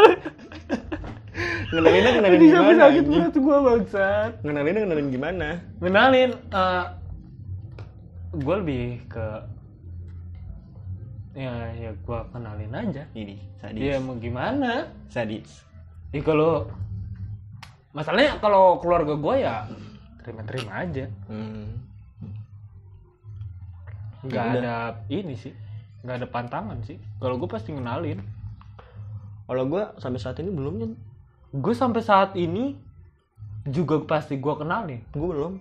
ngenalinnya 1.73 2.11
kenalin 2.21 2.37
Ini 2.37 2.45
gimana 2.53 2.69
sakit 2.69 2.85
anjing 2.85 3.07
banget 3.09 3.33
gua 3.41 3.57
bangsat. 3.65 4.31
ngenalinnya 4.45 4.81
kenalin 4.85 5.07
gimana 5.09 5.47
Kenalin 5.81 6.29
eh 6.53 6.85
gue 8.37 8.55
lebih 8.61 8.85
ke 9.09 9.25
ya 11.37 11.53
ya 11.73 11.91
gue 11.93 12.19
kenalin 12.33 12.73
aja. 12.73 13.03
ini 13.13 13.37
sadis 13.61 13.77
Iya 13.77 14.01
mau 14.01 14.17
gimana? 14.17 14.89
sadis 15.09 15.61
Ya 16.09 16.21
kalau 16.23 16.65
masalahnya 17.93 18.37
kalau 18.39 18.77
keluarga 18.81 19.13
gue 19.13 19.35
ya 19.41 19.65
terima-terima 20.23 20.71
aja. 20.85 21.05
hmm. 21.29 21.65
Nggak 24.27 24.43
Ya 24.43 24.51
udah. 24.51 24.59
ada 24.59 24.75
ini 25.07 25.33
sih, 25.37 25.53
nggak 26.03 26.15
ada 26.19 26.27
pantangan 26.27 26.79
sih. 26.83 26.97
Kalau 27.21 27.37
gue 27.37 27.47
pasti 27.47 27.71
ngenalin. 27.71 28.19
kalau 29.47 29.63
gua 29.63 29.95
sampai 29.95 30.19
saat 30.19 30.35
ini 30.43 30.51
belum. 30.51 30.91
Gue 31.55 31.71
sampai 31.71 32.03
saat 32.03 32.35
ini 32.35 32.75
juga 33.63 34.03
pasti 34.03 34.35
gue 34.35 34.53
kenalin. 34.59 34.99
gua 35.15 35.27
belum 35.31 35.53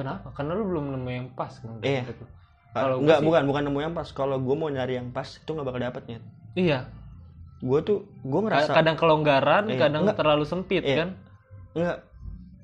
Kenapa? 0.00 0.32
Karena 0.32 0.52
lu 0.52 0.64
belum 0.66 0.84
nemu 0.90 1.08
yang 1.10 1.28
pas 1.30 1.52
kan. 1.52 1.76
Iya. 1.78 2.02
Kalau 2.70 2.96
enggak 2.98 3.18
sih- 3.18 3.26
bukan 3.26 3.42
bukan 3.44 3.62
nemu 3.62 3.78
yang 3.80 3.92
pas 3.92 4.08
kalau 4.08 4.36
gua 4.38 4.56
mau 4.56 4.68
nyari 4.68 4.96
yang 4.96 5.10
pas 5.10 5.28
itu 5.28 5.44
nggak 5.46 5.66
bakal 5.66 5.80
dapet 5.82 6.02
Nyet. 6.06 6.22
Iya. 6.54 6.78
gua 7.60 7.78
tuh 7.80 8.08
gua 8.22 8.40
ngerasa 8.42 8.72
Kadang 8.72 8.96
kelonggaran, 8.96 9.64
Iya, 9.66 9.76
kadang 9.78 10.02
enggak. 10.02 10.16
terlalu 10.16 10.44
sempit 10.44 10.80
Iya. 10.80 10.96
kan. 10.96 11.08
enggak 11.72 11.96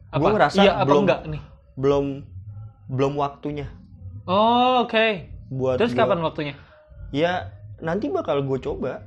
Apa? 0.09 0.19
Gua 0.19 0.31
ngerasa 0.33 0.59
iya 0.59 0.73
belum- 0.81 1.05
enggak 1.05 1.21
nih? 1.29 1.43
belum 1.77 2.05
belum 2.89 3.13
waktunya 3.15 3.67
Oh, 4.25 4.83
oke. 4.83 5.07
buat 5.49 5.77
Terus 5.77 5.93
gua- 5.93 6.01
kapan 6.03 6.19
waktunya? 6.21 6.55
ya 7.11 7.53
nanti 7.77 8.09
bakal 8.09 8.41
gue 8.41 8.59
coba 8.59 9.05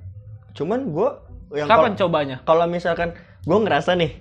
cuman 0.51 0.79
gue 0.87 1.09
yang 1.53 1.65
Kapan 1.65 1.91
kal- 1.91 1.99
cobanya? 1.99 2.37
kalau 2.43 2.63
misalkan 2.65 3.11
gue 3.41 3.57
ngerasa 3.57 3.91
nih 3.93 4.13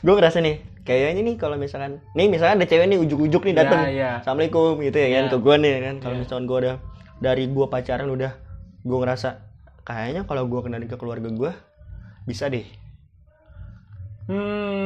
gue 0.00 0.14
ngerasa 0.14 0.38
nih 0.38 0.56
kayaknya 0.86 1.22
nih 1.24 1.36
kalau 1.36 1.56
misalkan 1.56 1.98
nih 2.12 2.26
misalkan 2.26 2.56
ada 2.56 2.64
cewek 2.64 2.86
nih 2.86 2.98
ujuk-ujuk 2.98 3.42
nih 3.42 3.54
dateng 3.54 3.80
Ya, 3.82 3.90
ya. 3.90 4.10
assalamualaikum 4.18 4.78
gitu 4.80 4.96
ya 4.96 5.08
kan 5.10 5.24
Ya. 5.24 5.28
ke 5.28 5.36
gue 5.36 5.54
nih 5.58 5.72
kan 5.82 5.94
kalau 5.98 6.14
Ya. 6.14 6.20
misalkan 6.22 6.44
gue 6.46 6.58
udah 6.60 6.76
dari 7.18 7.44
gue 7.46 7.66
pacaran 7.66 8.08
udah 8.08 8.32
gue 8.80 8.96
ngerasa 8.96 9.28
kayaknya 9.82 10.22
kalau 10.22 10.44
gue 10.44 10.60
kenalin 10.60 10.86
ke 10.86 10.94
keluarga 10.94 11.28
gue 11.28 11.50
bisa 12.24 12.46
deh 12.46 12.64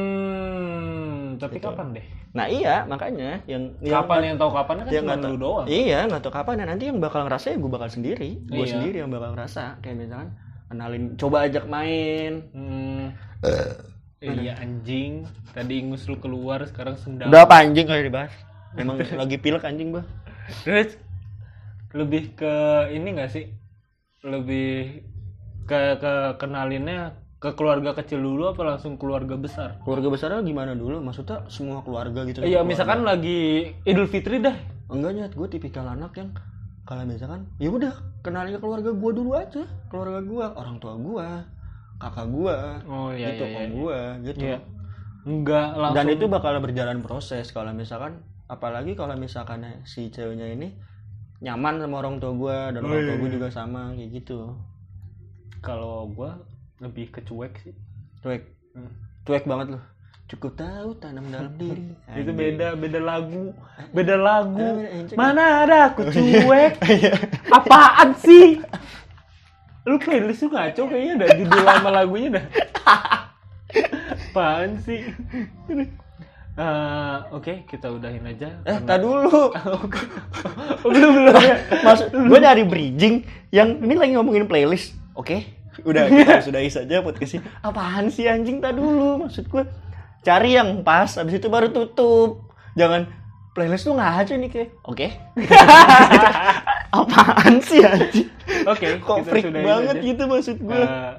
Hmm, 0.01 1.33
tapi 1.35 1.57
Gitu. 1.57 1.65
kapan 1.65 1.87
deh? 1.91 2.05
Nah 2.31 2.45
iya 2.45 2.85
makanya 2.85 3.41
yang 3.45 3.73
yang- 3.79 3.95
Kapan 3.99 4.21
yang 4.23 4.37
tahu 4.37 4.51
kapan 4.51 4.75
kan 4.77 4.85
yang 4.87 5.01
cuma 5.01 5.09
nggak 5.09 5.17
lu 5.19 5.25
tahu- 5.27 5.41
doang. 5.41 5.65
Iya 5.65 5.99
nggak 6.05 6.21
tahu 6.21 6.29
kapan. 6.31 6.55
Nah, 6.55 6.67
nanti 6.69 6.83
yang 6.85 6.97
bakal 6.97 7.25
ngerasa 7.25 7.45
ya 7.49 7.57
gue 7.57 7.71
bakal 7.71 7.89
sendiri. 7.89 8.29
Gue 8.45 8.63
Iya. 8.63 8.71
sendiri 8.71 8.97
yang 8.97 9.09
bakal 9.09 9.33
ngerasa. 9.33 9.81
Kayak 9.81 9.97
misalkan 9.99 10.29
kenalin, 10.67 11.03
coba 11.17 11.37
ajak 11.43 11.65
main. 11.65 12.33
Hmm. 12.53 13.05
Iya 14.21 14.53
anjing. 14.61 15.25
Tadi 15.49 15.81
ingus 15.81 16.05
lu 16.05 16.21
keluar, 16.21 16.61
sekarang 16.69 16.93
sendal. 16.93 17.33
Udah 17.33 17.49
apa 17.49 17.65
anjing 17.65 17.89
kalau 17.89 18.05
dibahas? 18.05 18.29
Emang 18.77 19.01
lagi 19.21 19.41
pilek 19.41 19.65
anjing 19.65 19.89
bah. 19.89 20.05
Terus 20.61 20.93
lebih 21.91 22.37
ke 22.37 22.53
ini 22.93 23.17
gak 23.17 23.33
sih? 23.33 23.49
Lebih 24.21 25.01
ke 25.65 25.97
ke 25.97 26.13
kenalinnya 26.37 27.17
ke 27.41 27.57
keluarga 27.57 27.97
kecil 27.97 28.21
dulu 28.21 28.53
apa 28.53 28.61
langsung 28.61 29.01
keluarga 29.01 29.33
besar? 29.33 29.81
Keluarga 29.81 30.13
besarnya 30.13 30.45
gimana 30.45 30.77
dulu? 30.77 31.01
Maksudnya 31.01 31.49
semua 31.49 31.81
keluarga 31.81 32.21
gitu? 32.29 32.45
Iya, 32.45 32.61
misalkan 32.61 33.01
lagi 33.01 33.73
Idul 33.89 34.05
Fitri 34.05 34.37
dah. 34.37 34.53
enggak 34.91 35.11
nyet 35.15 35.33
gue 35.33 35.47
tipikal 35.47 35.87
anak 35.87 36.11
yang 36.19 36.29
kalau 36.83 37.07
misalkan 37.07 37.47
ya 37.63 37.71
udah 37.71 37.95
kenalin 38.19 38.51
ke 38.51 38.59
keluarga 38.59 38.91
gue 38.91 39.11
dulu 39.15 39.31
aja 39.39 39.63
keluarga 39.87 40.19
gue 40.19 40.45
orang 40.51 40.83
tua 40.83 40.99
gue 40.99 41.27
kakak 42.01 42.27
gue 42.27 42.57
Oh 42.89 43.13
iya 43.13 43.27
gitu 43.31 43.43
iya. 43.45 43.53
om 43.53 43.61
iya. 43.61 43.69
gue 43.69 43.99
gitu 44.25 44.43
Iya. 44.43 44.57
Enggak 45.21 45.67
langsung 45.77 45.97
dan 46.01 46.05
itu 46.09 46.25
bakal 46.25 46.57
berjalan 46.57 46.99
proses 46.99 47.53
kalau 47.53 47.69
misalkan 47.71 48.25
apalagi 48.49 48.97
kalau 48.97 49.13
misalkan 49.13 49.61
si 49.85 50.09
ceweknya 50.09 50.49
ini 50.49 50.73
nyaman 51.39 51.77
sama 51.77 52.01
orang 52.01 52.17
tua 52.17 52.33
gue 52.33 52.57
dan 52.73 52.81
orang 52.81 53.01
tua 53.05 53.17
gue 53.17 53.29
juga 53.31 53.47
sama 53.47 53.93
kayak 53.93 54.09
gitu 54.11 54.57
kalau 55.61 56.09
gua 56.09 56.41
lebih 56.81 57.13
ke 57.13 57.21
cuek 57.21 57.53
sih. 57.61 57.73
cuek 58.19 58.41
Hmm. 58.71 58.89
cuek 59.21 59.45
banget 59.45 59.77
loh 59.77 59.83
cukup 60.25 60.55
tahu 60.55 60.89
tanam 60.97 61.27
dalam 61.27 61.53
diri 61.61 61.91
Itu 62.15 62.31
beda 62.31 62.73
beda 62.73 62.97
lagu. 62.97 63.51
Beda 63.91 64.15
lagu. 64.15 64.63
Anjing. 64.79 65.17
Mana 65.19 65.67
ada 65.67 65.91
aku 65.91 66.07
cuek. 66.15 66.79
Apaan 67.57 68.15
sih? 68.17 68.57
Lu 69.81 69.97
playlist 69.97 70.41
lu 70.41 70.49
ngaco 70.49 70.81
kayaknya 70.85 71.13
ada 71.17 71.27
judul 71.35 71.61
lama 71.61 71.89
lagunya 71.91 72.29
dah. 72.31 72.45
Apaan 74.29 74.77
sih? 74.77 75.01
Eh, 76.51 77.17
Oke, 77.31 77.63
kita 77.63 77.87
udahin 77.87 78.21
aja. 78.23 78.59
eh 78.61 78.75
karena- 78.75 78.85
tak 78.85 78.97
dulu 78.99 79.49
belum 80.85 81.11
belum 81.17 81.33
ya. 81.39 81.55
Maksud 81.81 82.07
gue 82.11 82.39
dari 82.39 82.63
bridging 82.63 83.15
yang 83.49 83.79
ini 83.79 83.95
lagi 83.95 84.13
ngomongin 84.13 84.45
playlist. 84.45 84.93
Oke. 85.13 85.47
Udah 85.81 86.05
kita 86.05 86.39
sudahi 86.45 86.67
saja 86.67 86.99
podcast 86.99 87.39
ini. 87.39 87.47
Apaan 87.61 88.11
sih 88.11 88.27
anjing 88.27 88.59
tak 88.59 88.75
dulu 88.75 89.17
maksud 89.17 89.47
gue. 89.47 89.63
Cari 90.21 90.53
yang 90.53 90.83
pas 90.83 91.09
habis 91.09 91.33
itu 91.33 91.47
baru 91.47 91.71
tutup. 91.71 92.51
Jangan 92.73 93.07
playlist 93.51 93.83
tuh 93.83 93.93
ngaco 93.93 94.33
nih 94.33 94.49
kayak. 94.49 94.69
Oke. 94.83 95.07
Apaan 96.91 97.55
sih 97.61 97.79
anjing? 97.81 98.27
Oke, 98.67 98.99
Kok 98.99 99.17
kita 99.17 99.29
freak 99.29 99.45
banget 99.53 99.95
aja. 99.95 100.03
gitu 100.03 100.23
maksud 100.25 100.57
gue. 100.59 100.75
Eh, 100.75 101.13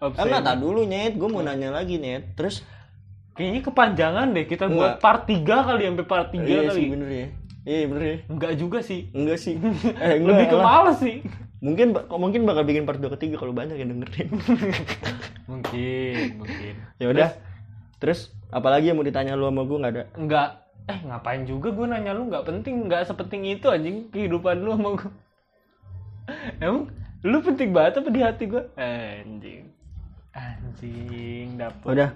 opsi- 0.00 0.18
Enggak, 0.20 0.42
tak 0.42 0.56
dulu 0.58 0.82
nyet. 0.82 1.14
Gue 1.14 1.28
mau 1.28 1.40
nanya 1.40 1.70
lagi 1.70 1.96
nyet. 1.96 2.34
Terus 2.34 2.62
Kayaknya 3.32 3.60
kepanjangan 3.64 4.26
deh 4.28 4.44
kita 4.44 4.68
Enggak. 4.68 4.76
buat 4.76 4.94
part 5.00 5.22
3 5.24 5.40
kali 5.40 5.82
sampai 5.88 6.04
part 6.04 6.28
3 6.28 6.44
iya 6.44 6.68
kali. 6.68 6.76
sih 6.76 6.84
bener 6.86 7.08
ya. 7.08 7.26
Iya 7.64 7.84
bener 7.88 8.02
ya. 8.04 8.16
Enggak 8.28 8.52
juga 8.60 8.78
sih. 8.84 9.00
Enggak 9.10 9.38
sih. 9.40 9.54
Eh, 10.04 10.20
enggak, 10.20 10.36
Lebih 10.36 10.46
ke 10.52 10.58
males 10.58 10.98
sih. 11.00 11.16
Mungkin 11.58 11.96
mungkin 12.12 12.40
bakal 12.44 12.68
bikin 12.68 12.84
part 12.84 13.00
2 13.00 13.08
ketiga 13.16 13.40
kalau 13.40 13.56
banyak 13.56 13.72
yang 13.74 13.88
dengerin. 13.90 14.28
Mungkin, 15.42 16.38
mungkin. 16.38 16.74
ya 16.96 17.06
udah. 17.08 17.30
Terus 17.98 18.30
apalagi 18.48 18.88
yang 18.88 18.96
mau 18.96 19.04
ditanya 19.04 19.32
lu 19.32 19.46
sama 19.46 19.64
gue 19.64 19.78
nggak 19.80 19.92
ada? 19.92 20.04
Enggak 20.14 20.48
eh 20.90 20.98
ngapain 21.06 21.46
juga 21.46 21.70
gue 21.70 21.86
nanya 21.86 22.12
lu 22.14 22.26
nggak 22.26 22.46
penting 22.46 22.90
nggak 22.90 23.06
sepenting 23.06 23.46
itu 23.46 23.66
anjing 23.70 24.10
kehidupan 24.10 24.62
lu 24.62 24.74
sama 24.74 24.88
gue 24.98 25.10
emang 26.64 26.90
lu 27.22 27.38
penting 27.42 27.70
banget 27.70 28.02
apa 28.02 28.10
di 28.10 28.20
hati 28.20 28.44
gue 28.50 28.62
anjing 28.74 29.70
anjing 30.32 31.60
dapet 31.60 31.86
Udah. 31.92 32.10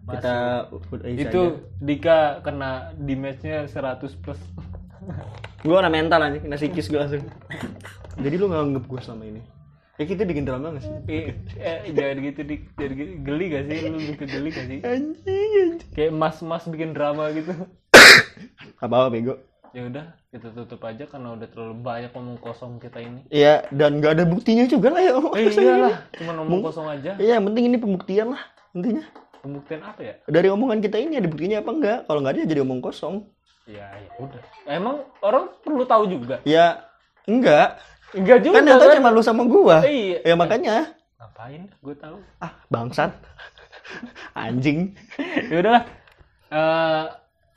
Masuk. 0.00 0.82
Kita 0.90 1.28
itu 1.28 1.42
Dika 1.78 2.42
kena 2.42 2.90
di 2.98 3.14
matchnya 3.14 3.68
100 3.68 4.00
plus 4.18 4.40
gue 5.64 5.74
kena 5.76 5.92
mental 5.92 6.18
aja, 6.24 6.40
kena 6.40 6.56
psikis 6.56 6.88
gue 6.88 6.98
langsung. 6.98 7.22
Jadi 8.24 8.34
lu 8.40 8.48
nggak 8.50 8.64
anggap 8.64 8.84
gue 8.90 9.00
selama 9.04 9.24
ini? 9.28 9.42
Ya 10.00 10.04
kita 10.08 10.24
bikin 10.24 10.48
drama 10.48 10.72
gak 10.72 10.82
sih? 10.88 10.92
eh, 11.12 11.36
eh, 11.60 11.92
jangan 11.92 12.24
gitu 12.24 12.40
dik 12.48 12.72
jangan 12.72 12.92
gitu. 12.96 13.12
geli 13.20 13.44
gak 13.52 13.64
sih 13.68 13.76
lu 13.84 13.98
bikin 14.00 14.28
geli 14.32 14.48
gak 14.48 14.66
sih 14.72 14.78
Anjing, 14.80 15.50
anjing. 15.60 15.90
kayak 15.92 16.12
mas-mas 16.16 16.64
bikin 16.72 16.96
drama 16.96 17.28
gitu 17.36 17.52
Apa 18.80 18.94
apa 18.96 19.08
bego? 19.08 19.34
ya 19.70 19.86
udah 19.86 20.02
kita 20.26 20.50
tutup 20.50 20.82
aja 20.82 21.06
karena 21.06 21.30
udah 21.30 21.46
terlalu 21.46 21.78
banyak 21.78 22.10
ngomong 22.10 22.42
kosong 22.42 22.82
kita 22.82 22.98
ini 22.98 23.22
Iya, 23.30 23.70
dan 23.70 24.02
nggak 24.02 24.12
ada 24.12 24.24
buktinya 24.26 24.66
juga 24.66 24.90
lah 24.90 24.98
ya. 24.98 25.12
omong 25.14 25.30
eh 25.32 25.46
kosong 25.46 25.62
ini. 25.62 25.70
iyalah 25.70 25.96
cuma 26.18 26.32
ngomong 26.34 26.60
kosong 26.60 26.86
aja 26.90 27.10
Iya, 27.16 27.38
yang 27.38 27.44
penting 27.46 27.64
ini 27.64 27.76
pembuktian 27.78 28.28
lah 28.28 28.42
intinya. 28.72 29.04
pembuktian 29.38 29.80
apa 29.80 30.00
ya 30.02 30.14
Dari 30.26 30.48
omongan 30.48 30.82
kita 30.82 30.96
ini 30.98 31.14
ada 31.16 31.24
buktinya 31.24 31.62
apa 31.62 31.70
enggak? 31.70 31.98
Kalau 32.04 32.18
nggak 32.18 32.32
ada 32.34 32.40
ya 32.40 32.46
jadi 32.48 32.60
omong 32.60 32.80
kosong. 32.82 33.14
ya 33.64 33.86
ya 33.86 34.10
udah 34.18 34.42
emang 34.66 34.96
orang 35.20 35.44
perlu 35.62 35.84
tahu 35.86 36.04
juga 36.08 36.42
Ya 36.42 36.82
enggak. 37.24 37.78
enggak 38.10 38.38
juga 38.42 38.56
Kan 38.56 38.66
yang 38.66 38.80
tahu 38.80 38.90
cuma 38.98 39.08
lu 39.08 39.22
sama 39.22 39.42
gua. 39.46 39.86
iya 39.86 40.18
Ya 40.24 40.34
makanya 40.34 40.98
ngapain 41.14 41.70
gue 41.70 41.94
tahu 41.94 42.18
ah 42.38 42.50
bangsat. 42.66 43.14
Anjing. 44.34 44.98
ya 45.46 45.56
udahlah 45.58 45.84
Eh, 46.50 47.04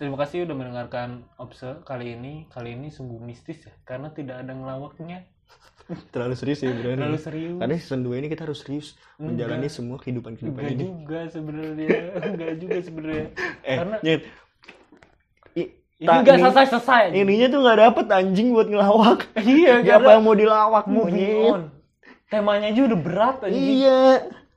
terima 0.04 0.20
kasih 0.20 0.44
udah 0.44 0.52
mendengarkan 0.54 1.10
obse 1.38 1.80
kali 1.82 2.12
ini 2.14 2.44
kali 2.52 2.76
ini 2.76 2.92
sungguh 2.92 3.18
mistis 3.18 3.64
ya 3.64 3.72
karena 3.84 4.12
tidak 4.12 4.44
ada 4.44 4.52
ngelawaknya 4.52 5.24
Terlalu 6.12 6.36
serius 6.36 6.60
ya 6.60 6.72
bro. 6.72 6.92
terlalu 6.92 7.20
serius 7.20 7.56
Karena 7.56 7.76
season 7.76 8.02
2 8.04 8.20
ini 8.20 8.28
kita 8.28 8.44
harus 8.44 8.60
serius 8.60 8.88
menjalani 9.16 9.68
semua 9.68 9.96
kehidupan 9.96 10.36
kehidupan 10.36 10.60
enggak 10.60 10.74
ini. 10.74 10.84
juga 10.86 11.20
sebenarnya 11.28 11.90
enggak 12.20 12.52
juga 12.58 12.78
sebenarnya 12.80 13.28
Eh, 13.72 13.78
karena 13.80 13.96
Nyet. 14.02 14.22
I- 15.54 15.72
ini 16.00 16.08
enggak 16.10 16.38
selesai 16.40 16.66
selesai 16.68 17.04
Ininya 17.14 17.48
tuh 17.48 17.60
nggak 17.62 17.80
dapet 17.80 18.06
anjing 18.10 18.48
buat 18.52 18.68
ngelawak. 18.68 19.20
iya 19.46 19.80
Siapa 19.80 20.04
karena 20.04 20.12
yang 20.14 20.24
mau 20.24 20.36
dilawak 20.36 20.84
on 20.88 21.62
temanya 22.28 22.68
aja 22.68 22.82
udah 22.84 23.00
berat 23.00 23.38
anjing 23.40 23.64
Iya. 23.80 24.02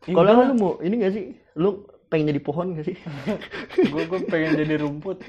Ya 0.07 0.15
Kalau 0.15 0.31
lu 0.33 0.55
mau 0.57 0.73
ini 0.81 0.95
gak 0.97 1.13
sih? 1.13 1.25
Lu 1.55 1.85
pengen 2.07 2.27
jadi 2.29 2.41
pohon 2.41 2.67
gak 2.73 2.85
sih? 2.85 2.97
gue 3.93 4.03
gue 4.05 4.21
pengen 4.25 4.57
jadi 4.57 4.75
rumput 4.79 5.21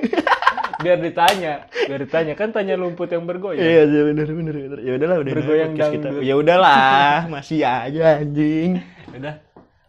biar 0.77 0.97
ditanya 0.97 1.65
biar 1.83 1.99
ditanya 1.99 2.33
kan 2.33 2.49
tanya 2.51 2.75
rumput 2.75 3.09
yang 3.09 3.25
bergoyang 3.25 3.57
Iya, 3.59 3.81
iya 3.83 4.01
bener 4.05 4.27
bener 4.27 4.55
bener. 4.55 4.79
Ya 4.79 4.91
udahlah 4.93 5.17
udah 5.17 5.33
Bergoyang 5.33 5.71
podcast 5.73 5.91
kita. 5.91 6.07
Ya 6.21 6.33
udahlah, 6.33 7.17
masih 7.27 7.59
aja 7.61 8.03
anjing. 8.15 8.71
udah 9.09 9.35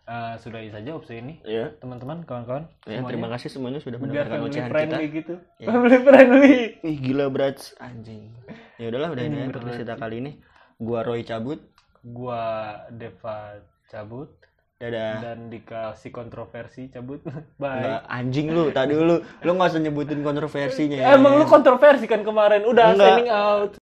eh, 0.02 0.34
sudahi 0.38 0.68
saja 0.68 0.90
opsi 0.90 1.20
ini 1.20 1.44
Ya. 1.44 1.76
teman-teman 1.76 2.24
kawan-kawan 2.24 2.64
Ya, 2.82 3.04
terima 3.04 3.28
kasih 3.28 3.48
semuanya 3.50 3.76
sudah 3.78 4.00
mendengarkan 4.00 4.40
ocehan 4.42 4.64
kita. 4.64 4.72
friendly 4.72 5.06
gitu 5.12 5.34
Ya. 5.58 5.66
family 5.68 5.98
friendly 6.00 6.56
Ih, 6.80 6.96
gila 6.98 7.28
berat 7.28 7.60
anjing. 7.76 8.32
Ya 8.76 8.88
udahlah 8.88 9.12
udah 9.12 9.22
ini 9.22 9.36
Ini 9.44 9.76
kita 9.76 9.94
kali 9.94 10.16
ini. 10.18 10.32
Gua 10.78 11.02
Roy 11.02 11.20
cabut. 11.22 11.60
gua 12.00 12.40
Deva 12.88 13.58
cabut 13.84 14.32
Dadah. 14.78 15.18
dan 15.18 15.50
dikasih 15.50 16.14
kontroversi 16.14 16.86
cabut 16.86 17.18
bye 17.58 17.82
Enggak, 17.82 18.02
anjing 18.06 18.46
lu, 18.54 18.70
tadi 18.70 18.94
dulu. 18.94 19.18
Lu 19.42 19.50
nggak 19.52 19.74
usah 19.74 19.82
nyebutin 19.82 20.22
kontroversinya. 20.22 21.02
emang 21.10 21.34
lu 21.34 21.50
kontroversi 21.50 22.06
kan 22.06 22.22
kemarin 22.22 22.62
udah 22.62 22.94
Enggak. 22.94 23.10
signing 23.10 23.26
out 23.28 23.72